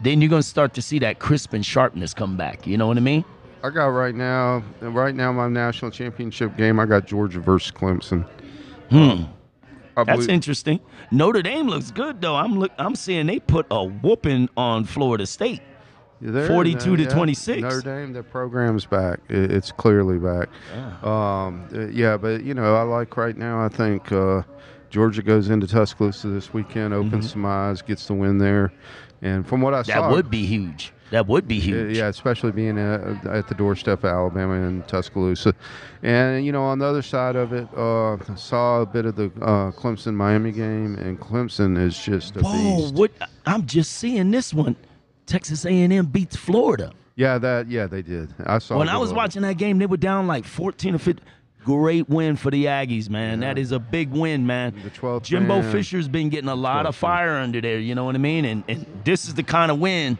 then 0.00 0.20
you're 0.20 0.30
gonna 0.30 0.42
start 0.42 0.74
to 0.74 0.82
see 0.82 0.98
that 1.00 1.18
crisp 1.18 1.52
and 1.52 1.64
sharpness 1.64 2.14
come 2.14 2.36
back. 2.36 2.66
You 2.66 2.76
know 2.76 2.86
what 2.86 2.96
I 2.96 3.00
mean? 3.00 3.24
I 3.64 3.70
got 3.70 3.86
right 3.86 4.14
now, 4.14 4.62
right 4.80 5.14
now, 5.14 5.32
my 5.32 5.48
national 5.48 5.92
championship 5.92 6.56
game. 6.56 6.80
I 6.80 6.86
got 6.86 7.06
Georgia 7.06 7.38
versus 7.38 7.70
Clemson. 7.70 8.26
Hmm. 8.90 9.24
I 9.96 10.04
That's 10.04 10.16
believe- 10.18 10.30
interesting. 10.30 10.80
Notre 11.10 11.42
Dame 11.42 11.68
looks 11.68 11.90
good 11.90 12.20
though. 12.20 12.36
I'm 12.36 12.58
look. 12.58 12.72
I'm 12.78 12.94
seeing 12.96 13.26
they 13.26 13.40
put 13.40 13.66
a 13.70 13.84
whooping 13.84 14.48
on 14.56 14.84
Florida 14.84 15.26
State. 15.26 15.60
They're- 16.20 16.46
42 16.46 16.96
to 16.96 17.02
yeah, 17.02 17.08
26. 17.08 17.62
Notre 17.62 17.80
Dame, 17.82 18.12
their 18.12 18.22
program's 18.22 18.86
back. 18.86 19.18
It- 19.28 19.50
It's 19.50 19.72
clearly 19.72 20.18
back. 20.18 20.48
Um, 21.04 21.64
uh, 21.74 21.86
yeah, 21.88 22.16
but 22.16 22.42
you 22.44 22.54
know, 22.54 22.74
I 22.76 22.82
like 22.82 23.16
right 23.16 23.36
now. 23.36 23.60
I 23.64 23.68
think 23.68 24.12
uh, 24.12 24.42
Georgia 24.90 25.22
goes 25.22 25.50
into 25.50 25.66
Tuscaloosa 25.66 26.28
this 26.28 26.52
weekend, 26.54 26.94
opens 26.94 27.32
some 27.32 27.44
eyes, 27.44 27.82
gets 27.82 28.06
the 28.06 28.14
win 28.14 28.38
there, 28.38 28.72
and 29.20 29.46
from 29.46 29.60
what 29.62 29.74
I 29.74 29.80
Mm-hmm. 29.82 29.88
That 29.88 29.96
saw, 30.08 30.10
would 30.12 30.30
be 30.30 30.46
huge. 30.46 30.92
That 31.12 31.26
would 31.28 31.46
be 31.46 31.58
uh, 31.58 31.62
huge. 31.62 31.96
yeah, 31.98 32.08
especially 32.08 32.52
being 32.52 32.78
at, 32.78 33.26
at 33.26 33.46
the 33.46 33.54
doorstep 33.54 33.98
of 33.98 34.06
Alabama 34.06 34.54
and 34.54 34.86
Tuscaloosa, 34.88 35.54
and 36.02 36.44
you 36.44 36.52
know, 36.52 36.62
on 36.62 36.78
the 36.78 36.86
other 36.86 37.02
side 37.02 37.36
of 37.36 37.52
it, 37.52 37.68
uh, 37.76 38.16
saw 38.34 38.80
a 38.80 38.86
bit 38.86 39.04
of 39.04 39.16
the 39.16 39.26
uh, 39.42 39.72
Clemson 39.72 40.14
Miami 40.14 40.52
game, 40.52 40.94
and 40.96 41.20
Clemson 41.20 41.78
is 41.78 42.02
just 42.02 42.36
a 42.36 42.40
Whoa! 42.40 42.78
beast. 42.80 42.94
What? 42.94 43.10
I'm 43.44 43.66
just 43.66 43.92
seeing 43.92 44.30
this 44.30 44.54
one. 44.54 44.74
Texas 45.26 45.66
A&M 45.66 46.06
beats 46.06 46.34
Florida. 46.34 46.92
Yeah, 47.14 47.36
that 47.38 47.68
yeah 47.68 47.86
they 47.86 48.00
did. 48.00 48.34
I 48.46 48.58
saw 48.58 48.78
When 48.78 48.88
I 48.88 48.96
was 48.96 49.12
watching 49.12 49.42
that 49.42 49.58
game, 49.58 49.78
they 49.78 49.86
were 49.86 49.98
down 49.98 50.26
like 50.26 50.46
14 50.46 50.94
or 50.94 50.98
15. 50.98 51.24
Great 51.62 52.08
win 52.08 52.36
for 52.36 52.50
the 52.50 52.64
Aggies, 52.64 53.08
man. 53.08 53.40
That 53.40 53.56
is 53.56 53.70
a 53.70 53.78
big 53.78 54.10
win, 54.10 54.46
man. 54.46 54.74
The 54.82 54.90
12th 54.90 55.22
Jimbo 55.24 55.60
man. 55.60 55.70
Fisher's 55.72 56.08
been 56.08 56.28
getting 56.28 56.48
a 56.48 56.56
lot 56.56 56.86
of 56.86 56.96
12th 56.96 57.02
man. 57.02 57.10
fire 57.10 57.36
under 57.36 57.60
there. 57.60 57.78
You 57.78 57.94
know 57.94 58.04
what 58.04 58.14
I 58.14 58.18
mean? 58.18 58.44
And 58.46 58.64
and 58.66 58.86
this 59.04 59.28
is 59.28 59.34
the 59.34 59.44
kind 59.44 59.70
of 59.70 59.78
win 59.78 60.18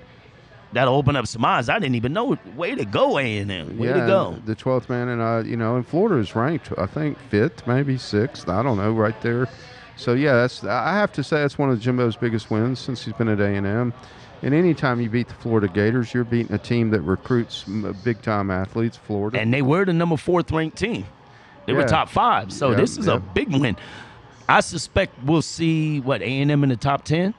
that'll 0.72 0.94
open 0.94 1.16
up 1.16 1.26
some 1.26 1.44
eyes. 1.44 1.68
I 1.68 1.78
didn't 1.78 1.94
even 1.94 2.12
know. 2.12 2.36
Way 2.56 2.74
to 2.74 2.84
go, 2.84 3.18
A&M. 3.18 3.78
Way 3.78 3.86
yeah, 3.86 3.94
to 3.94 4.06
go. 4.06 4.36
The 4.44 4.54
twelfth 4.54 4.88
man, 4.88 5.08
and 5.08 5.20
uh, 5.20 5.42
you 5.44 5.56
know, 5.56 5.76
and 5.76 5.86
Florida 5.86 6.18
is 6.18 6.34
ranked, 6.34 6.72
I 6.78 6.86
think, 6.86 7.18
fifth, 7.30 7.66
maybe 7.66 7.98
sixth. 7.98 8.48
I 8.48 8.62
don't 8.62 8.76
know, 8.76 8.92
right 8.92 9.20
there. 9.22 9.48
So 9.96 10.14
yeah, 10.14 10.34
that's 10.34 10.64
I 10.64 10.94
have 10.94 11.12
to 11.12 11.24
say 11.24 11.40
that's 11.40 11.58
one 11.58 11.70
of 11.70 11.78
Jimbo's 11.80 12.16
biggest 12.16 12.50
wins 12.50 12.78
since 12.80 13.04
he's 13.04 13.14
been 13.14 13.28
at 13.28 13.40
A 13.40 13.46
and 13.46 13.66
M. 13.66 13.92
And 14.44 14.54
anytime 14.54 15.00
you 15.00 15.08
beat 15.08 15.28
the 15.28 15.34
Florida 15.34 15.68
Gators, 15.68 16.12
you're 16.12 16.24
beating 16.24 16.52
a 16.52 16.58
team 16.58 16.90
that 16.90 17.02
recruits 17.02 17.64
big 18.02 18.22
time 18.22 18.50
athletes. 18.50 18.96
Florida. 18.96 19.38
And 19.38 19.54
they 19.54 19.62
were 19.62 19.84
the 19.84 19.92
number 19.92 20.16
fourth 20.16 20.50
ranked 20.50 20.76
team. 20.76 21.06
They 21.66 21.72
were 21.74 21.84
top 21.84 22.08
five. 22.08 22.52
So 22.52 22.70
Yeah, 22.70 22.76
this 22.76 22.98
is 22.98 23.06
yeah. 23.06 23.14
a 23.14 23.20
big 23.20 23.52
win. 23.52 23.76
I 24.48 24.60
suspect 24.60 25.22
we'll 25.22 25.42
see 25.42 26.00
what 26.00 26.22
A&M 26.22 26.50
in 26.50 26.68
the 26.68 26.76
top 26.76 27.04
10 27.04 27.34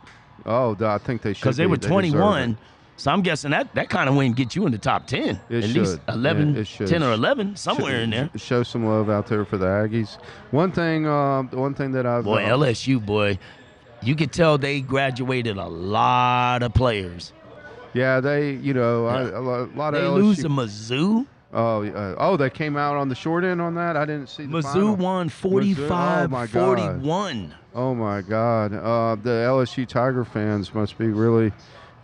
oh, 0.45 0.77
I 0.81 0.97
think 0.97 1.21
they 1.21 1.33
should 1.33 1.41
because 1.41 1.57
they 1.57 1.65
be. 1.65 1.71
were 1.71 1.77
21. 1.77 2.57
So 3.03 3.11
I'm 3.11 3.21
guessing 3.21 3.51
that 3.51 3.75
that 3.75 3.89
kind 3.89 4.07
of 4.07 4.15
win 4.15 4.31
get 4.31 4.55
you 4.55 4.65
in 4.65 4.71
the 4.71 4.77
top 4.77 5.07
10. 5.07 5.37
It 5.49 5.63
At 5.65 5.69
should. 5.71 5.75
least 5.75 5.99
11, 6.07 6.53
Yeah, 6.55 6.61
it 6.61 6.67
should. 6.67 6.87
10 6.87 7.03
or 7.03 7.11
11, 7.11 7.57
somewhere 7.57 7.99
in 7.99 8.11
there. 8.11 8.29
Show 8.37 8.63
some 8.63 8.85
love 8.85 9.09
out 9.09 9.27
there 9.27 9.43
for 9.43 9.57
the 9.57 9.65
Aggies. 9.65 10.17
One 10.51 10.71
thing, 10.71 11.05
uh, 11.05 11.43
one 11.43 11.73
thing 11.73 11.91
that 11.91 12.05
I've 12.05 12.23
Boy, 12.23 12.45
uh, 12.45 12.47
LSU, 12.57 13.05
boy, 13.05 13.39
you 14.01 14.15
could 14.15 14.31
tell 14.31 14.57
they 14.57 14.79
graduated 14.79 15.57
a 15.57 15.65
lot 15.67 16.63
of 16.63 16.73
players. 16.73 17.33
yeah, 17.93 18.21
they, 18.21 18.51
you 18.53 18.73
know, 18.73 19.05
I, 19.07 19.23
a 19.23 19.41
lot 19.41 19.91
They 19.91 19.97
of 19.99 20.15
They 20.15 20.21
lose 20.21 20.37
to 20.43 20.47
Mizzou. 20.47 21.27
Oh, 21.51 21.83
uh, 21.85 22.15
oh, 22.19 22.37
they 22.37 22.49
came 22.49 22.77
out 22.77 22.95
on 22.95 23.09
the 23.09 23.15
short 23.15 23.43
end 23.43 23.59
on 23.61 23.75
that. 23.75 23.97
I 23.97 24.05
didn't 24.05 24.29
see 24.29 24.45
the 24.45 24.59
Mizzou 24.59 24.63
final. 24.71 24.95
won 24.95 25.27
Mizzou- 25.27 25.31
45 25.31 26.23
oh 26.23 26.27
my 26.31 26.47
God. 26.47 26.77
41. 26.77 27.53
Oh 27.75 27.93
my 27.93 28.21
God! 28.21 28.73
Uh, 28.73 29.15
the 29.21 29.29
LSU 29.51 29.85
Tiger 29.85 30.23
fans 30.23 30.73
must 30.73 30.97
be 30.97 31.07
really 31.07 31.51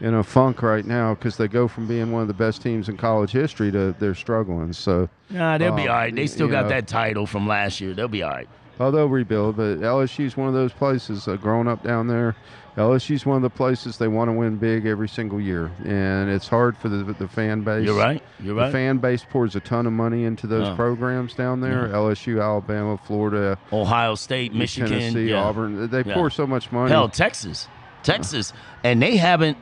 in 0.01 0.13
a 0.13 0.23
funk 0.23 0.61
right 0.61 0.85
now 0.85 1.13
because 1.13 1.37
they 1.37 1.47
go 1.47 1.67
from 1.67 1.87
being 1.87 2.11
one 2.11 2.21
of 2.21 2.27
the 2.27 2.33
best 2.33 2.61
teams 2.61 2.87
in 2.89 2.95
college 2.97 3.31
history 3.31 3.71
to 3.71 3.93
they're 3.99 4.15
struggling. 4.15 4.71
So, 4.73 5.09
Nah, 5.29 5.57
they'll 5.57 5.75
be 5.75 5.83
Um, 5.83 5.89
all 5.89 5.95
right. 5.95 6.15
They 6.15 6.27
still 6.27 6.47
got 6.47 6.63
know. 6.63 6.69
that 6.69 6.87
title 6.87 7.25
from 7.25 7.47
last 7.47 7.81
year. 7.81 7.93
They'll 7.93 8.07
be 8.07 8.23
all 8.23 8.31
right. 8.31 8.47
oh, 8.79 8.91
they'll 8.91 9.07
rebuild. 9.09 9.57
But 9.57 9.79
LSU's 9.79 10.37
one 10.37 10.47
of 10.47 10.53
those 10.53 10.71
places. 10.71 11.27
Uh, 11.27 11.35
growing 11.35 11.67
up 11.67 11.83
down 11.83 12.07
there, 12.07 12.33
LSU's 12.77 13.25
one 13.25 13.35
of 13.35 13.41
the 13.41 13.49
places 13.49 13.97
they 13.97 14.07
want 14.07 14.29
to 14.29 14.31
win 14.31 14.55
big 14.55 14.85
every 14.85 15.09
single 15.09 15.41
year, 15.41 15.69
and 15.83 16.29
it's 16.29 16.47
hard 16.47 16.77
for 16.77 16.87
the 16.87 17.03
the 17.13 17.27
fan 17.27 17.61
base. 17.61 17.85
You're 17.85 17.97
right. 17.97 18.23
You're 18.39 18.55
right. 18.55 18.67
The 18.67 18.71
fan 18.71 18.99
base 18.99 19.25
pours 19.29 19.57
a 19.57 19.59
ton 19.59 19.85
of 19.85 19.91
money 19.91 20.23
into 20.23 20.47
those 20.47 20.67
Yeah. 20.69 20.75
programs 20.75 21.33
down 21.33 21.59
there. 21.59 21.89
LSU, 21.89 22.41
Alabama, 22.41 22.97
Florida, 23.05 23.57
Ohio 23.73 24.15
State, 24.15 24.53
Michigan, 24.55 24.91
Tennessee, 24.91 25.31
yeah. 25.31 25.43
Auburn. 25.43 25.89
They 25.89 26.03
Yeah. 26.05 26.13
pour 26.13 26.29
so 26.29 26.47
much 26.47 26.71
money. 26.71 26.89
Hell, 26.89 27.09
Texas, 27.09 27.67
Texas, 28.03 28.53
and 28.85 29.01
they 29.01 29.17
haven't 29.17 29.57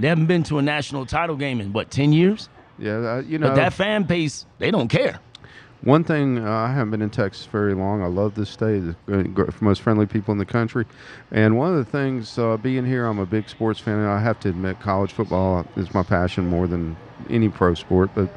they 0.00 0.08
haven't 0.08 0.26
been 0.26 0.42
to 0.44 0.58
a 0.58 0.62
national 0.62 1.06
title 1.06 1.36
game 1.36 1.60
in 1.60 1.72
what 1.72 1.90
ten 1.90 2.12
years? 2.12 2.48
Yeah, 2.78 2.96
uh, 2.96 3.22
you 3.26 3.38
know 3.38 3.48
But 3.48 3.56
that 3.56 3.72
fan 3.72 4.04
base, 4.04 4.46
they 4.58 4.70
don't 4.70 4.88
care. 4.88 5.18
One 5.82 6.02
thing 6.02 6.44
uh, 6.44 6.50
I 6.50 6.72
haven't 6.72 6.90
been 6.90 7.02
in 7.02 7.10
Texas 7.10 7.46
very 7.46 7.72
long. 7.72 8.02
I 8.02 8.06
love 8.06 8.34
this 8.34 8.50
state. 8.50 8.82
The 9.06 9.54
most 9.60 9.80
friendly 9.80 10.06
people 10.06 10.32
in 10.32 10.38
the 10.38 10.44
country, 10.44 10.86
and 11.30 11.56
one 11.56 11.72
of 11.72 11.76
the 11.76 11.90
things 11.90 12.36
uh, 12.38 12.56
being 12.56 12.84
here, 12.84 13.06
I'm 13.06 13.20
a 13.20 13.26
big 13.26 13.48
sports 13.48 13.78
fan. 13.78 13.98
And 13.98 14.08
I 14.08 14.20
have 14.20 14.40
to 14.40 14.48
admit, 14.48 14.80
college 14.80 15.12
football 15.12 15.64
is 15.76 15.94
my 15.94 16.02
passion 16.02 16.46
more 16.48 16.66
than 16.66 16.96
any 17.30 17.48
pro 17.48 17.74
sport. 17.74 18.10
But 18.14 18.28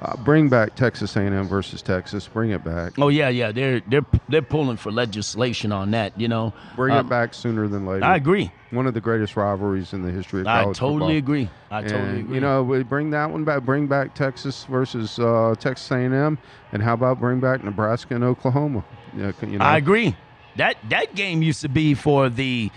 uh, 0.00 0.16
bring 0.18 0.48
back 0.48 0.76
Texas 0.76 1.16
A&M 1.16 1.48
versus 1.48 1.82
Texas. 1.82 2.28
Bring 2.28 2.50
it 2.50 2.62
back. 2.62 2.92
Oh 2.98 3.08
yeah, 3.08 3.28
yeah. 3.28 3.50
They're 3.52 3.80
they're 3.80 4.04
they're 4.28 4.42
pulling 4.42 4.76
for 4.76 4.92
legislation 4.92 5.72
on 5.72 5.90
that. 5.90 6.18
You 6.20 6.28
know. 6.28 6.52
Bring 6.76 6.94
Um, 6.94 7.06
it 7.06 7.08
back 7.08 7.34
sooner 7.34 7.66
than 7.68 7.84
later. 7.86 8.04
I 8.04 8.16
agree. 8.16 8.52
One 8.70 8.86
of 8.86 8.94
the 8.94 9.00
greatest 9.00 9.34
rivalries 9.36 9.92
in 9.94 10.02
the 10.02 10.10
history 10.12 10.42
of 10.42 10.46
I 10.46 10.64
totally 10.64 10.74
football. 10.74 11.10
agree. 11.16 11.50
I 11.70 11.82
totally 11.82 12.20
agree. 12.20 12.34
You 12.34 12.40
know, 12.40 12.62
we 12.62 12.82
bring 12.84 13.10
that 13.10 13.30
one 13.30 13.42
back. 13.44 13.62
Bring 13.62 13.86
back 13.86 14.14
Texas 14.14 14.64
versus 14.64 15.18
uh, 15.18 15.54
Texas 15.58 15.90
A&M, 15.90 16.38
and 16.72 16.82
how 16.82 16.94
about 16.94 17.18
bring 17.18 17.40
back 17.40 17.64
Nebraska 17.64 18.14
and 18.14 18.22
Oklahoma? 18.24 18.84
Yeah, 19.16 19.32
you 19.42 19.58
know, 19.58 19.64
I 19.64 19.78
agree. 19.78 20.14
That 20.56 20.76
that 20.90 21.14
game 21.14 21.42
used 21.42 21.62
to 21.62 21.68
be 21.68 21.94
for 21.94 22.28
the 22.28 22.70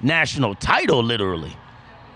national 0.00 0.54
title, 0.54 1.02
literally. 1.02 1.56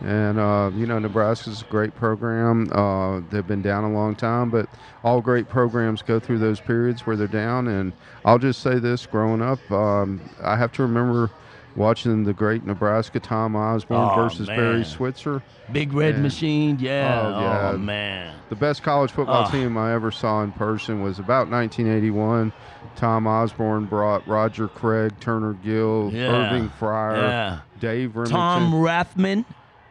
And 0.05 0.39
uh, 0.39 0.71
you 0.75 0.87
know, 0.87 0.99
Nebraska's 0.99 1.63
a 1.63 1.65
great 1.67 1.95
program. 1.95 2.69
Uh, 2.73 3.21
they've 3.31 3.47
been 3.47 3.63
down 3.63 3.85
a 3.85 3.93
long 3.93 4.17
time, 4.17 4.51
but 4.51 4.69
all 5.05 5.21
great 5.21 5.49
programs 5.49 6.03
go 6.03 6.19
through 6.19 6.39
those 6.39 6.61
periods 6.61 7.07
where 7.07 7.15
they're 7.17 7.27
down. 7.29 7.69
And 7.69 7.93
I'll 8.25 8.39
just 8.39 8.61
say 8.63 8.79
this: 8.81 9.07
growing 9.07 9.41
up, 9.43 9.59
um, 9.71 10.21
I 10.43 10.57
have 10.57 10.73
to 10.73 10.83
remember 10.83 11.31
watching 11.77 12.25
the 12.25 12.33
great 12.35 12.67
Nebraska 12.67 13.19
Tom 13.21 13.55
Osborne 13.57 14.11
Oh, 14.13 14.23
versus 14.25 14.47
Barry. 14.49 14.85
Switzer. 14.85 15.41
Big 15.73 15.93
Red 15.95 16.17
Yeah. 16.17 16.21
Machine, 16.21 16.77
yeah. 16.81 17.23
Oh, 17.25 17.41
yeah. 17.41 17.71
Oh 17.73 17.79
man. 17.79 18.35
The 18.51 18.57
best 18.57 18.83
college 18.83 19.11
football 19.11 19.45
Ah. 19.47 19.51
team 19.51 19.79
I 19.79 19.95
ever 19.95 20.11
saw 20.11 20.43
in 20.43 20.53
person 20.53 21.03
was 21.03 21.19
about 21.19 21.49
1981. 21.49 22.53
Tom 22.97 23.27
Osborne 23.27 23.87
brought 23.87 24.27
Roger 24.29 24.69
Craig, 24.69 25.13
Turner 25.21 25.55
Gill, 25.65 26.11
Yeah. 26.13 26.27
Irving 26.51 26.71
Fryar, 26.79 27.17
Yeah. 27.17 27.59
Dave 27.81 28.11
Rimington. 28.17 28.29
Tom 28.31 28.73
Rathman. 28.75 29.45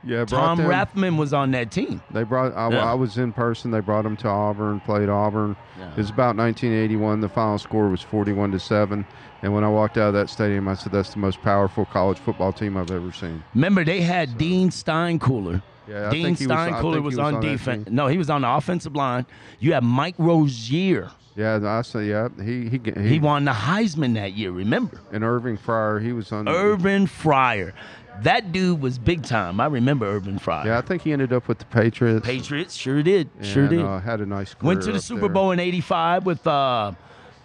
Yeah, 0.03 0.25
Tom 0.25 0.57
them- 0.57 0.67
Rathman 0.67 1.17
was 1.17 1.33
on 1.33 1.51
that 1.51 1.71
team. 1.71 2.01
They 2.11 2.23
brought. 2.23 2.55
I, 2.55 2.69
Yeah. 2.69 2.91
I 2.91 2.93
was 2.95 3.17
in 3.17 3.31
person. 3.33 3.71
They 3.71 3.81
brought 3.81 4.05
him 4.05 4.17
to 4.17 4.27
Auburn. 4.27 4.79
Played 4.81 5.09
Auburn. 5.09 5.55
Yeah. 5.77 5.91
It 5.91 5.97
was 5.97 6.09
about 6.09 6.35
1981. 6.35 7.21
The 7.21 7.29
final 7.29 7.57
score 7.59 7.87
was 7.89 8.01
41 8.01 8.51
to 8.51 8.59
seven. 8.59 9.05
And 9.43 9.53
when 9.53 9.63
I 9.63 9.69
walked 9.69 9.97
out 9.97 10.09
of 10.09 10.13
that 10.13 10.29
stadium, 10.29 10.67
I 10.67 10.75
said, 10.75 10.91
"That's 10.91 11.13
the 11.13 11.19
most 11.19 11.41
powerful 11.41 11.85
college 11.85 12.17
football 12.19 12.53
team 12.53 12.77
I've 12.77 12.91
ever 12.91 13.11
seen." 13.11 13.43
Remember, 13.55 13.83
they 13.83 14.01
had 14.01 14.37
Dean 14.37 14.69
Steinkuhler. 14.69 15.61
Yeah, 15.87 16.07
I 16.07 16.11
Dean 16.11 16.35
Steinkuhler 16.35 17.01
was, 17.01 17.15
was 17.15 17.19
on, 17.19 17.35
on 17.35 17.41
defense. 17.41 17.89
No, 17.89 18.07
he 18.07 18.17
was 18.17 18.29
on 18.29 18.41
the 18.41 18.49
offensive 18.49 18.95
line. 18.95 19.25
You 19.59 19.73
had 19.73 19.83
Mike 19.83 20.15
Rozier. 20.17 21.11
Yeah, 21.35 21.59
I 21.63 21.81
say, 21.81 22.05
yeah, 22.05 22.27
he 22.43 22.67
he 22.67 22.79
he, 22.83 23.09
He 23.09 23.19
won 23.19 23.45
the 23.45 23.51
Heisman 23.51 24.15
that 24.15 24.33
year. 24.33 24.51
Remember, 24.51 24.99
and 25.13 25.23
Irving 25.23 25.57
Fryar. 25.57 26.03
He 26.03 26.11
was 26.11 26.31
on. 26.31 26.47
Urban 26.47 27.07
Fryar. 27.07 27.71
That 28.19 28.51
dude 28.51 28.81
was 28.81 28.99
big 28.99 29.23
time. 29.23 29.59
I 29.59 29.65
remember 29.65 30.05
Urban 30.05 30.37
Fryar. 30.37 30.65
Yeah, 30.65 30.77
I 30.77 30.81
think 30.81 31.01
he 31.01 31.11
ended 31.11 31.33
up 31.33 31.47
with 31.47 31.59
the 31.59 31.65
Patriots. 31.65 32.25
Patriots 32.25 32.75
sure 32.75 33.01
did. 33.01 33.29
Sure 33.41 33.63
and, 33.63 33.69
did. 33.69 33.81
Uh, 33.85 33.99
had 33.99 34.21
a 34.21 34.25
nice. 34.25 34.55
Went 34.61 34.81
to 34.83 34.91
the 34.91 34.97
up 34.97 35.03
Super 35.03 35.21
there. 35.21 35.29
Bowl 35.29 35.51
in 35.51 35.59
'85 35.59 36.25
with 36.25 36.45
uh, 36.45 36.91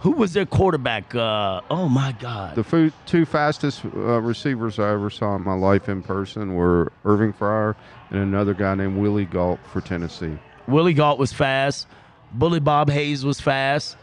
who 0.01 0.13
was 0.13 0.33
their 0.35 0.47
quarterback? 0.47 1.15
Uh, 1.15 1.63
oh 1.71 1.89
my 1.89 2.13
God. 2.21 2.55
The 2.55 2.93
two 3.07 3.25
fastest 3.25 3.85
uh, 3.85 4.21
receivers 4.21 4.79
I 4.79 4.93
ever 4.93 5.11
saw 5.11 5.35
in 5.37 5.43
my 5.43 5.55
life 5.55 5.89
in 5.89 6.03
person 6.03 6.55
were 6.55 6.93
Irving 7.05 7.33
Fryar 7.33 7.75
and 8.11 8.21
another 8.21 8.55
guy 8.55 8.75
named 8.75 8.99
Willie 8.99 9.25
Gault 9.25 9.59
for 9.73 9.81
Tennessee. 9.81 10.39
Willie 10.69 10.95
Gault 10.95 11.19
was 11.19 11.33
fast. 11.33 11.87
Bullet 12.33 12.63
Bob 12.63 12.91
Hayes 12.91 13.25
was 13.25 13.41
fast. 13.41 13.97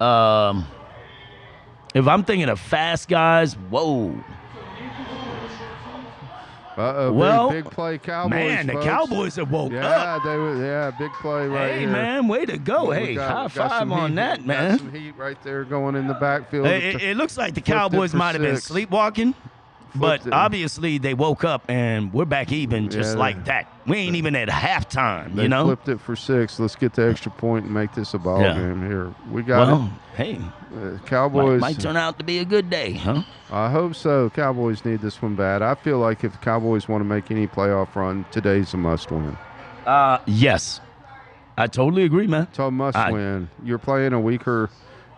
Um, 0.00 0.66
if 1.94 2.06
I'm 2.06 2.24
thinking 2.24 2.48
of 2.48 2.60
fast 2.60 3.08
guys, 3.08 3.54
whoa. 3.54 4.14
Uh, 6.76 7.10
Well, 7.12 7.50
big, 7.50 7.64
big 7.64 7.72
play 7.72 7.98
Cowboys. 7.98 8.30
Man, 8.30 8.66
the. 8.68 8.72
Cowboys 8.82 9.36
have 9.36 9.50
woke 9.50 9.72
Yeah, 9.72 9.86
up. 9.88 10.22
they 10.24 10.36
were. 10.36 10.56
Yeah, 10.64 10.90
big 10.98 11.12
play 11.14 11.46
right 11.48 11.72
hey, 11.72 11.80
here. 11.80 11.90
man, 11.90 12.28
way 12.28 12.46
to 12.46 12.56
go. 12.58 12.90
We 12.90 12.96
hey, 12.96 13.14
got- 13.16 13.50
high 13.50 13.68
five 13.68 13.90
on 13.92 14.10
heat- 14.10 14.14
that, 14.16 14.46
man. 14.46 14.78
some 14.78 14.92
heat 14.92 15.14
right 15.16 15.40
there 15.42 15.64
going 15.64 15.96
in 15.96 16.06
the 16.06 16.14
backfield. 16.14 16.66
Hey, 16.66 16.90
It, 16.94 17.02
it 17.02 17.16
looks 17.16 17.36
like 17.36 17.54
the 17.54 17.60
Cowboys 17.60 18.14
might 18.14 18.34
have 18.34 18.42
been 18.42 18.56
sleepwalking, 18.56 19.34
but 19.94 20.26
it. 20.26 20.32
obviously 20.32 20.98
they 20.98 21.14
woke 21.14 21.44
up 21.44 21.62
and 21.68 22.12
we're 22.12 22.24
back 22.24 22.52
even 22.52 22.88
just 22.90 23.14
Yeah. 23.14 23.20
like 23.20 23.44
that. 23.46 23.66
We 23.86 23.96
ain't 23.98 24.16
even 24.16 24.36
at 24.36 24.48
halftime, 24.48 25.34
they 25.34 25.42
you 25.44 25.48
know? 25.48 25.64
flipped 25.64 25.88
it 25.88 26.00
for 26.00 26.14
six. 26.16 26.60
Let's 26.60 26.76
get 26.76 26.92
the 26.94 27.08
extra 27.08 27.32
point 27.32 27.64
and 27.64 27.74
make 27.74 27.92
this 27.94 28.14
a 28.14 28.18
ball 28.18 28.40
Yeah. 28.40 28.54
game 28.54 28.86
here. 28.86 29.12
We 29.30 29.42
got 29.42 29.66
Well, 29.68 29.92
hey, 30.16 30.32
it. 30.34 30.40
Uh, 30.40 30.74
might, 30.92 31.06
Cowboys. 31.06 31.60
might 31.60 31.80
turn 31.80 31.96
out 31.96 32.18
to 32.18 32.24
be 32.24 32.38
a 32.38 32.44
good 32.44 32.70
day, 32.70 32.92
huh? 32.92 33.22
I 33.50 33.70
hope 33.70 33.94
so. 33.96 34.30
Cowboys 34.30 34.84
need 34.84 35.00
this 35.00 35.20
one 35.20 35.34
bad. 35.34 35.62
I 35.62 35.74
feel 35.74 35.98
like 35.98 36.22
if 36.22 36.32
the 36.32 36.38
Cowboys 36.38 36.88
want 36.88 37.00
to 37.00 37.04
make 37.06 37.30
any 37.30 37.46
playoff 37.48 37.94
run, 37.96 38.24
today's 38.30 38.72
a 38.74 38.76
must 38.76 39.10
win. 39.10 39.36
Uh, 39.86 40.18
yes. 40.26 40.80
I 41.58 41.66
totally 41.66 42.04
agree, 42.04 42.26
man. 42.28 42.44
It's 42.44 42.58
a 42.58 42.70
must 42.70 42.96
I- 42.96 43.10
win. 43.10 43.48
You're 43.64 43.78
playing 43.78 44.12
a 44.12 44.20
weaker 44.20 44.70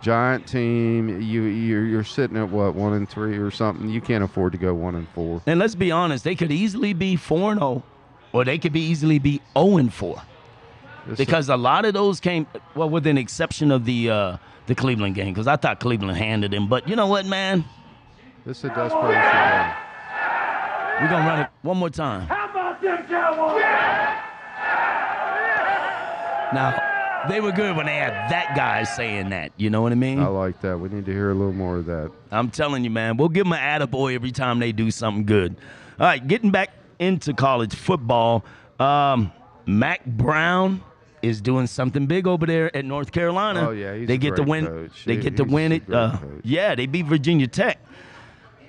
giant 0.03 0.47
team. 0.47 1.21
You 1.23 1.43
you're, 1.43 1.87
you're 1.87 2.05
sitting 2.05 2.37
at 2.37 2.49
what 2.49 2.75
one 2.75 2.93
and 2.93 3.09
three 3.09 3.39
or 3.39 3.51
something. 3.51 3.89
You 3.89 4.01
can't 4.01 4.23
afford 4.25 4.53
to 4.53 4.59
go 4.59 4.75
one 4.75 4.95
and 4.95 5.09
four. 5.11 5.41
And 5.47 5.59
let's 5.59 5.75
be 5.75 5.91
honest, 5.91 6.25
they 6.25 6.35
could 6.35 6.53
easily 6.53 6.93
be 6.93 7.17
4 7.17 7.53
and 7.53 7.61
0 7.61 7.83
or 8.33 8.45
they 8.45 8.59
could 8.59 8.73
be 8.73 8.81
easily 8.81 9.19
be 9.19 9.41
0 9.57 9.77
and 9.79 9.93
4 9.93 10.21
This- 11.07 11.19
because 11.19 11.49
a 11.49 11.57
lot 11.57 11.85
of 11.85 11.95
those 11.95 12.21
came 12.21 12.47
well 12.75 12.89
with 12.91 13.07
an 13.07 13.17
exception 13.19 13.71
of 13.71 13.85
the 13.85 14.11
uh 14.11 14.37
the 14.67 14.75
Cleveland 14.75 15.15
game 15.15 15.35
cuz 15.35 15.47
I 15.47 15.57
thought 15.57 15.81
Cleveland 15.81 16.17
handed 16.19 16.53
him, 16.55 16.67
but 16.69 16.89
you 16.89 16.97
know 16.97 17.07
what, 17.07 17.27
man? 17.27 17.65
this 18.45 18.59
is 18.59 18.65
a 18.65 18.69
desperation 18.69 19.23
game. 19.23 19.73
We're 21.01 21.09
going 21.09 21.23
to 21.23 21.29
run 21.29 21.41
it 21.41 21.49
one 21.63 21.79
more 21.79 21.91
time. 21.91 22.29
How 22.29 22.49
about 22.51 22.81
them 22.83 22.99
Cowboys? 23.09 23.63
Now, 26.53 26.92
they 27.29 27.41
were 27.41 27.53
good 27.53 27.77
when 27.77 27.87
they 27.87 27.97
had 27.97 28.31
that 28.31 28.55
guy 28.57 28.85
saying 28.85 29.31
that. 29.31 29.53
You 29.57 29.71
know 29.71 29.83
what 29.83 29.93
I 29.93 29.97
mean? 29.97 30.21
I 30.21 30.27
like 30.27 30.61
that. 30.63 30.79
We 30.79 30.89
need 30.89 31.07
to 31.07 31.13
hear 31.13 31.31
a 31.31 31.35
little 31.35 31.53
more 31.53 31.77
of 31.79 31.87
that. 31.87 32.11
I'm 32.31 32.51
telling 32.51 32.85
you, 32.85 32.91
man, 32.91 33.17
we'll 33.17 33.29
give 33.29 33.45
them 33.45 33.53
an 33.53 33.81
attaboy 33.81 34.15
every 34.15 34.33
time 34.33 34.59
they 34.59 34.73
do 34.73 34.91
something 34.91 35.25
good. 35.25 35.57
All 36.01 36.07
right, 36.07 36.27
getting 36.27 36.51
back 36.51 36.71
into 36.99 37.35
college 37.35 37.75
football, 37.75 38.45
um, 38.81 39.33
Mack 39.67 40.05
Brown 40.07 40.83
is 41.23 41.41
doing 41.41 41.67
something 41.69 42.07
big 42.07 42.27
over 42.27 42.47
there 42.47 42.75
at 42.77 42.85
North 42.85 43.13
Carolina. 43.13 43.69
Oh, 43.69 43.71
yeah, 43.73 43.95
he's 43.95 44.09
they 44.09 44.15
a 44.15 44.19
get 44.19 44.37
to 44.37 44.43
win. 44.43 44.67
coach. 44.67 45.05
They 45.05 45.15
He- 45.17 45.21
get 45.23 45.37
to 45.37 45.45
win 45.45 45.73
it. 45.73 45.93
Uh, 45.93 46.19
yeah, 46.43 46.75
they 46.75 46.87
beat 46.87 47.07
Virginia 47.07 47.47
Tech. 47.47 47.79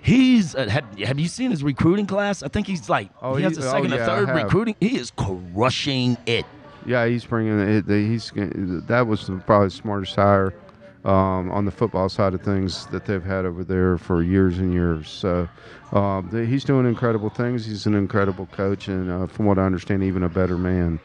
He's 0.01 0.54
uh, 0.54 0.68
have, 0.68 0.99
have 0.99 1.20
you 1.20 1.28
seen 1.30 1.49
his 1.49 1.64
recruiting 1.64 2.06
class? 2.06 2.43
I 2.43 2.49
think 2.49 2.68
he's 2.68 2.89
like 2.89 3.10
Oh, 3.22 3.36
he 3.36 3.43
has 3.43 3.56
he- 3.58 3.64
a 3.64 3.68
oh, 3.68 3.72
second 3.72 3.91
yeah, 3.91 4.04
or 4.04 4.06
third 4.06 4.30
recruiting. 4.36 4.76
He 4.82 4.97
is 4.97 5.12
crushing 5.12 6.18
it. 6.26 6.45
Yeah, 6.86 7.05
he's 7.05 7.25
bringing 7.25 7.59
it. 7.59 7.86
He's 7.88 8.31
that 8.88 9.05
was 9.07 9.29
probably 9.45 9.67
the 9.67 9.71
smartest 9.71 10.15
hire 10.15 10.53
um, 11.05 11.51
on 11.51 11.65
the 11.65 11.71
football 11.71 12.09
side 12.09 12.34
of 12.34 12.41
things 12.41 12.86
that 12.88 13.05
they've 13.05 13.23
had 13.23 13.45
over 13.45 13.63
there 13.63 13.97
for 13.97 14.23
years 14.23 14.57
and 14.59 14.73
years. 14.73 15.09
So 15.09 15.47
um, 15.91 16.29
he's 16.31 16.63
doing 16.63 16.86
incredible 16.86 17.29
things. 17.29 17.65
He's 17.65 17.86
an 17.86 17.95
incredible 17.95 18.47
coach, 18.47 18.88
and 18.88 19.09
uh, 19.09 19.27
from 19.27 19.45
what 19.45 19.59
I 19.59 19.65
understand, 19.65 20.03
even 20.03 20.23
a 20.23 20.29
better 20.29 20.57
man. 20.57 20.99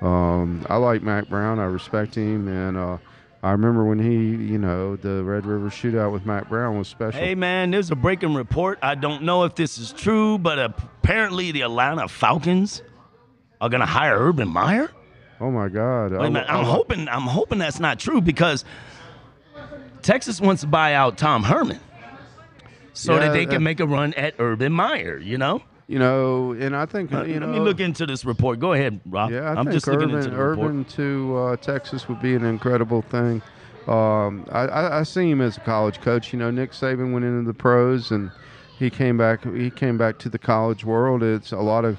Um, 0.00 0.66
I 0.68 0.76
like 0.76 1.02
Mack 1.02 1.28
Brown. 1.28 1.58
I 1.58 1.64
respect 1.64 2.14
him, 2.16 2.48
and 2.48 2.76
uh, 2.76 2.98
I 3.42 3.52
remember 3.52 3.84
when 3.84 3.98
he, 3.98 4.52
you 4.52 4.58
know, 4.58 4.96
the 4.96 5.22
Red 5.22 5.46
River 5.46 5.68
Shootout 5.68 6.12
with 6.12 6.26
Mack 6.26 6.48
Brown 6.48 6.76
was 6.78 6.88
special. 6.88 7.20
Hey 7.20 7.34
man, 7.34 7.70
there's 7.70 7.90
a 7.90 7.96
breaking 7.96 8.34
report. 8.34 8.78
I 8.82 8.94
don't 8.96 9.22
know 9.22 9.44
if 9.44 9.54
this 9.54 9.78
is 9.78 9.92
true, 9.92 10.36
but 10.38 10.58
apparently 10.58 11.52
the 11.52 11.62
Atlanta 11.62 12.08
Falcons 12.08 12.82
are 13.60 13.68
gonna 13.68 13.86
hire 13.86 14.18
Urban 14.18 14.48
Meyer. 14.48 14.90
Oh 15.40 15.50
my 15.50 15.68
God! 15.68 16.12
Wait 16.12 16.20
I- 16.20 16.26
a 16.26 16.30
minute, 16.30 16.48
I- 16.48 16.58
I'm 16.58 16.64
hoping 16.64 17.08
I'm 17.08 17.22
hoping 17.22 17.58
that's 17.58 17.80
not 17.80 17.98
true 17.98 18.20
because 18.20 18.64
Texas 20.02 20.40
wants 20.40 20.62
to 20.62 20.66
buy 20.68 20.94
out 20.94 21.16
Tom 21.18 21.42
Herman 21.42 21.80
so 22.92 23.14
Yeah, 23.14 23.20
that 23.20 23.32
they 23.32 23.46
can 23.46 23.62
make 23.62 23.80
a 23.80 23.86
run 23.86 24.14
at 24.14 24.34
Urban 24.38 24.72
Meyer. 24.72 25.18
You 25.18 25.38
know. 25.38 25.62
You 25.86 25.98
know, 25.98 26.52
and 26.52 26.74
I 26.74 26.86
think 26.86 27.12
Uh, 27.12 27.24
you 27.24 27.38
know. 27.38 27.46
Let 27.46 27.54
me 27.54 27.60
look 27.60 27.78
into 27.80 28.06
this 28.06 28.24
report. 28.24 28.58
Go 28.58 28.72
ahead, 28.72 29.00
Rob. 29.04 29.30
Yeah, 29.30 29.42
I 29.42 29.48
I'm 29.50 29.64
think 29.66 29.72
just 29.72 29.86
looking 29.86 30.08
into 30.10 30.30
the 30.30 30.36
report. 30.36 30.66
Urban 30.70 30.84
to 30.86 31.36
uh, 31.36 31.56
Texas 31.56 32.08
would 32.08 32.22
be 32.22 32.34
an 32.34 32.44
incredible 32.44 33.02
thing. 33.02 33.42
Um, 33.86 34.46
I, 34.50 34.60
I, 34.60 34.98
I 35.00 35.02
see 35.02 35.28
him 35.30 35.42
as 35.42 35.58
a 35.58 35.60
college 35.60 36.00
coach. 36.00 36.32
You 36.32 36.38
know, 36.38 36.50
Nick 36.50 36.72
Saban 36.72 37.12
went 37.12 37.26
into 37.26 37.46
the 37.46 37.52
pros 37.52 38.10
and 38.12 38.30
he 38.78 38.88
came 38.88 39.18
back. 39.18 39.44
He 39.54 39.68
came 39.68 39.98
back 39.98 40.16
to 40.20 40.30
the 40.30 40.38
college 40.38 40.86
world. 40.86 41.22
It's 41.22 41.52
a 41.52 41.58
lot 41.58 41.84
of, 41.84 41.98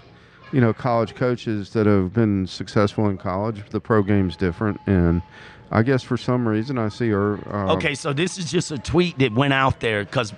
you 0.52 0.62
know, 0.62 0.74
college 0.74 1.16
coaches 1.16 1.72
that 1.72 1.86
have 1.86 2.14
been 2.14 2.48
successful 2.48 3.10
in 3.10 3.18
college. 3.18 3.64
The 3.70 3.80
pro 3.80 4.04
game's 4.04 4.36
different, 4.38 4.80
and 4.88 5.22
I 5.72 5.82
guess 5.84 6.04
for 6.04 6.18
some 6.18 6.48
reason 6.48 6.78
I 6.78 6.90
see 6.90 7.10
her. 7.10 7.40
Um, 7.54 7.70
Okay, 7.72 7.96
so 7.96 8.14
this 8.14 8.38
is 8.38 8.52
just 8.52 8.72
a 8.72 8.78
tweet 8.78 9.18
that 9.20 9.34
went 9.34 9.54
out 9.54 9.80
there 9.80 10.06
because 10.06 10.34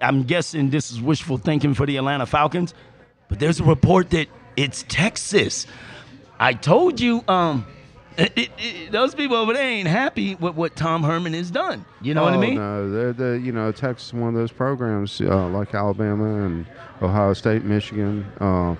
I'm 0.00 0.22
guessing 0.24 0.70
this 0.70 0.90
is 0.90 1.00
wishful 1.00 1.38
thinking 1.38 1.74
for 1.74 1.86
the 1.86 1.96
Atlanta 1.96 2.26
Falcons, 2.26 2.74
but 3.28 3.38
there's 3.38 3.60
a 3.60 3.64
report 3.64 4.10
that 4.10 4.28
it's 4.56 4.84
Texas. 4.88 5.66
I 6.38 6.52
told 6.52 7.00
you, 7.00 7.24
um, 7.28 7.66
it, 8.18 8.32
it, 8.36 8.50
it, 8.58 8.92
those 8.92 9.14
people 9.14 9.36
over 9.36 9.52
there 9.52 9.62
ain't 9.68 9.88
happy 9.88 10.34
with 10.36 10.54
what 10.54 10.74
Tom 10.76 11.02
Herman 11.02 11.34
has 11.34 11.50
done. 11.50 11.84
You 12.00 12.14
know 12.14 12.22
what 12.22 12.32
I 12.32 12.36
Oh, 12.36 12.40
mean? 12.40 12.54
No, 12.54 12.90
they're 12.90 13.12
the 13.12 13.40
you 13.42 13.52
know 13.52 13.72
Texas 13.72 14.08
is 14.08 14.14
one 14.14 14.28
of 14.28 14.34
those 14.34 14.52
programs 14.52 15.20
uh, 15.20 15.48
like 15.48 15.74
Alabama 15.74 16.44
and 16.46 16.66
Ohio 17.02 17.32
State, 17.34 17.64
Michigan. 17.64 18.24
Uh, 18.40 18.76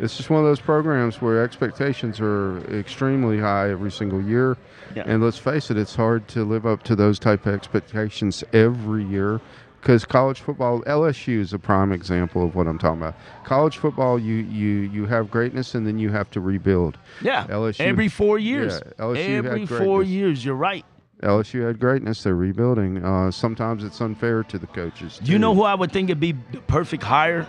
it's 0.00 0.16
just 0.16 0.30
one 0.30 0.40
of 0.40 0.46
those 0.46 0.60
programs 0.60 1.20
where 1.20 1.42
expectations 1.42 2.20
are 2.20 2.58
extremely 2.76 3.38
high 3.38 3.70
every 3.70 3.90
single 3.90 4.22
year. 4.22 4.56
Yeah. 4.94 5.04
And 5.06 5.22
let's 5.22 5.38
face 5.38 5.70
it, 5.70 5.76
it's 5.76 5.94
hard 5.94 6.26
to 6.28 6.44
live 6.44 6.66
up 6.66 6.82
to 6.84 6.96
those 6.96 7.18
type 7.18 7.46
of 7.46 7.54
expectations 7.54 8.44
every 8.52 9.04
year. 9.04 9.40
Because 9.80 10.06
college 10.06 10.40
football, 10.40 10.80
LSU 10.82 11.40
is 11.40 11.52
a 11.52 11.58
prime 11.58 11.92
example 11.92 12.42
of 12.42 12.54
what 12.54 12.66
I'm 12.66 12.78
talking 12.78 13.02
about. 13.02 13.16
College 13.44 13.76
football, 13.76 14.18
you 14.18 14.36
you 14.36 14.80
you 14.90 15.04
have 15.04 15.30
greatness 15.30 15.74
and 15.74 15.86
then 15.86 15.98
you 15.98 16.10
have 16.10 16.30
to 16.30 16.40
rebuild. 16.40 16.96
Yeah. 17.20 17.46
LSU 17.48 17.80
every 17.80 18.08
four 18.08 18.38
years. 18.38 18.80
Yeah, 18.82 19.04
LSU 19.04 19.44
every 19.44 19.66
four 19.66 20.02
years. 20.02 20.42
You're 20.42 20.54
right. 20.54 20.86
LSU 21.22 21.66
had 21.66 21.78
greatness. 21.78 22.22
They're 22.22 22.34
rebuilding. 22.34 23.04
Uh, 23.04 23.30
sometimes 23.30 23.84
it's 23.84 24.00
unfair 24.00 24.42
to 24.44 24.58
the 24.58 24.66
coaches. 24.68 25.20
Do 25.22 25.30
you 25.30 25.38
know 25.38 25.54
who 25.54 25.62
I 25.62 25.74
would 25.74 25.92
think 25.92 26.08
would 26.08 26.20
be 26.20 26.32
the 26.32 26.60
perfect 26.62 27.02
hire 27.02 27.46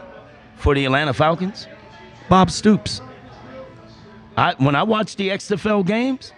for 0.57 0.75
the 0.75 0.83
Atlanta 0.85 1.13
Falcons? 1.13 1.67
Bob 2.29 2.49
Stoops. 2.51 3.01
I 4.37 4.53
when 4.57 4.75
I 4.75 4.83
watched 4.83 5.17
the 5.17 5.29
XFL 5.29 5.85
games, 5.85 6.33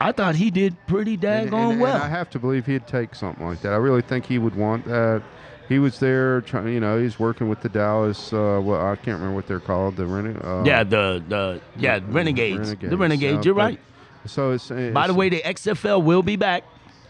I 0.00 0.12
thought 0.12 0.34
he 0.36 0.50
did 0.50 0.76
pretty 0.86 1.14
And, 1.14 1.22
daggone 1.22 1.52
and- 1.62 1.72
and 1.72 1.80
well. 1.80 2.02
I 2.02 2.08
have 2.08 2.30
to 2.30 2.38
believe 2.38 2.66
he'd 2.66 2.86
take 2.86 3.14
something 3.14 3.44
like 3.46 3.62
that. 3.62 3.72
I 3.72 3.76
really 3.76 4.02
think 4.02 4.26
he 4.26 4.38
would 4.38 4.54
want 4.54 4.84
that. 4.86 5.22
He 5.68 5.78
was 5.78 5.98
there, 6.00 6.40
trying. 6.42 6.68
You 6.68 6.80
know, 6.80 6.98
he's 6.98 7.18
working 7.18 7.48
with 7.48 7.60
the 7.60 7.68
Dallas. 7.68 8.32
Uh, 8.32 8.58
well, 8.62 8.80
I 8.86 8.96
can't 8.96 9.18
remember 9.18 9.34
what 9.34 9.46
they're 9.46 9.60
called. 9.60 9.96
The 9.96 10.06
Rene- 10.06 10.38
uh, 10.42 10.64
yeah, 10.64 10.82
the 10.82 11.22
the 11.28 11.60
yeah 11.76 12.00
Renegades. 12.08 12.74
The 12.80 12.96
Renegades. 12.96 13.38
uh, 13.38 13.42
You're 13.44 13.54
but- 13.54 13.60
right. 13.62 13.80
So 14.26 14.50
it's, 14.52 14.70
it's 14.70 14.92
By 14.92 15.06
the 15.06 15.14
way, 15.14 15.28
the 15.30 15.40
XFL 15.42 16.02
will 16.02 16.22
be 16.22 16.36
back. 16.36 16.64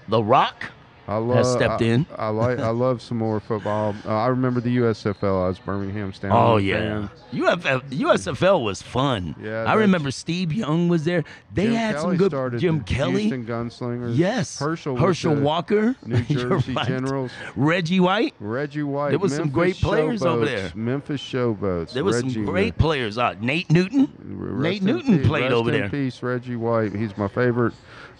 The 0.08 0.22
Rock. 0.22 0.70
I 1.08 1.16
love, 1.16 1.38
has 1.38 1.52
stepped 1.52 1.80
I, 1.82 1.86
in. 1.86 2.06
I 2.16 2.28
like. 2.28 2.58
I 2.58 2.68
love 2.68 3.00
some 3.00 3.16
more 3.16 3.40
football. 3.40 3.94
Uh, 4.04 4.14
I 4.14 4.26
remember 4.26 4.60
the 4.60 4.76
USFL. 4.76 5.44
I 5.44 5.48
was 5.48 5.58
Birmingham 5.58 6.12
Stallion 6.12 6.36
Oh 6.36 6.56
yeah, 6.58 7.08
UFL, 7.32 7.80
USFL 7.88 8.62
was 8.62 8.82
fun. 8.82 9.34
Yeah, 9.42 9.64
I 9.64 9.74
remember 9.74 10.10
Steve 10.10 10.52
Young 10.52 10.88
was 10.88 11.06
there. 11.06 11.24
They 11.52 11.64
Jim 11.64 11.74
had 11.74 11.94
Kelly 11.96 12.18
some 12.18 12.28
good. 12.28 12.60
Jim 12.60 12.80
Kelly. 12.82 13.22
Houston 13.22 13.46
Gunslingers. 13.46 14.18
Yes. 14.18 14.58
Herschel. 14.58 14.96
Herschel 14.96 15.34
Walker. 15.36 15.96
New 16.04 16.22
Jersey 16.24 16.74
right. 16.74 16.86
Generals. 16.86 17.30
Reggie 17.56 18.00
White. 18.00 18.34
Reggie 18.38 18.82
White. 18.82 19.10
There 19.10 19.18
was 19.18 19.34
some 19.34 19.48
great 19.48 19.76
players 19.76 20.22
over 20.22 20.44
there. 20.44 20.70
Memphis 20.74 21.22
Showboats. 21.22 21.92
There 21.94 22.04
was 22.04 22.16
Reggie, 22.16 22.34
some 22.34 22.44
great 22.44 22.76
players. 22.76 23.16
Uh, 23.16 23.34
Nate 23.40 23.70
Newton. 23.70 24.12
Rest 24.20 24.62
Nate 24.62 24.82
Newton 24.82 25.18
peace- 25.18 25.26
played 25.26 25.42
rest 25.44 25.54
over 25.54 25.72
in 25.72 25.80
there. 25.80 25.88
Peace, 25.88 26.22
Reggie 26.22 26.56
White. 26.56 26.94
He's 26.94 27.16
my 27.16 27.28
favorite 27.28 27.72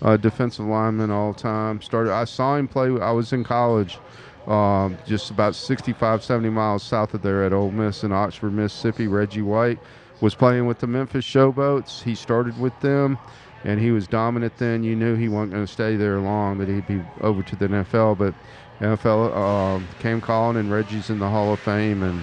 uh, 0.03 0.17
defensive 0.17 0.65
lineman 0.67 1.11
all 1.11 1.35
time. 1.35 1.81
Started. 1.83 2.13
I 2.13 2.25
saw 2.25 2.57
him 2.57 2.69
play. 2.69 2.89
I 3.01 3.11
was 3.11 3.33
in 3.33 3.45
college, 3.45 3.99
um, 4.47 4.97
just 5.07 5.31
about 5.31 5.55
65, 5.55 6.23
70 6.23 6.51
miles 6.51 6.83
south 6.83 7.15
of 7.15 7.23
there 7.23 7.45
at 7.45 7.53
Ole 7.53 7.71
Miss 7.71 8.05
in 8.05 8.13
Oxford, 8.13 8.53
Mississippi. 8.53 9.07
Reggie 9.09 9.43
White 9.43 9.79
was 10.21 10.35
playing 10.35 10.67
with 10.67 10.79
the 10.79 10.87
Memphis 10.87 11.25
Showboats. 11.25 12.03
He 12.03 12.15
started 12.15 12.59
with 12.61 12.79
them. 12.81 13.19
And 13.65 13.81
he 13.81 13.91
was 13.91 14.07
dominant 14.07 14.57
then. 14.59 14.85
You 14.85 14.95
knew 14.95 15.17
he 15.17 15.29
wasn't 15.29 15.53
going 15.53 15.67
to 15.67 15.73
stay 15.73 15.97
there 15.97 16.21
long, 16.21 16.59
that 16.59 16.69
he'd 16.69 16.87
be 16.87 17.03
over 17.23 17.43
to 17.43 17.57
the 17.57 17.67
NFL. 17.67 18.17
But 18.17 18.33
NFL 18.81 19.33
uh, 19.35 19.85
came 19.99 20.21
calling, 20.21 20.57
and 20.57 20.71
Reggie's 20.71 21.11
in 21.11 21.19
the 21.19 21.29
Hall 21.29 21.53
of 21.53 21.59
Fame. 21.59 22.05
And 22.05 22.23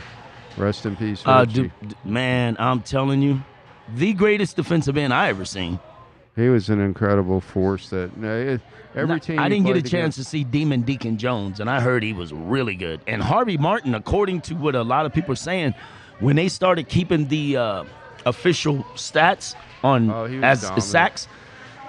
rest 0.55 0.85
in 0.85 0.95
peace, 0.95 1.21
Uh, 1.25 1.43
Reggie. 1.45 1.63
d- 1.63 1.71
d- 1.89 1.95
man, 2.05 2.55
I'm 2.57 2.81
telling 2.81 3.21
you, 3.21 3.41
the 3.93 4.13
greatest 4.13 4.55
defensive 4.55 4.95
end 4.95 5.13
I 5.13 5.27
ever 5.27 5.43
seen. 5.43 5.77
He 6.35 6.49
was 6.49 6.69
an 6.69 6.81
incredible 6.81 7.39
force. 7.39 7.89
That 7.89 8.11
it, 8.21 8.61
every 8.93 9.15
Now, 9.15 9.19
team. 9.19 9.39
I 9.39 9.47
didn't 9.49 9.65
get 9.67 9.77
a 9.77 9.81
chance 9.81 10.15
to 10.17 10.23
see 10.23 10.43
Demon 10.43 10.81
Deacon 10.81 11.17
Jones, 11.17 11.59
and 11.59 11.69
I 11.69 11.79
heard 11.79 12.03
he 12.03 12.13
was 12.13 12.33
really 12.33 12.75
good. 12.75 12.99
And 13.07 13.21
Harvey 13.23 13.57
Martin, 13.57 13.95
according 13.95 14.41
to 14.41 14.53
what 14.55 14.75
a 14.75 14.83
lot 14.83 15.05
of 15.05 15.13
people 15.13 15.31
are 15.31 15.37
saying, 15.37 15.73
when 16.19 16.35
they 16.35 16.49
started 16.49 16.89
keeping 16.89 17.27
the 17.27 17.57
uh, 17.57 17.83
official 18.25 18.83
stats 18.95 19.55
on 19.83 20.09
Oh, 20.09 20.25
as 20.25 20.61
dominant. 20.61 20.83
sacks, 20.83 21.27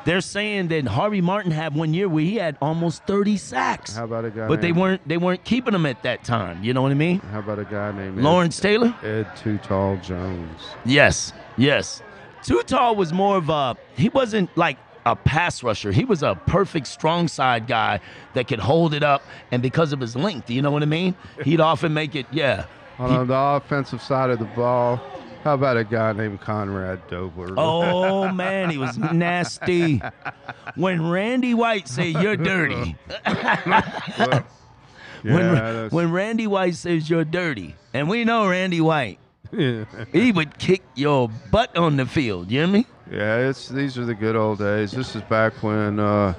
they're 0.04 0.20
saying 0.20 0.68
that 0.68 0.86
Harvey 0.86 1.20
Martin 1.20 1.50
had 1.50 1.74
one 1.74 1.92
year 1.92 2.08
where 2.08 2.22
he 2.22 2.36
had 2.36 2.56
almost 2.62 3.04
30 3.06 3.36
sacks. 3.38 3.96
How 3.96 4.04
about 4.04 4.24
a 4.24 4.30
guy? 4.30 4.46
but 4.46 4.60
they 4.60 4.70
weren't 4.70 5.06
they 5.08 5.16
weren't 5.16 5.42
keeping 5.42 5.74
him 5.74 5.86
at 5.86 6.04
that 6.04 6.22
time. 6.22 6.62
You 6.62 6.72
know 6.74 6.82
what 6.82 6.92
I 6.92 6.94
mean? 6.94 7.18
How 7.18 7.40
about 7.40 7.58
a 7.58 7.64
guy 7.64 7.90
named 7.90 8.18
Lawrence 8.20 8.60
Taylor. 8.60 8.94
Ed, 9.02 9.26
Ed 9.26 9.36
Too 9.36 9.58
Tall 9.58 9.96
Jones? 9.96 10.60
Yes, 10.84 11.32
yes. 11.56 12.02
Too 12.46 12.62
tall 12.62 12.94
was 12.94 13.12
more 13.12 13.36
of 13.36 13.48
a 13.48 13.76
he 13.96 14.08
wasn't 14.08 14.56
like 14.56 14.78
a 15.04 15.16
pass 15.16 15.62
rusher. 15.64 15.90
He 15.90 16.04
was 16.04 16.22
a 16.22 16.34
perfect 16.46 16.86
strong 16.86 17.26
side 17.26 17.66
guy 17.66 18.00
that 18.34 18.46
could 18.46 18.60
hold 18.60 18.94
it 18.94 19.02
up 19.02 19.22
and 19.50 19.60
because 19.62 19.92
of 19.92 19.98
his 20.00 20.14
length, 20.14 20.48
you 20.48 20.62
know 20.62 20.70
what 20.70 20.82
I 20.82 20.86
mean? 20.86 21.16
He'd 21.42 21.60
often 21.60 21.92
make 21.92 22.14
it, 22.14 22.26
yeah. 22.30 22.66
On 23.00 23.26
the 23.26 23.34
offensive 23.34 24.00
side 24.00 24.30
of 24.30 24.38
the 24.38 24.44
ball, 24.46 25.00
how 25.42 25.54
about 25.54 25.76
a 25.76 25.82
guy 25.84 26.12
named 26.12 26.40
Conrad 26.40 27.06
Dobler? 27.08 27.54
Oh 27.56 28.32
man, 28.32 28.70
he 28.70 28.78
was 28.78 28.96
nasty. 29.12 30.00
When 30.76 31.08
Randy 31.08 31.52
White 31.52 31.88
say 31.88 32.08
you're 32.08 32.36
dirty, 32.36 32.96
yeah, 33.26 34.42
when 35.22 35.88
when 35.90 36.12
Randy 36.12 36.46
White 36.46 36.74
says 36.76 37.10
you're 37.10 37.24
dirty, 37.24 37.74
and 37.92 38.08
we 38.08 38.24
know 38.24 38.48
Randy 38.48 38.80
White, 38.80 39.18
he 40.12 40.32
would 40.32 40.58
kick 40.58 40.82
your 40.94 41.28
butt 41.50 41.76
on 41.76 41.96
the 41.96 42.06
field. 42.06 42.50
You 42.50 42.60
hear 42.60 42.66
me? 42.68 42.86
yeah, 43.10 43.48
it's 43.48 43.68
these 43.68 43.96
are 43.98 44.04
the 44.04 44.14
good 44.14 44.36
old 44.36 44.58
days. 44.58 44.92
This 44.92 45.14
is 45.16 45.22
back 45.22 45.62
when. 45.62 45.98
Uh, 46.00 46.34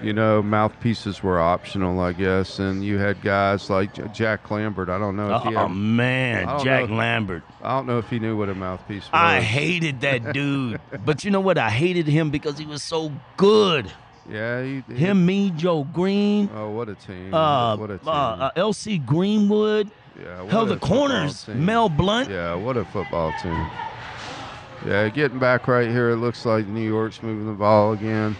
you 0.00 0.12
know, 0.12 0.40
mouthpieces 0.44 1.24
were 1.24 1.40
optional, 1.40 1.98
I 1.98 2.12
guess, 2.12 2.60
and 2.60 2.84
you 2.84 2.98
had 2.98 3.20
guys 3.20 3.68
like 3.68 3.94
J- 3.94 4.04
Jack 4.12 4.48
Lambert. 4.48 4.88
I 4.88 4.96
don't 4.96 5.16
know 5.16 5.34
if 5.34 5.42
he 5.42 5.48
Oh 5.56 5.62
had, 5.66 5.72
man, 5.72 6.60
Jack. 6.62 6.88
Lambert. 6.88 7.42
I 7.64 7.70
don't 7.76 7.86
know 7.88 7.98
if 7.98 8.08
he 8.08 8.20
knew 8.20 8.36
what 8.36 8.48
a 8.48 8.54
mouthpiece 8.54 9.02
was. 9.02 9.10
I 9.12 9.40
hated 9.40 10.02
that 10.02 10.32
dude. 10.34 10.80
but 11.04 11.24
you 11.24 11.32
know 11.32 11.40
what? 11.40 11.58
I 11.58 11.68
hated 11.70 12.06
him 12.06 12.30
because 12.30 12.56
he 12.58 12.64
was 12.64 12.80
so 12.84 13.10
good. 13.36 13.90
yeah, 14.30 14.62
he, 14.62 14.84
he- 14.86 14.94
Him, 14.94 15.26
me, 15.26 15.50
Joe 15.50 15.82
Greene, 15.82 16.48
Oh, 16.54 16.70
what 16.70 16.88
a 16.88 16.94
team! 16.94 17.34
uh, 17.34 17.76
what 17.76 17.90
a 17.90 17.98
team! 17.98 18.06
uh, 18.06 18.10
uh, 18.36 18.50
L.C. 18.54 18.98
Greenwood, 18.98 19.90
yeah, 20.22 20.46
hell, 20.48 20.66
the 20.66 20.76
corners, 20.76 21.44
team. 21.44 21.64
Mel 21.64 21.88
Blount. 21.88 22.30
Yeah, 22.30 22.54
what 22.54 22.76
a 22.76 22.84
football 22.84 23.32
team. 23.42 23.66
Yeah, 24.86 25.08
getting 25.08 25.38
back 25.38 25.66
right 25.66 25.88
here, 25.88 26.10
it 26.10 26.16
looks 26.16 26.44
like 26.46 26.66
New 26.66 26.86
York's 26.86 27.22
moving 27.22 27.46
the 27.46 27.52
ball 27.52 27.92
again. 27.92 28.36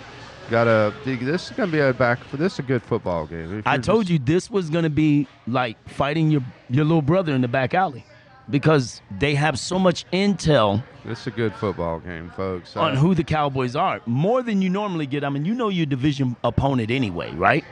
Got 0.51 0.67
a 0.67 0.95
this 1.05 1.51
is 1.51 1.57
gonna 1.57 1.71
be 1.71 1.81
a 1.81 1.93
back 1.93 2.23
for 2.25 2.37
this 2.39 2.55
is 2.55 2.59
a 2.61 2.63
good 2.63 2.83
football 2.83 3.27
game. 3.27 3.63
I 3.67 3.77
told 3.79 4.03
just- 4.05 4.13
you 4.13 4.19
this 4.19 4.51
was 4.51 4.71
gonna 4.71 4.89
be 4.89 5.27
like 5.47 5.77
fighting 5.89 6.31
your 6.31 6.43
your 6.71 6.85
little 6.85 7.03
brother 7.03 7.35
in 7.35 7.43
the 7.43 7.49
back 7.49 7.75
alley, 7.75 8.05
because 8.49 9.03
they 9.19 9.35
have 9.35 9.59
so 9.59 9.79
much 9.79 10.07
intel 10.11 10.83
this 11.05 11.21
is 11.23 11.27
a 11.27 11.31
good 11.31 11.55
football 11.55 12.01
game, 12.01 12.31
folks. 12.37 12.77
on 12.77 12.93
Uh, 12.93 12.97
who 12.97 13.15
the 13.15 13.25
Cowboys 13.25 13.75
are, 13.77 14.01
more 14.07 14.43
than 14.43 14.63
you 14.63 14.71
normally 14.71 15.07
get. 15.07 15.23
I 15.25 15.29
mean, 15.29 15.45
you 15.45 15.55
know 15.55 15.69
your 15.69 15.87
division 15.87 16.37
opponent 16.45 16.91
anyway, 16.91 17.31
right? 17.35 17.65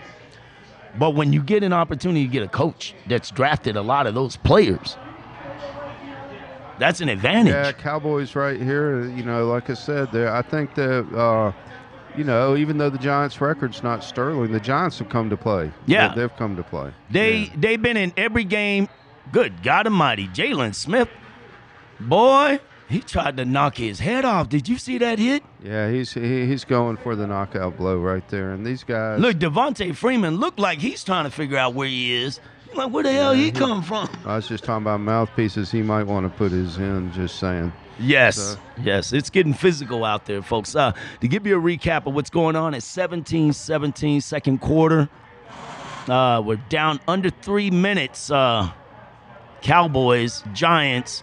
But 0.99 1.11
when 1.11 1.33
you 1.33 1.43
get 1.43 1.63
an 1.63 1.73
opportunity 1.73 2.27
to 2.27 2.33
get 2.33 2.43
a 2.43 2.49
coach 2.49 2.95
that's 3.07 3.31
drafted 3.31 3.77
a 3.77 3.83
lot 3.83 4.07
of 4.07 4.15
those 4.15 4.37
players, 4.37 4.97
that's 6.79 7.01
an 7.01 7.09
advantage. 7.09 7.53
Yeah, 7.53 7.73
Cowboys 7.73 8.35
right 8.35 8.61
here. 8.61 9.09
You 9.09 9.25
know, 9.25 9.47
like 9.47 9.71
I 9.71 9.75
said, 9.75 10.13
there. 10.13 10.33
I 10.35 10.43
think 10.43 10.75
that 10.75 11.07
uh, 11.15 11.53
you 12.17 12.25
know, 12.25 12.57
even 12.57 12.79
though 12.79 12.91
the 12.91 12.99
Giants' 12.99 13.41
record's 13.41 13.83
not 13.83 14.03
sterling, 14.03 14.53
the 14.53 14.61
Giants 14.61 14.99
have 14.99 15.09
come 15.09 15.31
to 15.31 15.37
play. 15.37 15.71
Yeah. 15.87 16.15
They, 16.15 16.23
have 16.23 16.37
come 16.37 16.57
to 16.57 16.63
play. 16.63 16.93
They 17.11 17.37
Yeah. 17.37 17.51
they've 17.57 17.83
been 17.83 17.97
in 17.97 18.13
every 18.17 18.45
game. 18.45 18.89
Good 19.33 19.63
God 19.63 19.87
Almighty, 19.87 20.29
Jaylon 20.29 20.75
Smith, 20.75 21.09
boy, 21.99 22.61
he 22.89 23.01
tried 23.01 23.37
to 23.39 23.45
knock 23.45 23.77
his 23.77 23.99
head 24.01 24.25
off. 24.25 24.49
Did 24.49 24.69
you 24.69 24.79
see 24.79 24.99
that 24.99 25.19
hit? 25.19 25.43
Yeah, 25.63 25.91
he's 25.91 26.13
he, 26.13 26.47
he's 26.47 26.65
going 26.65 26.97
for 26.99 27.17
the 27.17 27.27
knockout 27.27 27.77
blow 27.77 27.99
right 27.99 28.27
there, 28.29 28.53
and 28.53 28.65
these 28.67 28.85
guys. 28.85 29.21
Look, 29.21 29.37
Devonta 29.39 29.95
Freeman 29.95 30.37
looked 30.37 30.59
like 30.59 30.79
he's 30.79 31.03
trying 31.05 31.25
to 31.25 31.31
figure 31.31 31.59
out 31.59 31.75
where 31.75 31.89
he 31.89 32.15
is. 32.15 32.41
Like, 32.75 32.93
where 32.93 33.03
the 33.05 33.13
hell 33.13 33.33
he 33.33 33.51
come 33.53 33.83
from? 33.83 34.09
I 34.27 34.37
was 34.37 34.47
just 34.49 34.63
talking 34.65 34.83
about 34.83 35.01
mouthpieces. 35.01 35.71
He 35.71 35.81
might 35.83 36.03
want 36.05 36.31
to 36.31 36.37
put 36.39 36.53
his 36.53 36.77
in. 36.77 37.11
Just 37.13 37.39
saying. 37.39 37.73
Yes, 37.99 38.37
So- 38.37 38.59
yes, 38.83 39.15
it's 39.15 39.31
getting 39.31 39.55
physical 39.55 40.05
out 40.05 40.27
there, 40.27 40.43
folks. 40.43 40.77
Uh, 40.77 40.93
to 41.23 41.29
give 41.29 41.47
you 41.47 41.57
a 41.57 41.61
recap 41.61 42.07
of 42.07 42.13
what's 42.15 42.29
going 42.29 42.55
on 42.55 42.75
at 42.75 42.83
17-17 42.83 44.23
second 44.23 44.61
quarter, 44.61 45.09
uh, 46.07 46.43
we're 46.45 46.57
down 46.69 47.01
under 47.09 47.31
three 47.31 47.71
minutes. 47.71 48.31
Uh, 48.31 48.69
Cowboys, 49.63 50.45
Giants. 50.53 51.23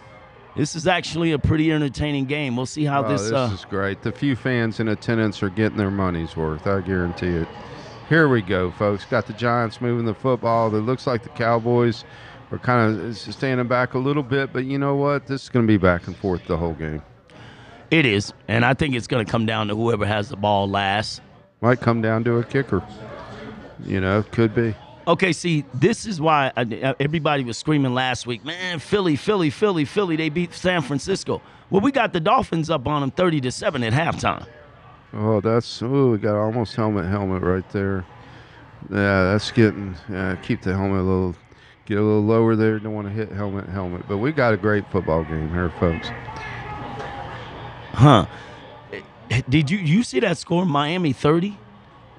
This 0.56 0.76
is 0.76 0.86
actually 0.86 1.32
a 1.32 1.38
pretty 1.38 1.72
entertaining 1.72 2.26
game. 2.26 2.56
We'll 2.56 2.66
see 2.66 2.84
how 2.84 3.04
Oh, 3.04 3.08
this. 3.08 3.22
this 3.22 3.32
uh, 3.32 3.50
is 3.52 3.64
great. 3.64 4.02
The 4.02 4.12
few 4.12 4.36
fans 4.36 4.78
in 4.78 4.88
attendance 4.88 5.42
are 5.42 5.50
getting 5.50 5.76
their 5.78 5.90
money's 5.90 6.36
worth. 6.36 6.66
I 6.66 6.80
guarantee 6.80 7.28
it. 7.28 7.48
Here 8.08 8.28
we 8.28 8.40
go, 8.42 8.70
folks. 8.70 9.04
Got 9.04 9.26
the 9.26 9.32
Giants 9.32 9.80
moving 9.80 10.04
the 10.06 10.14
football. 10.14 10.74
It 10.74 10.80
looks 10.80 11.06
like 11.06 11.22
the 11.24 11.30
Cowboys 11.30 12.04
are 12.52 12.58
kind 12.58 13.00
of 13.00 13.16
standing 13.16 13.66
back 13.66 13.94
a 13.94 13.98
little 13.98 14.22
bit, 14.22 14.52
but 14.52 14.64
you 14.64 14.78
know 14.78 14.94
what? 14.94 15.26
This 15.26 15.44
is 15.44 15.48
going 15.48 15.66
to 15.66 15.72
be 15.72 15.78
back 15.78 16.06
and 16.06 16.16
forth 16.16 16.46
the 16.46 16.56
whole 16.56 16.74
game. 16.74 17.02
It 17.90 18.06
is, 18.06 18.32
and 18.46 18.64
I 18.64 18.74
think 18.74 18.94
it's 18.94 19.06
going 19.06 19.24
to 19.24 19.30
come 19.30 19.46
down 19.46 19.68
to 19.68 19.74
whoever 19.76 20.06
has 20.06 20.28
the 20.28 20.36
ball 20.36 20.68
last. 20.68 21.20
Might 21.60 21.80
come 21.80 22.00
down 22.02 22.24
to 22.24 22.36
a 22.38 22.44
kicker. 22.44 22.82
You 23.84 24.00
know, 24.00 24.22
could 24.22 24.54
be. 24.54 24.74
Okay, 25.06 25.32
see, 25.32 25.64
this 25.74 26.06
is 26.06 26.20
why 26.20 26.50
I, 26.56 26.94
everybody 26.98 27.44
was 27.44 27.58
screaming 27.58 27.92
last 27.92 28.26
week, 28.26 28.44
man, 28.44 28.78
Philly, 28.78 29.16
Philly, 29.16 29.50
Philly, 29.50 29.84
Philly, 29.84 30.16
they 30.16 30.30
beat 30.30 30.54
San 30.54 30.80
Francisco. 30.80 31.42
Well, 31.68 31.82
we 31.82 31.92
got 31.92 32.12
the 32.12 32.20
Dolphins 32.20 32.70
up 32.70 32.86
on 32.86 33.02
them 33.02 33.10
30 33.10 33.42
to 33.42 33.52
7 33.52 33.82
at 33.82 33.92
halftime. 33.92 34.46
Oh, 35.12 35.40
that's 35.40 35.80
oh, 35.82 36.10
we 36.12 36.18
got 36.18 36.34
almost 36.34 36.74
helmet 36.74 37.06
helmet 37.06 37.42
right 37.42 37.68
there. 37.70 38.04
Yeah, 38.90 39.32
that's 39.32 39.50
getting 39.52 39.94
yeah, 40.10 40.36
keep 40.42 40.62
the 40.62 40.74
helmet 40.74 41.00
a 41.00 41.02
little 41.02 41.36
get 41.86 41.98
a 41.98 42.02
little 42.02 42.24
lower 42.24 42.56
there. 42.56 42.80
Don't 42.80 42.94
want 42.94 43.06
to 43.06 43.12
hit 43.12 43.30
helmet 43.30 43.68
helmet. 43.68 44.08
But 44.08 44.18
we 44.18 44.32
got 44.32 44.54
a 44.54 44.56
great 44.56 44.90
football 44.90 45.22
game 45.22 45.50
here, 45.50 45.70
folks. 45.78 46.08
Huh. 47.92 48.26
Eh, 49.30 49.42
did 49.48 49.70
you 49.70 49.78
you 49.78 50.02
see 50.02 50.18
that 50.20 50.36
score 50.36 50.66
Miami 50.66 51.12
30? 51.12 51.56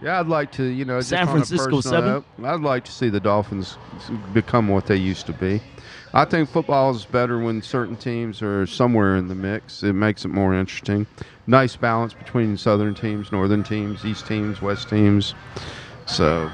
Yeah, 0.01 0.19
I'd 0.19 0.27
like 0.27 0.51
to, 0.53 0.63
you 0.63 0.85
know, 0.85 0.99
San 1.01 1.25
Francisco 1.27 1.81
seven. 1.81 2.23
Note, 2.37 2.47
I'd 2.47 2.61
like 2.61 2.83
to 2.85 2.91
see 2.91 3.09
the 3.09 3.19
Dolphins 3.19 3.77
become 4.33 4.67
what 4.67 4.87
they 4.87 4.97
used 4.97 5.25
to 5.27 5.33
be. 5.33 5.61
I 6.13 6.25
think 6.25 6.49
football 6.49 6.91
is 6.91 7.05
better 7.05 7.39
when 7.39 7.61
certain 7.61 7.95
teams 7.95 8.41
are 8.41 8.65
somewhere 8.65 9.17
in 9.17 9.27
the 9.27 9.35
mix. 9.35 9.83
It 9.83 9.93
makes 9.93 10.23
it 10.23 10.29
more 10.29 10.53
interesting. 10.53 11.07
Nice 11.47 11.75
balance 11.75 12.13
between 12.13 12.57
southern 12.57 12.95
teams, 12.95 13.31
northern 13.31 13.63
teams, 13.63 14.05
east 14.05 14.25
teams, 14.27 14.61
west 14.61 14.89
teams. 14.89 15.33
So, 16.05 16.49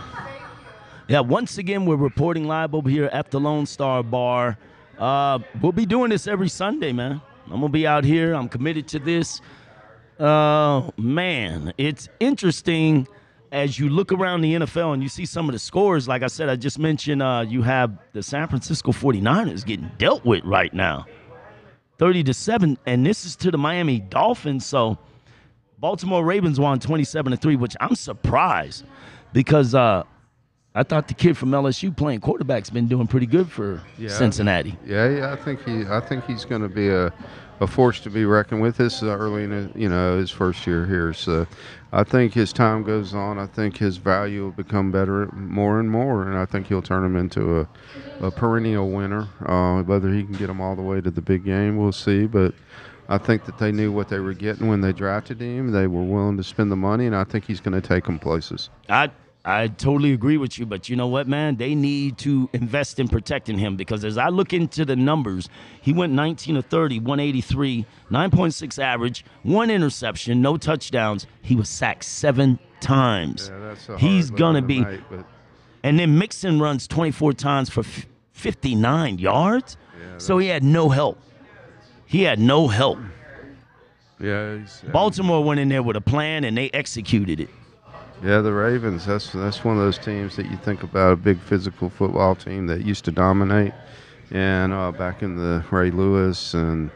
yeah. 1.07 1.19
Once 1.19 1.57
again, 1.57 1.85
we're 1.85 1.95
reporting 1.95 2.47
live 2.47 2.73
over 2.73 2.89
here 2.89 3.05
at 3.13 3.31
the 3.31 3.39
Lone 3.39 3.65
Star 3.65 4.01
Bar. 4.01 4.57
Uh, 4.97 5.39
we'll 5.61 5.71
be 5.71 5.85
doing 5.85 6.09
this 6.09 6.27
every 6.27 6.49
Sunday, 6.49 6.91
man. 6.91 7.21
I'm 7.45 7.59
gonna 7.59 7.69
be 7.69 7.85
out 7.85 8.03
here. 8.03 8.33
I'm 8.33 8.49
committed 8.49 8.87
to 8.89 8.99
this. 8.99 9.41
Uh, 10.19 10.89
man, 10.97 11.73
it's 11.77 12.07
interesting 12.19 13.07
as 13.51 13.77
you 13.77 13.89
look 13.89 14.11
around 14.11 14.41
the 14.41 14.53
NFL 14.53 14.93
and 14.93 15.03
you 15.03 15.09
see 15.09 15.25
some 15.25 15.49
of 15.49 15.53
the 15.53 15.59
scores, 15.59 16.07
like 16.07 16.23
I 16.23 16.27
said, 16.27 16.47
I 16.47 16.55
just 16.55 16.79
mentioned 16.79 17.21
uh, 17.21 17.45
you 17.47 17.61
have 17.63 17.97
the 18.13 18.23
San 18.23 18.47
Francisco 18.47 18.91
49ers 18.91 19.65
getting 19.65 19.91
dealt 19.97 20.23
with 20.23 20.43
right 20.45 20.73
now. 20.73 21.05
30 21.97 22.23
to 22.23 22.33
7, 22.33 22.77
and 22.85 23.05
this 23.05 23.25
is 23.25 23.35
to 23.35 23.51
the 23.51 23.57
Miami 23.57 23.99
Dolphins. 23.99 24.65
So 24.65 24.97
Baltimore 25.77 26.23
Ravens 26.23 26.59
won 26.59 26.79
27 26.79 27.31
to 27.31 27.37
3, 27.37 27.57
which 27.57 27.75
I'm 27.79 27.95
surprised 27.95 28.85
because 29.33 29.75
uh, 29.75 30.03
I 30.73 30.83
thought 30.83 31.07
the 31.07 31.13
kid 31.13 31.37
from 31.37 31.51
LSU 31.51 31.95
playing 31.95 32.21
quarterback's 32.21 32.69
been 32.69 32.87
doing 32.87 33.07
pretty 33.07 33.25
good 33.25 33.51
for 33.51 33.81
yeah. 33.97 34.09
Cincinnati. 34.09 34.77
Yeah, 34.85 35.09
yeah, 35.09 35.33
I 35.33 35.35
think 35.35 35.63
he 35.65 35.83
I 35.85 35.99
think 35.99 36.25
he's 36.25 36.45
going 36.45 36.61
to 36.61 36.69
be 36.69 36.89
a 36.89 37.13
a 37.59 37.67
force 37.67 37.99
to 37.99 38.09
be 38.09 38.25
reckoned 38.25 38.61
with. 38.61 38.77
This 38.77 38.97
is 38.97 39.03
early 39.03 39.43
in 39.43 39.51
his, 39.51 39.69
you 39.75 39.89
know 39.89 40.17
his 40.17 40.31
first 40.31 40.65
year 40.65 40.85
here, 40.85 41.13
so 41.13 41.45
I 41.91 42.03
think 42.03 42.37
as 42.37 42.53
time 42.53 42.83
goes 42.83 43.13
on, 43.13 43.37
I 43.37 43.47
think 43.47 43.77
his 43.77 43.97
value 43.97 44.43
will 44.43 44.51
become 44.51 44.91
better 44.91 45.27
more 45.33 45.79
and 45.79 45.91
more, 45.91 46.27
and 46.27 46.37
I 46.37 46.45
think 46.45 46.67
he'll 46.67 46.81
turn 46.81 47.03
him 47.03 47.17
into 47.17 47.59
a, 47.59 47.67
a 48.21 48.31
perennial 48.31 48.89
winner. 48.89 49.27
Uh, 49.45 49.83
whether 49.83 50.11
he 50.11 50.23
can 50.23 50.33
get 50.33 50.49
him 50.49 50.61
all 50.61 50.75
the 50.75 50.81
way 50.81 51.01
to 51.01 51.11
the 51.11 51.21
big 51.21 51.43
game, 51.43 51.77
we'll 51.77 51.91
see. 51.91 52.25
But 52.25 52.53
I 53.09 53.17
think 53.17 53.43
that 53.43 53.57
they 53.57 53.73
knew 53.73 53.91
what 53.91 54.07
they 54.07 54.19
were 54.19 54.33
getting 54.33 54.69
when 54.69 54.79
they 54.79 54.93
drafted 54.93 55.41
him. 55.41 55.71
They 55.71 55.85
were 55.85 56.03
willing 56.03 56.37
to 56.37 56.43
spend 56.43 56.71
the 56.71 56.77
money, 56.77 57.07
and 57.07 57.15
I 57.15 57.25
think 57.25 57.43
he's 57.43 57.59
going 57.59 57.79
to 57.79 57.85
take 57.85 58.05
them 58.05 58.17
places. 58.17 58.69
I 58.87 59.11
I 59.43 59.67
totally 59.67 60.13
agree 60.13 60.37
with 60.37 60.59
you, 60.59 60.67
but 60.67 60.87
you 60.87 60.95
know 60.95 61.07
what, 61.07 61.27
man? 61.27 61.55
They 61.55 61.73
need 61.73 62.19
to 62.19 62.47
invest 62.53 62.99
in 62.99 63.07
protecting 63.07 63.57
him 63.57 63.75
because 63.75 64.05
as 64.05 64.17
I 64.17 64.29
look 64.29 64.53
into 64.53 64.85
the 64.85 64.95
numbers, 64.95 65.49
he 65.81 65.93
went 65.93 66.13
19 66.13 66.55
to 66.55 66.61
30, 66.61 66.99
183, 66.99 67.85
9.6 68.11 68.79
average, 68.79 69.25
one 69.41 69.71
interception, 69.71 70.41
no 70.43 70.57
touchdowns. 70.57 71.25
He 71.41 71.55
was 71.55 71.69
sacked 71.69 72.03
seven 72.03 72.59
times. 72.81 73.51
Yeah, 73.51 73.97
He's 73.97 74.29
gonna 74.29 74.61
be. 74.61 74.81
Night, 74.81 75.01
and 75.83 75.97
then 75.97 76.19
Mixon 76.19 76.59
runs 76.59 76.87
24 76.87 77.33
times 77.33 77.69
for 77.69 77.83
59 78.33 79.17
yards. 79.17 79.77
Yeah, 79.99 80.17
so 80.19 80.37
he 80.37 80.47
had 80.47 80.63
no 80.63 80.89
help. 80.89 81.19
He 82.05 82.23
had 82.23 82.39
no 82.39 82.67
help. 82.67 82.99
Yeah, 84.19 84.59
Baltimore 84.91 85.43
went 85.43 85.59
in 85.59 85.69
there 85.69 85.81
with 85.81 85.95
a 85.95 86.01
plan 86.01 86.43
and 86.43 86.55
they 86.55 86.69
executed 86.71 87.39
it. 87.39 87.49
Yeah, 88.23 88.41
the 88.41 88.53
Ravens. 88.53 89.05
That's 89.05 89.31
that's 89.31 89.63
one 89.63 89.77
of 89.77 89.83
those 89.83 89.97
teams 89.97 90.35
that 90.35 90.45
you 90.45 90.57
think 90.57 90.83
about 90.83 91.13
a 91.13 91.15
big 91.15 91.39
physical 91.39 91.89
football 91.89 92.35
team 92.35 92.67
that 92.67 92.85
used 92.85 93.03
to 93.05 93.11
dominate, 93.11 93.73
and 94.29 94.71
uh, 94.71 94.91
back 94.91 95.23
in 95.23 95.37
the 95.37 95.65
Ray 95.71 95.89
Lewis 95.89 96.53
and 96.53 96.91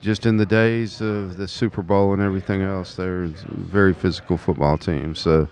just 0.00 0.26
in 0.26 0.36
the 0.36 0.46
days 0.46 1.00
of 1.00 1.38
the 1.38 1.48
Super 1.48 1.82
Bowl 1.82 2.12
and 2.12 2.22
everything 2.22 2.62
else, 2.62 2.96
they're 2.96 3.24
a 3.24 3.28
very 3.28 3.94
physical 3.94 4.36
football 4.36 4.78
team. 4.78 5.14
So, 5.14 5.48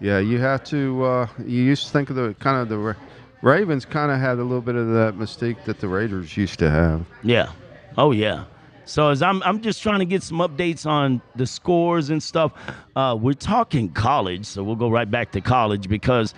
yeah, 0.00 0.18
you 0.18 0.38
have 0.38 0.62
to. 0.64 1.04
Uh, 1.04 1.26
you 1.44 1.62
used 1.62 1.86
to 1.86 1.92
think 1.92 2.10
of 2.10 2.16
the 2.16 2.34
kind 2.38 2.56
of 2.56 2.68
the 2.68 2.96
Ravens 3.42 3.84
kind 3.84 4.12
of 4.12 4.20
had 4.20 4.38
a 4.38 4.42
little 4.42 4.62
bit 4.62 4.76
of 4.76 4.88
that 4.88 5.14
mystique 5.14 5.64
that 5.64 5.80
the 5.80 5.88
Raiders 5.88 6.36
used 6.36 6.60
to 6.60 6.70
have. 6.70 7.04
Yeah. 7.24 7.50
Oh 7.98 8.12
yeah. 8.12 8.44
So 8.84 9.10
as 9.10 9.22
I'm, 9.22 9.42
I'm 9.42 9.60
just 9.60 9.82
trying 9.82 10.00
to 10.00 10.04
get 10.04 10.22
some 10.22 10.38
updates 10.38 10.86
on 10.86 11.22
the 11.36 11.46
scores 11.46 12.10
and 12.10 12.22
stuff. 12.22 12.52
Uh, 12.96 13.16
we're 13.18 13.32
talking 13.32 13.88
college, 13.90 14.44
so 14.44 14.62
we'll 14.62 14.76
go 14.76 14.90
right 14.90 15.10
back 15.10 15.32
to 15.32 15.40
college 15.40 15.88
because 15.88 16.34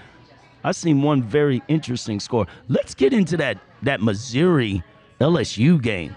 I 0.62 0.72
seen 0.72 1.02
one 1.02 1.22
very 1.22 1.62
interesting 1.68 2.20
score. 2.20 2.46
Let's 2.68 2.94
get 2.94 3.12
into 3.12 3.36
that 3.38 3.58
that 3.82 4.00
Missouri 4.00 4.82
LSU 5.20 5.80
game. 5.80 6.16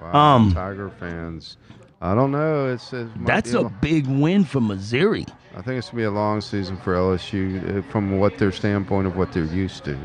Wow, 0.00 0.14
um, 0.36 0.52
Tiger 0.52 0.90
fans. 0.90 1.56
I 2.00 2.14
don't 2.14 2.30
know. 2.30 2.72
It's, 2.72 2.92
it's 2.92 3.10
that's 3.24 3.54
a 3.54 3.64
big 3.64 4.06
win 4.06 4.44
for 4.44 4.60
Missouri. 4.60 5.26
I 5.56 5.62
think 5.62 5.78
it's 5.78 5.88
gonna 5.88 6.02
be 6.02 6.04
a 6.04 6.10
long 6.10 6.40
season 6.40 6.76
for 6.76 6.94
LSU 6.94 7.78
uh, 7.78 7.82
from 7.90 8.18
what 8.18 8.38
their 8.38 8.52
standpoint 8.52 9.06
of 9.06 9.16
what 9.16 9.32
they're 9.32 9.44
used 9.44 9.84
to. 9.84 9.98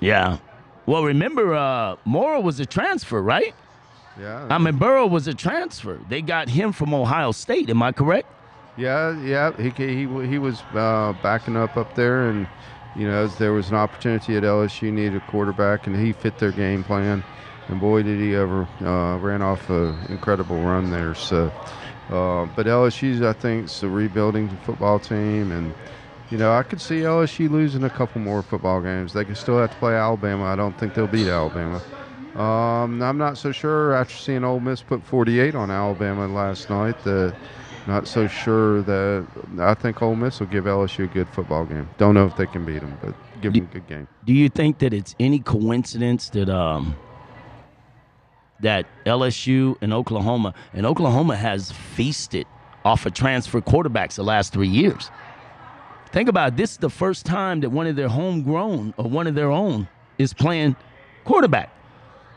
Yeah. 0.00 0.38
Well, 0.86 1.04
remember, 1.04 1.54
uh, 1.54 1.96
Mora 2.04 2.40
was 2.40 2.60
a 2.60 2.66
transfer, 2.66 3.22
right? 3.22 3.54
Yeah. 4.18 4.46
I 4.50 4.58
mean, 4.58 4.76
Burrow 4.76 5.06
was 5.06 5.28
a 5.28 5.34
transfer. 5.34 6.00
They 6.08 6.22
got 6.22 6.48
him 6.48 6.72
from 6.72 6.92
Ohio 6.92 7.32
State. 7.32 7.70
Am 7.70 7.82
I 7.82 7.92
correct? 7.92 8.28
Yeah, 8.76 9.18
yeah. 9.22 9.52
He 9.56 9.70
he 9.70 10.26
he 10.26 10.38
was 10.38 10.62
uh, 10.74 11.12
backing 11.22 11.56
up 11.56 11.76
up 11.76 11.94
there, 11.94 12.28
and 12.28 12.46
you 12.94 13.08
know 13.08 13.24
as 13.24 13.36
there 13.36 13.52
was 13.52 13.70
an 13.70 13.76
opportunity 13.76 14.36
at 14.36 14.44
LSU 14.44 14.92
needed 14.92 15.16
a 15.16 15.20
quarterback, 15.26 15.86
and 15.86 15.96
he 15.96 16.12
fit 16.12 16.38
their 16.38 16.52
game 16.52 16.84
plan. 16.84 17.24
And 17.68 17.80
boy, 17.80 18.02
did 18.02 18.20
he 18.20 18.34
ever 18.34 18.66
uh, 18.80 19.18
ran 19.18 19.42
off 19.42 19.68
an 19.68 19.98
incredible 20.08 20.60
run 20.62 20.90
there. 20.90 21.14
So, 21.14 21.52
uh, 22.08 22.46
but 22.56 22.66
LSU's 22.66 23.20
I 23.20 23.34
think 23.34 23.66
is 23.66 23.82
a 23.82 23.88
rebuilding 23.88 24.48
football 24.64 24.98
team, 25.00 25.50
and 25.50 25.74
you 26.30 26.38
know 26.38 26.52
I 26.52 26.62
could 26.62 26.80
see 26.80 27.00
LSU 27.00 27.50
losing 27.50 27.82
a 27.82 27.90
couple 27.90 28.20
more 28.20 28.42
football 28.42 28.80
games. 28.80 29.12
They 29.12 29.24
can 29.24 29.34
still 29.34 29.58
have 29.58 29.70
to 29.72 29.76
play 29.78 29.94
Alabama. 29.94 30.44
I 30.44 30.56
don't 30.56 30.78
think 30.78 30.94
they'll 30.94 31.08
beat 31.08 31.28
Alabama. 31.28 31.82
Um, 32.34 33.02
I'm 33.02 33.18
not 33.18 33.38
so 33.38 33.52
sure 33.52 33.94
after 33.94 34.14
seeing 34.14 34.44
Ole 34.44 34.60
Miss 34.60 34.82
put 34.82 35.02
48 35.04 35.54
on 35.54 35.70
Alabama 35.70 36.28
last 36.28 36.70
night. 36.70 37.02
That 37.04 37.34
not 37.88 38.06
so 38.06 38.28
sure 38.28 38.82
that 38.82 39.26
I 39.58 39.72
think 39.72 40.02
Ole 40.02 40.14
Miss 40.14 40.40
will 40.40 40.46
give 40.48 40.64
LSU 40.64 41.04
a 41.04 41.06
good 41.06 41.28
football 41.30 41.64
game. 41.64 41.88
Don't 41.96 42.14
know 42.14 42.26
if 42.26 42.36
they 42.36 42.46
can 42.46 42.66
beat 42.66 42.80
them, 42.80 42.96
but 43.02 43.14
give 43.40 43.54
do, 43.54 43.60
them 43.60 43.70
a 43.70 43.74
good 43.74 43.86
game. 43.88 44.08
Do 44.26 44.34
you 44.34 44.50
think 44.50 44.78
that 44.80 44.92
it's 44.92 45.14
any 45.18 45.38
coincidence 45.38 46.28
that 46.30 46.50
um 46.50 46.94
that 48.60 48.86
LSU 49.06 49.76
and 49.80 49.94
Oklahoma 49.94 50.52
and 50.74 50.84
Oklahoma 50.84 51.34
has 51.34 51.72
feasted 51.72 52.46
off 52.84 53.06
of 53.06 53.14
transfer 53.14 53.60
quarterbacks 53.60 54.16
the 54.16 54.24
last 54.24 54.52
three 54.52 54.68
years? 54.68 55.10
Think 56.10 56.28
about 56.28 56.48
it. 56.48 56.56
this 56.56 56.72
is 56.72 56.76
the 56.78 56.90
first 56.90 57.24
time 57.24 57.60
that 57.60 57.70
one 57.70 57.86
of 57.86 57.96
their 57.96 58.08
homegrown 58.08 58.94
or 58.98 59.06
one 59.06 59.26
of 59.26 59.34
their 59.34 59.50
own 59.50 59.88
is 60.18 60.34
playing 60.34 60.76
quarterback 61.24 61.70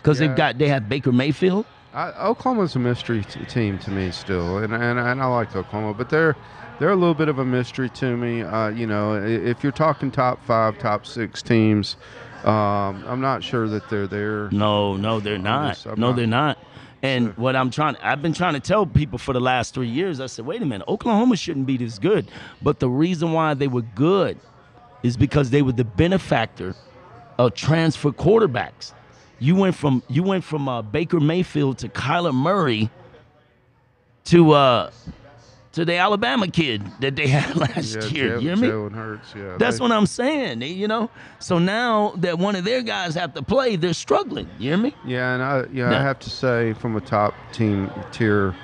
because 0.01 0.19
yeah. 0.19 0.27
they've 0.27 0.37
got 0.37 0.57
they 0.57 0.67
have 0.67 0.89
Baker 0.89 1.11
Mayfield. 1.11 1.65
I, 1.93 2.11
Oklahoma's 2.11 2.75
a 2.75 2.79
mystery 2.79 3.23
t- 3.23 3.43
team 3.45 3.77
to 3.79 3.91
me 3.91 4.11
still, 4.11 4.57
and, 4.59 4.73
and 4.73 4.99
and 4.99 5.21
I 5.21 5.25
like 5.25 5.55
Oklahoma, 5.55 5.93
but 5.93 6.09
they're 6.09 6.35
they're 6.79 6.89
a 6.89 6.95
little 6.95 7.13
bit 7.13 7.29
of 7.29 7.39
a 7.39 7.45
mystery 7.45 7.89
to 7.89 8.17
me. 8.17 8.41
Uh, 8.41 8.69
you 8.69 8.87
know, 8.87 9.15
if 9.15 9.61
you're 9.61 9.71
talking 9.71 10.09
top 10.09 10.43
five, 10.45 10.79
top 10.79 11.05
six 11.05 11.41
teams, 11.41 11.95
um, 12.43 13.03
I'm 13.07 13.21
not 13.21 13.43
sure 13.43 13.67
that 13.67 13.87
they're 13.89 14.07
there. 14.07 14.49
No, 14.51 14.95
no, 14.95 15.19
they're 15.19 15.37
not. 15.37 15.85
No, 15.85 15.93
not, 15.95 16.15
they're 16.15 16.25
not. 16.25 16.57
And 17.03 17.25
sure. 17.25 17.33
what 17.33 17.55
I'm 17.55 17.69
trying, 17.71 17.97
I've 17.97 18.21
been 18.21 18.33
trying 18.33 18.53
to 18.53 18.59
tell 18.59 18.85
people 18.85 19.19
for 19.19 19.33
the 19.33 19.39
last 19.39 19.73
three 19.73 19.87
years. 19.87 20.19
I 20.19 20.27
said, 20.27 20.45
wait 20.45 20.61
a 20.61 20.65
minute, 20.65 20.87
Oklahoma 20.87 21.35
shouldn't 21.35 21.65
be 21.65 21.77
this 21.77 21.99
good. 21.99 22.29
But 22.61 22.79
the 22.79 22.89
reason 22.89 23.31
why 23.31 23.53
they 23.53 23.67
were 23.67 23.81
good 23.81 24.39
is 25.03 25.17
because 25.17 25.49
they 25.49 25.61
were 25.61 25.71
the 25.71 25.83
benefactor 25.83 26.75
of 27.37 27.53
transfer 27.53 28.11
quarterbacks. 28.11 28.93
You 29.41 29.55
went 29.55 29.73
from 29.75 30.03
you 30.07 30.21
went 30.21 30.43
from 30.43 30.69
uh, 30.69 30.83
Baker 30.83 31.19
Mayfield 31.19 31.79
to 31.79 31.89
Kyler 31.89 32.31
Murray 32.31 32.91
to 34.25 34.51
uh, 34.51 34.91
to 35.71 35.83
the 35.83 35.95
Alabama 35.95 36.47
kid 36.47 36.83
that 36.99 37.15
they 37.15 37.27
had 37.39 37.55
last 37.55 37.95
yeah, 37.95 38.03
year. 38.05 38.37
Jalen, 38.37 38.41
you 38.43 38.55
hear 38.55 38.55
me? 38.55 38.95
Hurts, 38.95 39.33
yeah. 39.35 39.57
That's 39.57 39.79
they, 39.79 39.81
what 39.81 39.91
I'm 39.91 40.05
saying. 40.05 40.61
You 40.61 40.87
know, 40.87 41.09
so 41.39 41.57
now 41.57 42.13
that 42.17 42.37
one 42.37 42.55
of 42.55 42.65
their 42.65 42.83
guys 42.83 43.15
have 43.15 43.33
to 43.33 43.41
play, 43.41 43.77
they're 43.77 43.95
struggling. 43.95 44.47
You 44.59 44.69
hear 44.69 44.77
me? 44.77 44.95
Yeah, 45.05 45.33
and 45.33 45.41
I 45.41 45.65
yeah 45.73 45.89
I 45.89 46.03
have 46.03 46.19
to 46.19 46.29
say 46.29 46.73
from 46.73 46.95
a 46.95 47.01
top 47.01 47.33
team 47.51 47.89
tier. 48.11 48.55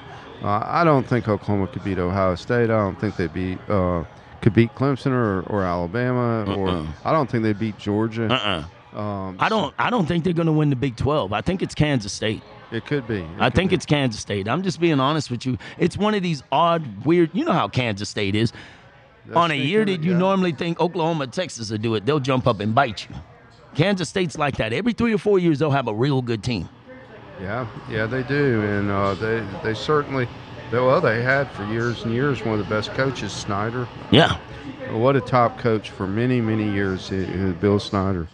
Uh, 0.43 0.61
I 0.63 0.83
don't 0.83 1.07
think 1.07 1.27
Oklahoma 1.27 1.65
could 1.69 1.83
beat 1.83 1.97
Ohio 1.97 2.35
State. 2.35 2.65
I 2.65 2.77
don't 2.77 3.01
think 3.01 3.15
they 3.15 3.25
beat 3.25 3.57
uh, 3.67 4.03
could 4.41 4.53
beat 4.53 4.75
Clemson 4.75 5.11
or, 5.11 5.41
or 5.47 5.63
Alabama, 5.63 6.45
or 6.55 6.69
Uh-uh. 6.69 6.85
I 7.03 7.11
don't 7.11 7.27
think 7.27 7.41
they 7.41 7.53
beat 7.53 7.79
Georgia. 7.79 8.31
Uh-uh. 8.31 8.63
Um, 8.93 9.37
I 9.39 9.49
don't. 9.49 9.73
I 9.77 9.89
don't 9.89 10.05
think 10.05 10.23
they're 10.23 10.33
going 10.33 10.47
to 10.47 10.51
win 10.51 10.69
the 10.69 10.75
Big 10.75 10.95
12. 10.95 11.33
I 11.33 11.41
think 11.41 11.61
it's 11.61 11.75
Kansas 11.75 12.13
State. 12.13 12.41
It 12.71 12.85
could 12.85 13.07
be. 13.07 13.19
It 13.19 13.27
I 13.39 13.45
could 13.49 13.55
think 13.55 13.69
be. 13.69 13.75
it's 13.75 13.85
Kansas 13.85 14.19
State. 14.21 14.47
I'm 14.47 14.63
just 14.63 14.79
being 14.79 14.99
honest 14.99 15.29
with 15.29 15.45
you. 15.45 15.57
It's 15.77 15.97
one 15.97 16.13
of 16.15 16.23
these 16.23 16.43
odd, 16.51 17.05
weird. 17.05 17.29
You 17.33 17.45
know 17.45 17.53
how 17.53 17.67
Kansas 17.67 18.09
State 18.09 18.35
is. 18.35 18.51
They're 19.25 19.37
On 19.37 19.51
a 19.51 19.55
year 19.55 19.83
that 19.85 20.03
you 20.03 20.11
yeah. 20.11 20.17
normally 20.17 20.53
think 20.53 20.79
Oklahoma, 20.79 21.27
Texas 21.27 21.69
will 21.69 21.77
do 21.77 21.95
it, 21.95 22.05
they'll 22.05 22.19
jump 22.19 22.47
up 22.47 22.59
and 22.61 22.73
bite 22.73 23.07
you. 23.09 23.15
Kansas 23.75 24.09
State's 24.09 24.37
like 24.37 24.55
that. 24.57 24.73
Every 24.73 24.93
three 24.93 25.13
or 25.13 25.17
four 25.17 25.37
years, 25.37 25.59
they'll 25.59 25.69
have 25.69 25.87
a 25.87 25.93
real 25.93 26.21
good 26.21 26.43
team. 26.43 26.69
Yeah, 27.41 27.67
yeah, 27.89 28.07
they 28.07 28.23
do, 28.23 28.61
and 28.61 28.89
uh, 28.89 29.13
they 29.13 29.45
they 29.63 29.73
certainly. 29.73 30.27
Well, 30.71 30.99
they 30.99 31.21
had 31.21 31.49
for 31.51 31.63
years 31.65 32.03
and 32.03 32.13
years 32.13 32.43
one 32.43 32.59
of 32.59 32.67
the 32.67 32.69
best 32.73 32.91
coaches, 32.91 33.31
Snyder. 33.31 33.87
Yeah. 34.11 34.37
What 34.91 35.15
a 35.15 35.21
top 35.21 35.57
coach 35.59 35.91
for 35.91 36.07
many, 36.07 36.41
many 36.41 36.69
years, 36.69 37.11
eh, 37.11 37.51
Bill 37.61 37.79
Snyder. 37.79 38.27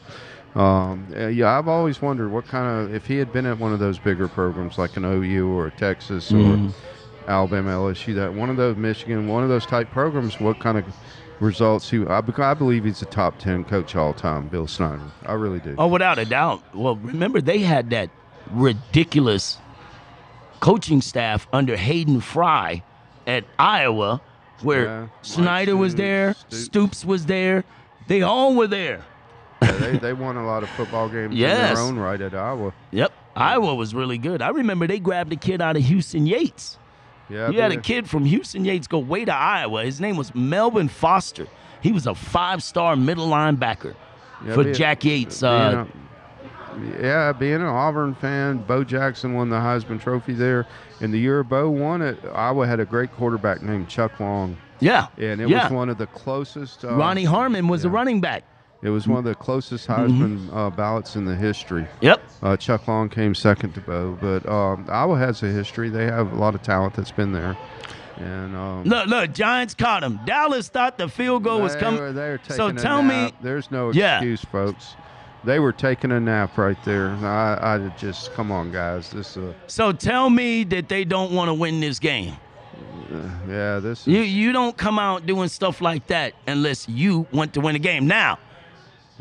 Um, 0.55 1.07
eh, 1.15 1.29
yeah, 1.29 1.57
I've 1.57 1.67
always 1.67 2.01
wondered 2.01 2.29
what 2.29 2.47
kind 2.47 2.67
of 2.87 2.93
if 2.93 3.07
he 3.07 3.17
had 3.17 3.33
been 3.33 3.45
at 3.45 3.57
one 3.57 3.73
of 3.73 3.79
those 3.79 3.97
bigger 3.97 4.27
programs 4.27 4.77
like 4.77 4.95
an 4.97 5.05
OU 5.05 5.49
or 5.51 5.71
Texas 5.71 6.31
or 6.31 6.71
Alabama, 7.27 7.71
LSU, 7.71 8.13
that 8.15 8.33
one 8.33 8.49
of 8.49 8.57
those 8.57 8.77
Michigan, 8.77 9.27
one 9.27 9.43
of 9.43 9.49
those 9.49 9.65
type 9.65 9.89
programs, 9.89 10.39
what 10.39 10.59
kind 10.59 10.77
of 10.77 10.85
results 11.39 11.89
he? 11.89 12.05
I, 12.05 12.21
I 12.37 12.53
believe 12.53 12.83
he's 12.83 13.01
a 13.01 13.05
top 13.05 13.39
ten 13.39 13.63
coach 13.63 13.95
all 13.95 14.13
time, 14.13 14.47
Bill 14.47 14.67
Snyder. 14.67 15.01
I 15.25 15.33
really 15.33 15.59
do. 15.59 15.75
Oh, 15.77 15.87
without 15.87 16.19
a 16.19 16.25
doubt. 16.25 16.61
Well, 16.75 16.97
remember 16.97 17.41
they 17.41 17.59
had 17.59 17.89
that 17.89 18.09
ridiculous 18.51 19.57
coaching 20.59 21.01
staff 21.01 21.47
under 21.51 21.75
Hayden 21.75 22.21
Fry 22.21 22.83
at 23.25 23.45
Iowa, 23.57 24.21
where 24.61 24.85
Yeah, 24.85 25.07
Snyder 25.21 25.75
was 25.75 25.95
there, 25.95 26.33
Stoops. 26.33 26.63
Stoops 26.63 27.05
was 27.05 27.25
there. 27.25 27.63
They 28.07 28.21
all 28.21 28.55
were 28.55 28.67
there. 28.67 29.03
They, 29.79 29.97
they 29.97 30.13
won 30.13 30.37
a 30.37 30.45
lot 30.45 30.63
of 30.63 30.69
football 30.71 31.07
games 31.09 31.31
in 31.31 31.37
Yes. 31.37 31.77
their 31.77 31.83
own 31.85 31.97
right 31.97 32.19
at 32.21 32.33
Iowa. 32.33 32.73
Yep. 32.91 33.11
Iowa 33.35 33.75
was 33.75 33.93
really 33.95 34.17
good. 34.17 34.41
I 34.41 34.49
remember 34.49 34.85
they 34.87 34.99
grabbed 34.99 35.33
a 35.33 35.35
kid 35.35 35.61
out 35.61 35.75
of 35.75 35.83
Houston 35.83 36.25
Yates. 36.27 36.77
Yeah, 37.29 37.49
You 37.49 37.61
had 37.61 37.71
a 37.71 37.77
kid 37.81 38.09
from 38.09 38.25
Houston 38.25 38.65
Yates 38.65 38.85
go 38.87 38.99
way 38.99 39.25
to 39.25 39.33
Iowa. 39.33 39.83
His 39.85 39.99
name 40.01 40.17
was 40.17 40.35
Melvin 40.35 40.87
Foster. 40.87 41.47
He 41.81 41.91
was 41.91 42.05
a 42.05 42.13
five-star 42.13 42.95
middle 42.95 43.27
linebacker 43.27 43.95
Yeah, 44.45 44.53
for 44.53 44.71
Jack 44.71 45.03
Yates. 45.03 45.41
being 45.41 45.51
Uh, 45.51 45.85
a- 45.85 47.01
yeah, 47.01 47.31
being 47.33 47.55
an 47.55 47.63
Auburn 47.63 48.15
fan, 48.15 48.57
Bo 48.57 48.83
Jackson 48.83 49.33
won 49.33 49.49
the 49.49 49.57
Heisman 49.57 50.01
Trophy 50.01 50.33
there. 50.33 50.65
In 51.01 51.11
the 51.11 51.19
year 51.19 51.43
Bo 51.43 51.69
won 51.69 52.01
it, 52.01 52.17
Iowa 52.33 52.65
had 52.67 52.79
a 52.79 52.85
great 52.85 53.11
quarterback 53.15 53.61
named 53.61 53.89
Chuck 53.89 54.19
Long, 54.19 54.57
yeah. 54.79 55.07
and 55.17 55.39
it 55.41 55.49
yeah. 55.49 55.63
was 55.65 55.71
one 55.71 55.89
of 55.89 55.97
the 55.97 56.07
closest. 56.07 56.83
Uh, 56.85 56.95
Ronnie 56.95 57.25
Harmon 57.25 57.67
was 57.67 57.83
yeah. 57.83 57.91
running 57.91 58.21
back. 58.21 58.43
It 58.83 58.89
was 58.89 59.07
one 59.07 59.19
of 59.19 59.23
the 59.23 59.33
closest 59.35 59.87
Mm-hmm. 59.87 60.47
Heisman 60.49 60.55
uh, 60.55 60.69
ballots 60.69 61.15
in 61.15 61.23
the 61.25 61.35
history. 61.35 61.87
Yep. 62.01 62.21
Uh, 62.41 62.57
Chuck 62.57 62.87
Long 62.87 63.07
came 63.09 63.33
second 63.33 63.73
to 63.75 63.79
Bo, 63.81 64.17
but 64.19 64.45
um, 64.47 64.85
Iowa 64.89 65.17
has 65.17 65.41
a 65.41 65.47
history. 65.47 65.89
They 65.89 66.05
have 66.05 66.33
a 66.33 66.35
lot 66.35 66.53
of 66.53 66.61
talent 66.61 66.93
that's 66.95 67.11
been 67.11 67.31
there, 67.31 67.57
and 68.17 68.55
um, 68.55 68.83
Look, 68.83 69.07
look, 69.07 69.33
Giants 69.33 69.73
caught 69.73 70.03
him. 70.03 70.19
Dallas 70.25 70.67
thought 70.67 70.97
the 70.97 71.07
field 71.07 71.43
goal 71.43 71.61
was 71.61 71.75
coming. 71.77 72.01
were- 72.01 72.11
they 72.11 72.29
were 72.31 72.37
taking 72.39 72.55
So 72.57 72.71
tell 72.73 73.01
me- 73.01 73.31
there's 73.41 73.71
no 73.71 73.91
Yeah. 73.93 74.17
excuse, 74.17 74.41
folks. 74.43 74.95
They 75.45 75.59
were 75.59 75.73
taking 75.73 76.11
a 76.13 76.19
nap 76.21 76.57
right 76.57 76.77
there. 76.85 77.09
I, 77.21 77.75
I 77.75 77.93
just 77.97 78.33
come 78.33 78.49
on, 78.51 78.71
guys. 78.71 79.09
This, 79.11 79.35
uh, 79.37 79.53
So 79.67 79.91
tell 79.91 80.29
me 80.29 80.63
that 80.65 80.87
they 80.89 81.03
don't 81.05 81.31
want 81.33 81.49
to 81.49 81.53
win 81.53 81.79
this 81.81 81.99
game. 81.99 82.35
yeah, 83.49 83.79
this. 83.79 84.01
Is, 84.01 84.07
You 84.07 84.21
you 84.21 84.51
don't 84.51 84.75
come 84.77 84.99
out 84.99 85.25
doing 85.25 85.47
stuff 85.49 85.81
like 85.81 86.07
that 86.07 86.33
unless 86.47 86.87
you 86.89 87.27
want 87.31 87.53
to 87.53 87.61
win 87.61 87.75
a 87.75 87.79
game. 87.79 88.07
Now 88.07 88.39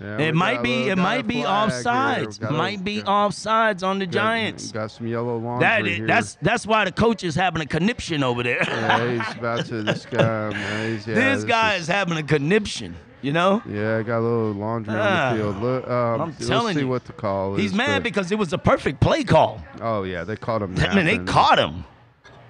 yeah, 0.02 0.18
it 0.18 0.34
might 0.34 0.58
a 0.58 0.62
be 0.62 0.88
it 0.88 0.98
might 0.98 1.26
be 1.26 1.42
offsides. 1.42 2.42
A- 2.42 2.52
Might 2.52 2.82
be 2.84 3.02
got- 3.02 3.30
offsides 3.32 3.82
on 3.86 3.98
the 3.98 4.06
got- 4.06 4.12
Giants. 4.12 4.72
Got 4.72 4.90
some 4.90 5.06
yellow 5.06 5.36
laundry 5.38 5.66
That 5.66 5.84
here. 5.86 6.06
that's 6.06 6.36
that's 6.42 6.66
why 6.66 6.84
the 6.84 6.92
coach 6.92 7.22
is 7.24 7.34
having 7.34 7.62
a 7.62 7.66
conniption 7.66 8.22
over 8.22 8.42
there. 8.42 8.62
yeah, 8.62 9.22
he's 9.24 9.36
about 9.36 9.66
to. 9.66 9.82
This 9.92 10.06
guy, 10.06 10.50
man, 10.50 10.92
he's, 10.92 11.06
yeah, 11.06 11.14
this 11.14 11.44
guy 11.44 11.74
is 11.76 11.86
having 11.86 12.16
a 12.18 12.22
conniption. 12.22 12.94
You 13.22 13.32
know. 13.32 13.62
Yeah, 13.68 13.98
I 13.98 14.02
got 14.02 14.18
a 14.18 14.20
little 14.20 14.50
laundry 14.52 14.94
Ah, 14.96 15.30
on 15.30 15.36
the 15.36 15.42
field. 15.44 15.56
Look, 15.62 15.88
um, 15.88 16.20
I'm 16.22 16.28
let's 16.30 16.48
telling 16.48 16.74
see 16.74 16.80
you. 16.80 16.88
what 16.88 17.04
the 17.04 17.12
call 17.12 17.54
is. 17.54 17.60
He's 17.62 17.72
mad 17.72 17.98
but- 17.98 18.02
because 18.02 18.32
it 18.32 18.38
was 18.38 18.52
a 18.52 18.58
perfect 18.58 18.98
play 19.00 19.22
call. 19.22 19.62
Oh 19.80 20.02
yeah, 20.02 20.24
they 20.24 20.34
caught 20.34 20.60
him. 20.62 20.74
I 20.78 20.92
mean, 20.94 21.06
they 21.06 21.18
caught 21.18 21.58
him. 21.58 21.84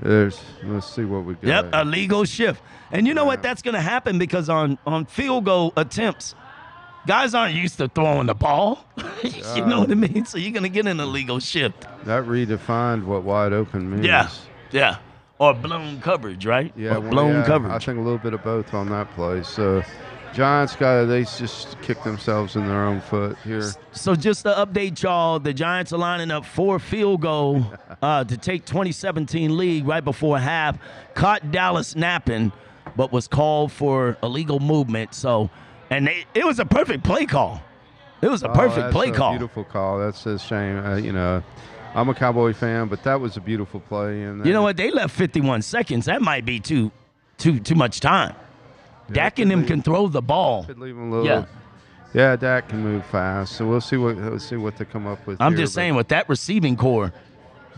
There's. 0.01 0.41
Let's 0.65 0.91
see 0.93 1.05
what 1.05 1.25
we 1.25 1.35
got. 1.35 1.45
Yep, 1.45 1.69
a 1.75 1.85
legal 1.85 2.25
shift. 2.25 2.63
And 2.91 3.07
you 3.07 3.15
know 3.15 3.25
what? 3.25 3.43
That's 3.43 3.63
going 3.63 3.75
to 3.75 3.81
happen 3.81 4.19
because 4.19 4.49
on 4.49 4.79
on 4.87 5.05
field 5.07 5.45
goal 5.45 5.73
attempts, 5.77 6.35
guys 7.07 7.35
aren't 7.35 7.55
used 7.55 7.79
to 7.79 7.89
throwing 7.89 8.27
the 8.27 8.35
ball. 8.35 8.85
you 9.23 9.65
know 9.67 9.81
what 9.81 9.91
I 9.91 9.95
mean? 9.95 10.25
So 10.25 10.39
you're 10.39 10.53
going 10.53 10.63
to 10.63 10.69
get 10.69 10.87
an 10.87 11.01
illegal 11.01 11.41
shift. 11.41 11.87
That 12.05 12.25
redefined 12.25 13.05
what 13.05 13.23
wide 13.23 13.53
open 13.53 13.91
means. 13.91 14.07
Yeah, 14.07 14.31
yeah. 14.71 14.99
Or 15.39 15.55
blown 15.55 16.01
coverage, 16.01 16.47
right? 16.47 16.73
Yeah, 16.77 16.99
well, 16.99 17.11
blown 17.11 17.33
yeah, 17.35 17.75
I 17.75 17.79
think 17.79 17.99
a 17.99 18.03
little 18.03 18.19
bit 18.19 18.33
of 18.33 18.45
both 18.45 18.75
on 18.75 18.89
that 18.91 19.11
play. 19.15 19.43
So, 19.43 19.83
Giants 20.33 20.77
got 20.77 21.07
they 21.07 21.25
just 21.25 21.81
kicked 21.83 22.05
themselves 22.05 22.57
in 22.57 22.67
their 22.67 22.85
own 22.85 23.01
foot 23.01 23.37
here. 23.45 23.71
So 23.91 24.15
just 24.15 24.45
to 24.45 24.51
update 24.51 25.03
y'all, 25.03 25.39
the 25.39 25.53
Giants 25.53 25.93
are 25.93 25.99
lining 25.99 26.31
up 26.31 26.47
for 26.47 26.79
field 26.79 27.21
goal 27.21 27.67
uh, 28.03 28.25
to 28.25 28.37
take 28.37 28.65
2017 28.65 29.57
league 29.57 29.87
right 29.87 30.05
before 30.05 30.39
half. 30.39 30.79
Caught 31.15 31.51
Dallas 31.51 31.95
napping, 31.97 32.53
but 32.97 33.13
was 33.13 33.29
called 33.29 33.73
for 33.73 34.17
illegal 34.23 34.59
movement. 34.59 35.13
So, 35.13 35.51
and 35.93 36.07
they, 36.07 36.25
it 36.35 36.45
was 36.45 36.59
a 36.59 36.65
perfect 36.65 37.05
play 37.05 37.27
call. 37.27 37.61
It 38.21 38.29
was 38.29 38.43
a 38.43 38.51
Oh, 38.51 38.55
perfect 38.55 38.93
play 38.93 39.09
a 39.09 39.13
call. 39.13 39.33
Beautiful 39.33 39.65
call. 39.65 39.99
That's 39.99 40.25
a 40.27 40.39
shame. 40.39 40.79
Uh, 40.85 40.97
you 40.97 41.13
know, 41.13 41.43
I'm 41.95 42.09
a 42.09 42.15
Cowboy 42.15 42.53
fan, 42.55 42.89
but 42.89 43.03
that 43.05 43.21
was 43.21 43.37
a 43.37 43.41
beautiful 43.41 43.81
play. 43.81 44.23
And 44.23 44.45
You 44.47 44.53
know 44.53 44.63
what? 44.63 44.77
They 44.77 44.91
left 44.91 45.15
51 45.15 45.63
seconds. 45.63 46.07
That 46.07 46.23
might 46.23 46.45
be 46.45 46.61
too, 46.61 46.91
too, 47.39 47.59
too 47.61 47.75
much 47.75 48.01
time. 48.01 48.35
Dak 49.11 49.39
and 49.41 49.51
him 49.51 49.61
leave- 49.61 49.69
can 49.69 49.83
throw 49.83 50.07
the 50.09 50.23
ball. 50.23 50.65
Could 50.65 50.79
leave 50.79 50.95
them 50.95 51.13
a 51.13 51.17
little. 51.17 51.27
Yeah. 51.27 51.45
Yeah, 52.15 52.37
Dak 52.37 52.69
can 52.69 52.83
move 52.83 53.05
fast. 53.07 53.57
So 53.57 53.67
we'll 53.67 53.81
see 53.81 53.97
what 53.97 54.17
we'll 54.17 54.39
see 54.39 54.57
what 54.57 54.77
they 54.77 54.85
come 54.85 55.07
up 55.07 55.27
with. 55.27 55.41
I'm 55.41 55.53
here, 55.53 55.63
just 55.65 55.75
saying, 55.75 55.95
with 55.95 56.09
that 56.09 56.29
receiving 56.29 56.77
corps, 56.77 57.11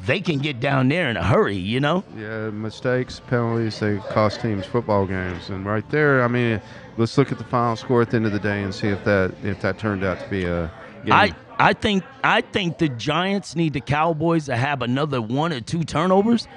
they 0.06 0.20
can 0.20 0.38
get 0.38 0.60
down 0.60 0.88
there 0.88 1.08
in 1.08 1.16
a 1.16 1.22
hurry. 1.22 1.56
You 1.56 1.80
know. 1.80 2.04
Yeah, 2.16 2.50
mistakes, 2.50 3.20
penalties, 3.20 3.78
they 3.80 3.98
cost 4.10 4.40
teams 4.40 4.66
football 4.66 5.06
games. 5.06 5.50
And 5.50 5.64
right 5.64 5.88
there, 5.90 6.22
I 6.22 6.28
mean, 6.28 6.60
let's 6.96 7.16
look 7.18 7.32
at 7.32 7.38
the 7.38 7.44
final 7.44 7.76
score 7.76 8.02
at 8.02 8.10
the 8.10 8.16
end 8.16 8.26
of 8.26 8.32
the 8.32 8.38
day 8.38 8.62
and 8.62 8.74
see 8.74 8.88
if 8.88 9.04
that 9.04 9.34
if 9.42 9.60
that 9.60 9.78
turned 9.78 10.04
out 10.04 10.20
to 10.20 10.28
be 10.28 10.44
a 10.44 10.70
game. 11.04 11.12
I 11.12 11.34
I 11.58 11.72
think 11.72 12.04
I 12.22 12.40
think 12.40 12.78
the 12.78 12.88
Giants 12.88 13.54
need 13.54 13.72
the 13.72 13.80
Cowboys 13.80 14.46
to 14.46 14.56
have 14.56 14.82
another 14.82 15.20
one 15.22 15.52
or 15.52 15.60
two 15.60 15.84
turnovers. 15.84 16.48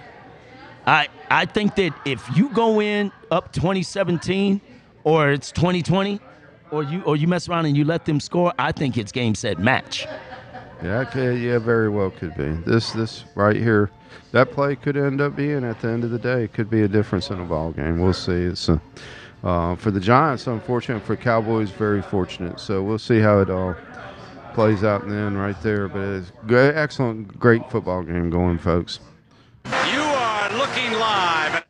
I 0.86 1.08
I 1.30 1.46
think 1.46 1.76
that 1.76 1.94
if 2.06 2.26
you 2.36 2.50
go 2.50 2.82
in 2.82 3.12
up 3.30 3.52
2017 3.54 4.62
or 5.04 5.30
it's 5.32 5.52
2020 5.52 6.20
or 6.72 6.84
you 6.84 7.02
or 7.04 7.16
you 7.16 7.28
mess 7.28 7.48
around 7.48 7.66
and 7.66 7.78
you 7.78 7.86
let 7.86 8.06
them 8.06 8.20
score, 8.20 8.54
I 8.58 8.72
think 8.72 8.98
it's 8.98 9.12
game 9.12 9.36
set 9.36 9.60
match. 9.60 10.08
Yeah, 10.84 11.02
it 11.02 11.12
could, 11.12 11.40
yeah, 11.40 11.58
very 11.58 11.90
well 11.90 12.12
could 12.12 12.36
be. 12.36 12.50
This 12.70 12.92
this 12.92 13.24
right 13.36 13.56
here, 13.56 13.90
that 14.32 14.52
play 14.52 14.76
could 14.76 14.96
end 14.96 15.22
up 15.22 15.36
being 15.36 15.64
at 15.64 15.82
the 15.82 15.90
end 15.90 16.04
of 16.04 16.12
the 16.12 16.20
day 16.20 16.48
could 16.48 16.70
be 16.70 16.84
a 16.84 16.88
difference 16.88 17.30
in 17.30 17.40
a 17.40 17.46
ball 17.46 17.72
game. 17.72 18.00
We'll 18.00 18.14
see. 18.14 18.34
It's 18.34 18.70
uh, 18.70 18.80
uh, 19.44 19.76
for 19.76 19.90
the 19.90 20.00
Giants, 20.00 20.46
unfortunate. 20.48 21.02
For 21.04 21.16
Cowboys, 21.16 21.72
very 21.72 22.02
fortunate. 22.02 22.60
So 22.60 22.84
we'll 22.84 23.00
see 23.00 23.20
how 23.20 23.40
it 23.40 23.50
all 23.50 23.76
plays 24.54 24.84
out 24.84 25.04
in 25.04 25.10
the 25.10 25.16
end 25.16 25.40
right 25.40 25.60
there. 25.64 25.88
But 25.88 26.02
it's 26.02 26.32
great, 26.46 26.76
excellent, 26.76 27.40
great 27.40 27.70
football 27.72 28.04
game 28.04 28.30
going, 28.30 28.60
folks. 28.60 29.00
You 29.66 30.02
are 30.02 30.54
looking 30.58 30.92
live. 30.94 31.64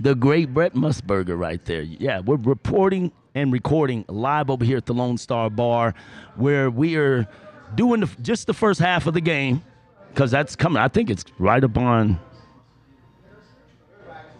The 0.00 0.14
great 0.14 0.52
Brent 0.52 0.74
Musburger 0.74 1.38
right 1.38 1.64
there. 1.64 1.82
Yeah, 1.82 2.20
we're 2.20 2.36
reporting 2.36 3.12
and 3.34 3.52
recording 3.52 4.04
live 4.08 4.50
over 4.50 4.64
here 4.64 4.76
at 4.76 4.86
the 4.86 4.94
Lone 4.94 5.16
Star 5.16 5.48
Bar, 5.50 5.94
where 6.36 6.70
we 6.70 6.96
are 6.96 7.28
doing 7.74 8.00
the, 8.00 8.10
just 8.22 8.46
the 8.46 8.54
first 8.54 8.80
half 8.80 9.06
of 9.06 9.14
the 9.14 9.20
game, 9.20 9.62
because 10.10 10.30
that's 10.30 10.56
coming. 10.56 10.82
I 10.82 10.88
think 10.88 11.10
it's 11.10 11.24
right 11.38 11.62
upon. 11.62 12.18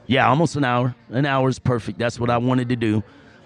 Yeah, 0.06 0.28
almost 0.28 0.56
an 0.56 0.64
hour. 0.64 0.94
An 1.10 1.24
hour 1.24 1.48
is 1.48 1.58
perfect. 1.58 1.98
That's 1.98 2.18
what 2.18 2.30
I 2.30 2.38
wanted 2.38 2.68
to 2.70 2.76
do. 2.76 3.02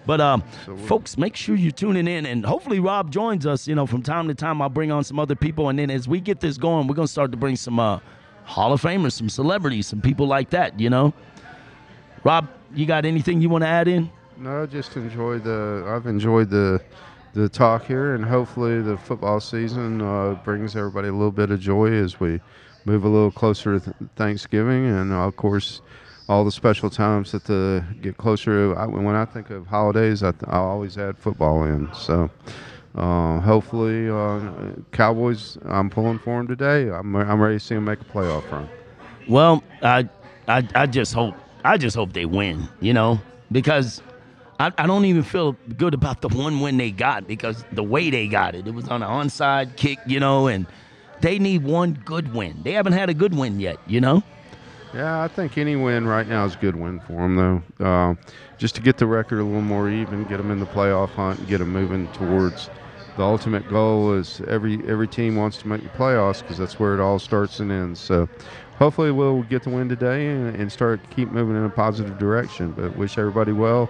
But 0.07 0.21
um, 0.21 0.43
folks, 0.87 1.17
make 1.17 1.35
sure 1.35 1.57
you're 1.57 1.73
tuning 1.73 2.09
in, 2.09 2.27
and 2.27 2.45
hopefully 2.45 2.79
Rob 2.79 3.11
joins 3.11 3.47
us. 3.47 3.67
You 3.67 3.75
know, 3.75 3.87
from 3.87 4.03
time 4.03 4.29
to 4.29 4.35
time, 4.35 4.61
I'll 4.61 4.69
bring 4.69 4.93
on 4.93 5.05
some 5.05 5.19
other 5.19 5.35
people, 5.35 5.69
and 5.69 5.79
then 5.79 5.91
as 5.91 6.07
we 6.07 6.21
get 6.21 6.41
this 6.41 6.59
going, 6.59 6.87
we're 6.87 6.95
gonna 6.95 7.09
start 7.09 7.31
to 7.31 7.37
bring 7.37 7.57
some 7.57 7.81
uh, 7.81 8.01
Hall 8.45 8.73
of 8.73 8.83
Famers, 8.83 9.13
some 9.13 9.29
celebrities, 9.29 9.87
some 9.87 10.01
people 10.01 10.27
like 10.27 10.51
that. 10.51 10.79
You 10.79 10.91
know. 10.91 11.15
Rob, 12.23 12.49
you 12.75 12.87
got 12.87 13.05
anything 13.05 13.41
you 13.43 13.49
want 13.51 13.63
to 13.63 13.69
add 13.69 13.89
in? 13.89 14.11
No, 14.39 14.67
just 14.67 14.97
enjoy 14.97 15.39
the. 15.39 15.85
I've 15.87 16.07
enjoyed 16.07 16.51
the 16.51 16.83
the 17.35 17.49
talk 17.49 17.85
here, 17.85 18.15
and 18.15 18.25
hopefully 18.25 18.81
the 18.81 18.97
football 18.97 19.41
season 19.41 20.01
uh, 20.01 20.35
brings 20.45 20.77
everybody 20.77 21.09
a 21.09 21.13
little 21.13 21.33
bit 21.33 21.51
of 21.51 21.61
joy 21.61 21.93
as 21.93 22.21
we 22.21 22.41
move 22.85 23.05
a 23.05 23.09
little 23.09 23.31
closer 23.31 23.79
to 23.81 23.95
Thanksgiving, 24.17 24.87
and 24.87 25.13
of 25.13 25.37
course, 25.37 25.83
all 26.29 26.45
the 26.45 26.53
special 26.53 26.89
times 26.89 27.33
that 27.33 27.45
the 27.45 27.85
get 28.01 28.17
closer. 28.17 28.77
I, 28.79 28.87
when 28.87 29.15
I 29.15 29.25
think 29.25 29.51
of 29.51 29.67
holidays, 29.67 30.23
I, 30.23 30.33
I 30.47 30.59
always 30.59 30.97
add 30.97 31.19
football 31.19 31.65
in. 31.65 31.93
So. 31.95 32.31
Uh, 32.97 33.41
hopefully, 33.41 34.09
uh, 34.09 34.41
Cowboys. 34.93 35.59
I'm 35.65 35.91
pulling 35.91 36.21
for 36.21 36.37
them 36.39 36.47
today. 36.47 36.89
I'm, 36.89 37.17
I'm 37.17 37.41
ready 37.41 37.57
to 37.57 37.61
see 37.61 37.75
them 37.75 37.87
make 37.87 38.01
a 38.01 38.05
playoff 38.05 38.49
run. 38.53 38.69
Well, 39.29 39.65
I, 39.83 40.09
I, 40.47 40.69
I 40.77 40.87
just 40.87 41.13
hope, 41.13 41.35
I 41.65 41.77
just 41.77 41.97
hope 41.97 42.13
they 42.13 42.25
win. 42.25 42.69
You 42.81 42.93
know, 42.93 43.21
because 43.51 44.01
I, 44.59 44.73
I 44.79 44.87
don't 44.87 45.05
even 45.05 45.23
feel 45.23 45.53
good 45.77 45.95
about 45.95 46.21
the 46.21 46.29
one 46.29 46.61
win 46.61 46.77
they 46.77 46.91
got 46.91 47.27
because 47.27 47.65
the 47.73 47.83
way 47.83 48.11
they 48.11 48.29
got 48.29 48.55
it, 48.55 48.67
it 48.67 48.75
was 48.75 48.89
on 48.89 49.03
an 49.03 49.09
onside 49.09 49.77
kick. 49.77 49.99
You 50.07 50.21
know, 50.21 50.47
and 50.47 50.67
they 51.21 51.39
need 51.39 51.65
one 51.65 52.01
good 52.05 52.35
win. 52.35 52.61
They 52.63 52.73
haven't 52.73 52.93
had 52.93 53.11
a 53.11 53.15
good 53.15 53.35
win 53.35 53.61
yet. 53.61 53.79
You 53.87 54.01
know. 54.01 54.23
Yeah, 54.93 55.23
I 55.23 55.29
think 55.29 55.59
any 55.59 55.75
win 55.75 56.07
right 56.07 56.29
now 56.29 56.45
is 56.45 56.55
a 56.55 56.59
good 56.59 56.77
win 56.77 57.01
for 57.01 57.15
them, 57.15 57.35
though. 57.35 57.85
Uh, 57.85 58.15
just 58.59 58.77
to 58.77 58.81
get 58.81 58.97
the 58.97 59.07
record 59.07 59.41
a 59.41 59.45
little 59.45 59.61
more 59.61 59.91
even, 59.91 60.23
get 60.25 60.37
them 60.37 60.53
in 60.53 60.61
the 60.61 60.67
playoff 60.67 61.09
hunt, 61.09 61.41
and 61.41 61.49
get 61.49 61.59
them 61.59 61.73
moving 61.73 62.07
towards 62.13 62.71
the 63.17 63.23
ultimate 63.23 63.69
goal 63.69 64.13
is 64.13 64.41
every 64.49 64.81
every 64.89 65.07
team 65.07 65.37
wants 65.37 65.59
to 65.59 65.69
make 65.69 65.83
the 65.83 65.89
playoffs 65.91 66.43
because 66.43 66.59
that's 66.59 66.79
where 66.81 66.95
it 66.95 67.01
all 67.01 67.19
starts 67.19 67.61
and 67.61 67.71
ends. 67.71 68.01
So 68.01 68.29
hopefully 68.79 69.13
we'll 69.13 69.43
get 69.45 69.63
the 69.63 69.71
win 69.71 69.89
today 69.89 70.29
and, 70.29 70.57
and 70.57 70.71
start 70.71 71.01
keep 71.11 71.31
moving 71.31 71.57
in 71.57 71.65
a 71.65 71.71
positive 71.71 72.19
direction. 72.19 72.73
But 72.73 72.97
wish 72.97 73.17
everybody 73.19 73.53
well 73.53 73.89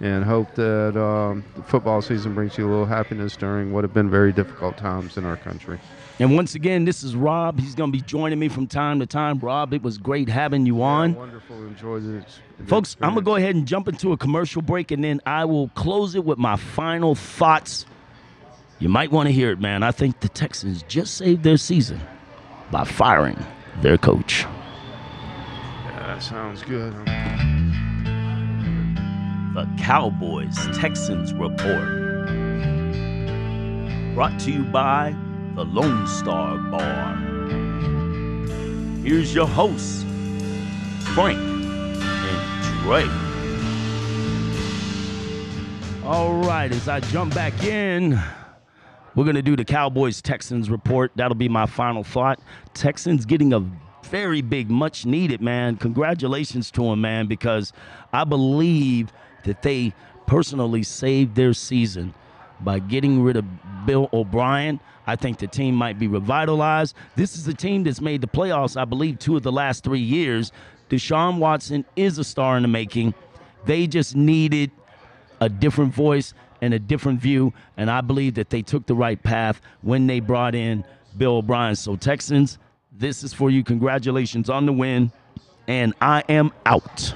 and 0.00 0.24
hope 0.24 0.54
that 0.54 1.00
um, 1.00 1.44
the 1.56 1.62
football 1.62 2.02
season 2.02 2.34
brings 2.34 2.58
you 2.58 2.66
a 2.66 2.70
little 2.70 2.86
happiness 2.86 3.36
during 3.36 3.72
what 3.72 3.84
have 3.84 3.94
been 3.94 4.10
very 4.10 4.32
difficult 4.32 4.76
times 4.76 5.16
in 5.16 5.24
our 5.24 5.36
country. 5.36 5.78
And 6.18 6.36
once 6.36 6.54
again, 6.54 6.84
this 6.84 7.02
is 7.02 7.16
Rob. 7.16 7.58
He's 7.58 7.74
going 7.74 7.90
to 7.90 7.98
be 7.98 8.02
joining 8.02 8.38
me 8.38 8.48
from 8.48 8.66
time 8.66 9.00
to 9.00 9.06
time. 9.06 9.38
Rob, 9.40 9.72
it 9.74 9.82
was 9.82 9.98
great 9.98 10.28
having 10.28 10.64
you 10.64 10.82
on. 10.82 11.12
Yeah, 11.12 11.18
wonderful. 11.18 11.66
Enjoy 11.66 11.98
this. 12.00 12.40
Folks, 12.66 12.96
I'm 13.00 13.14
going 13.14 13.24
to 13.24 13.28
go 13.28 13.34
ahead 13.34 13.56
and 13.56 13.66
jump 13.66 13.88
into 13.88 14.12
a 14.12 14.16
commercial 14.16 14.62
break 14.62 14.92
and 14.92 15.02
then 15.02 15.20
I 15.26 15.44
will 15.44 15.68
close 15.70 16.14
it 16.14 16.24
with 16.24 16.38
my 16.38 16.56
final 16.56 17.14
thoughts 17.16 17.84
you 18.78 18.88
might 18.88 19.10
want 19.10 19.28
to 19.28 19.32
hear 19.32 19.50
it, 19.50 19.60
man. 19.60 19.82
I 19.82 19.92
think 19.92 20.20
the 20.20 20.28
Texans 20.28 20.82
just 20.82 21.14
saved 21.14 21.42
their 21.42 21.56
season 21.56 22.00
by 22.70 22.84
firing 22.84 23.38
their 23.80 23.96
coach. 23.96 24.42
Yeah, 24.42 26.06
that 26.06 26.22
sounds 26.22 26.62
good. 26.62 26.92
The 29.54 29.68
Cowboys 29.78 30.56
Texans 30.76 31.32
Report. 31.32 31.86
Brought 34.12 34.36
to 34.40 34.50
you 34.50 34.64
by 34.64 35.14
the 35.54 35.64
Lone 35.64 36.08
Star 36.08 36.58
Bar. 36.58 37.14
Here's 39.04 39.32
your 39.32 39.46
hosts, 39.46 40.02
Frank 41.14 41.38
and 41.38 42.80
Dre. 42.82 43.08
All 46.04 46.34
right, 46.42 46.72
as 46.72 46.88
I 46.88 46.98
jump 46.98 47.32
back 47.32 47.62
in, 47.62 48.20
we're 49.14 49.22
going 49.22 49.36
to 49.36 49.42
do 49.42 49.54
the 49.54 49.64
Cowboys 49.64 50.20
Texans 50.20 50.68
report. 50.68 51.12
That'll 51.14 51.36
be 51.36 51.48
my 51.48 51.66
final 51.66 52.02
thought. 52.02 52.40
Texans 52.74 53.24
getting 53.24 53.52
a 53.52 53.64
very 54.06 54.42
big, 54.42 54.68
much 54.68 55.06
needed, 55.06 55.40
man. 55.40 55.76
Congratulations 55.76 56.72
to 56.72 56.86
him, 56.86 57.00
man, 57.00 57.28
because 57.28 57.72
I 58.12 58.24
believe 58.24 59.12
that 59.44 59.62
they 59.62 59.92
personally 60.26 60.82
saved 60.82 61.34
their 61.34 61.52
season 61.52 62.14
by 62.60 62.78
getting 62.78 63.22
rid 63.22 63.36
of 63.36 63.44
Bill 63.86 64.08
O'Brien. 64.12 64.80
I 65.06 65.16
think 65.16 65.38
the 65.38 65.46
team 65.46 65.74
might 65.74 65.98
be 65.98 66.06
revitalized. 66.06 66.96
This 67.14 67.36
is 67.36 67.46
a 67.46 67.54
team 67.54 67.84
that's 67.84 68.00
made 68.00 68.20
the 68.20 68.26
playoffs, 68.26 68.80
I 68.80 68.84
believe, 68.84 69.18
two 69.18 69.36
of 69.36 69.42
the 69.42 69.52
last 69.52 69.84
three 69.84 70.00
years. 70.00 70.50
Deshaun 70.88 71.38
Watson 71.38 71.84
is 71.96 72.18
a 72.18 72.24
star 72.24 72.56
in 72.56 72.62
the 72.62 72.68
making. 72.68 73.14
They 73.66 73.86
just 73.86 74.16
needed 74.16 74.70
a 75.40 75.48
different 75.48 75.94
voice 75.94 76.32
and 76.60 76.72
a 76.72 76.78
different 76.78 77.20
view. 77.20 77.52
And 77.76 77.90
I 77.90 78.00
believe 78.00 78.34
that 78.34 78.50
they 78.50 78.62
took 78.62 78.86
the 78.86 78.94
right 78.94 79.22
path 79.22 79.60
when 79.82 80.06
they 80.06 80.20
brought 80.20 80.54
in 80.54 80.84
Bill 81.16 81.36
O'Brien. 81.36 81.76
So, 81.76 81.96
Texans, 81.96 82.58
this 82.92 83.22
is 83.22 83.32
for 83.34 83.50
you. 83.50 83.62
Congratulations 83.62 84.48
on 84.48 84.66
the 84.66 84.72
win. 84.72 85.12
And 85.66 85.94
I 86.00 86.22
am 86.28 86.52
out. 86.66 87.14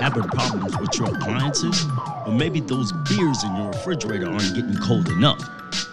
Having 0.00 0.24
problems 0.30 0.76
with 0.78 0.98
your 0.98 1.14
appliances? 1.14 1.86
Or 2.26 2.32
maybe 2.32 2.60
those 2.60 2.92
beers 2.92 3.44
in 3.44 3.54
your 3.54 3.68
refrigerator 3.68 4.30
aren't 4.30 4.54
getting 4.54 4.76
cold 4.76 5.10
enough? 5.10 5.42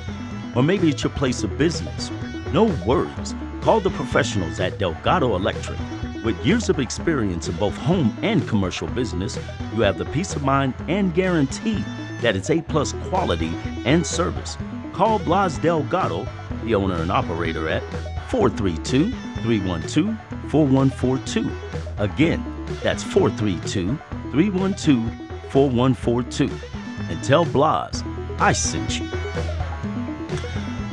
Or 0.54 0.62
maybe 0.62 0.88
it's 0.88 1.02
your 1.02 1.10
place 1.10 1.42
of 1.42 1.58
business? 1.58 2.08
No 2.52 2.66
worries. 2.86 3.34
Call 3.62 3.80
the 3.80 3.90
professionals 3.90 4.60
at 4.60 4.78
Delgado 4.78 5.34
Electric. 5.34 5.76
With 6.24 6.46
years 6.46 6.68
of 6.68 6.78
experience 6.78 7.48
in 7.48 7.56
both 7.56 7.76
home 7.78 8.16
and 8.22 8.46
commercial 8.46 8.86
business, 8.86 9.36
you 9.74 9.80
have 9.80 9.98
the 9.98 10.04
peace 10.04 10.36
of 10.36 10.44
mind 10.44 10.72
and 10.86 11.12
guarantee 11.12 11.84
that 12.20 12.36
it's 12.36 12.48
A 12.48 12.62
plus 12.62 12.92
quality 13.08 13.52
and 13.84 14.06
service. 14.06 14.56
Call 14.92 15.18
Blas 15.18 15.58
Delgado, 15.58 16.24
the 16.62 16.76
owner 16.76 17.02
and 17.02 17.10
operator, 17.10 17.68
at 17.68 17.82
432 18.30 19.10
312 19.42 20.16
4142. 20.48 21.50
Again, 21.98 22.44
that's 22.84 23.02
432 23.02 23.98
312 24.30 25.12
4142. 25.50 26.71
And 27.08 27.22
tell 27.22 27.44
Blas 27.44 28.02
I 28.38 28.52
sent 28.52 28.98
you. 28.98 29.08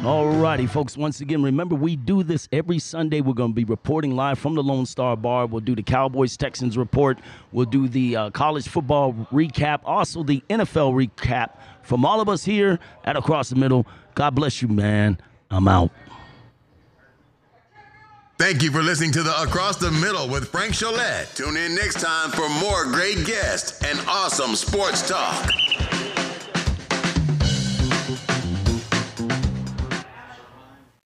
All 0.06 0.30
righty, 0.30 0.66
folks. 0.66 0.96
Once 0.96 1.20
again, 1.20 1.44
remember 1.44 1.76
we 1.76 1.98
do 1.98 2.24
this 2.24 2.48
every 2.54 2.80
Sunday. 2.80 3.20
We're 3.20 3.34
going 3.34 3.52
to 3.52 3.56
be 3.56 3.66
reporting 3.66 4.16
live 4.16 4.40
from 4.40 4.56
the 4.56 4.64
Lone 4.64 4.86
Star 4.86 5.18
Bar. 5.18 5.48
We'll 5.48 5.60
do 5.60 5.76
the 5.76 5.84
Cowboys 5.84 6.38
Texans 6.38 6.78
report. 6.78 7.20
We'll 7.52 7.66
do 7.66 7.90
the 7.90 8.16
uh, 8.16 8.30
college 8.30 8.68
football 8.70 9.14
recap, 9.32 9.82
also 9.84 10.24
the 10.24 10.42
NFL 10.50 10.94
recap. 10.94 11.58
From 11.84 12.06
all 12.06 12.22
of 12.22 12.30
us 12.30 12.46
here 12.46 12.80
at 13.04 13.18
Across 13.18 13.50
the 13.50 13.58
Middle, 13.58 13.86
God 14.16 14.36
bless 14.36 14.62
you, 14.62 14.70
man. 14.70 15.20
I'm 15.52 15.68
out. 15.68 15.92
Thank 18.38 18.64
you 18.64 18.72
for 18.72 18.82
listening 18.82 19.12
to 19.12 19.24
the 19.24 19.42
Across 19.42 19.78
the 19.78 19.92
Middle 19.92 20.30
with 20.30 20.48
Frank 20.48 20.76
Cholette. 20.76 21.36
Tune 21.36 21.58
in 21.58 21.76
next 21.76 22.00
time 22.00 22.32
for 22.32 22.48
more 22.48 22.86
great 22.86 23.26
guests 23.26 23.84
and 23.84 24.00
awesome 24.08 24.56
sports 24.56 25.06
talk. 25.06 25.50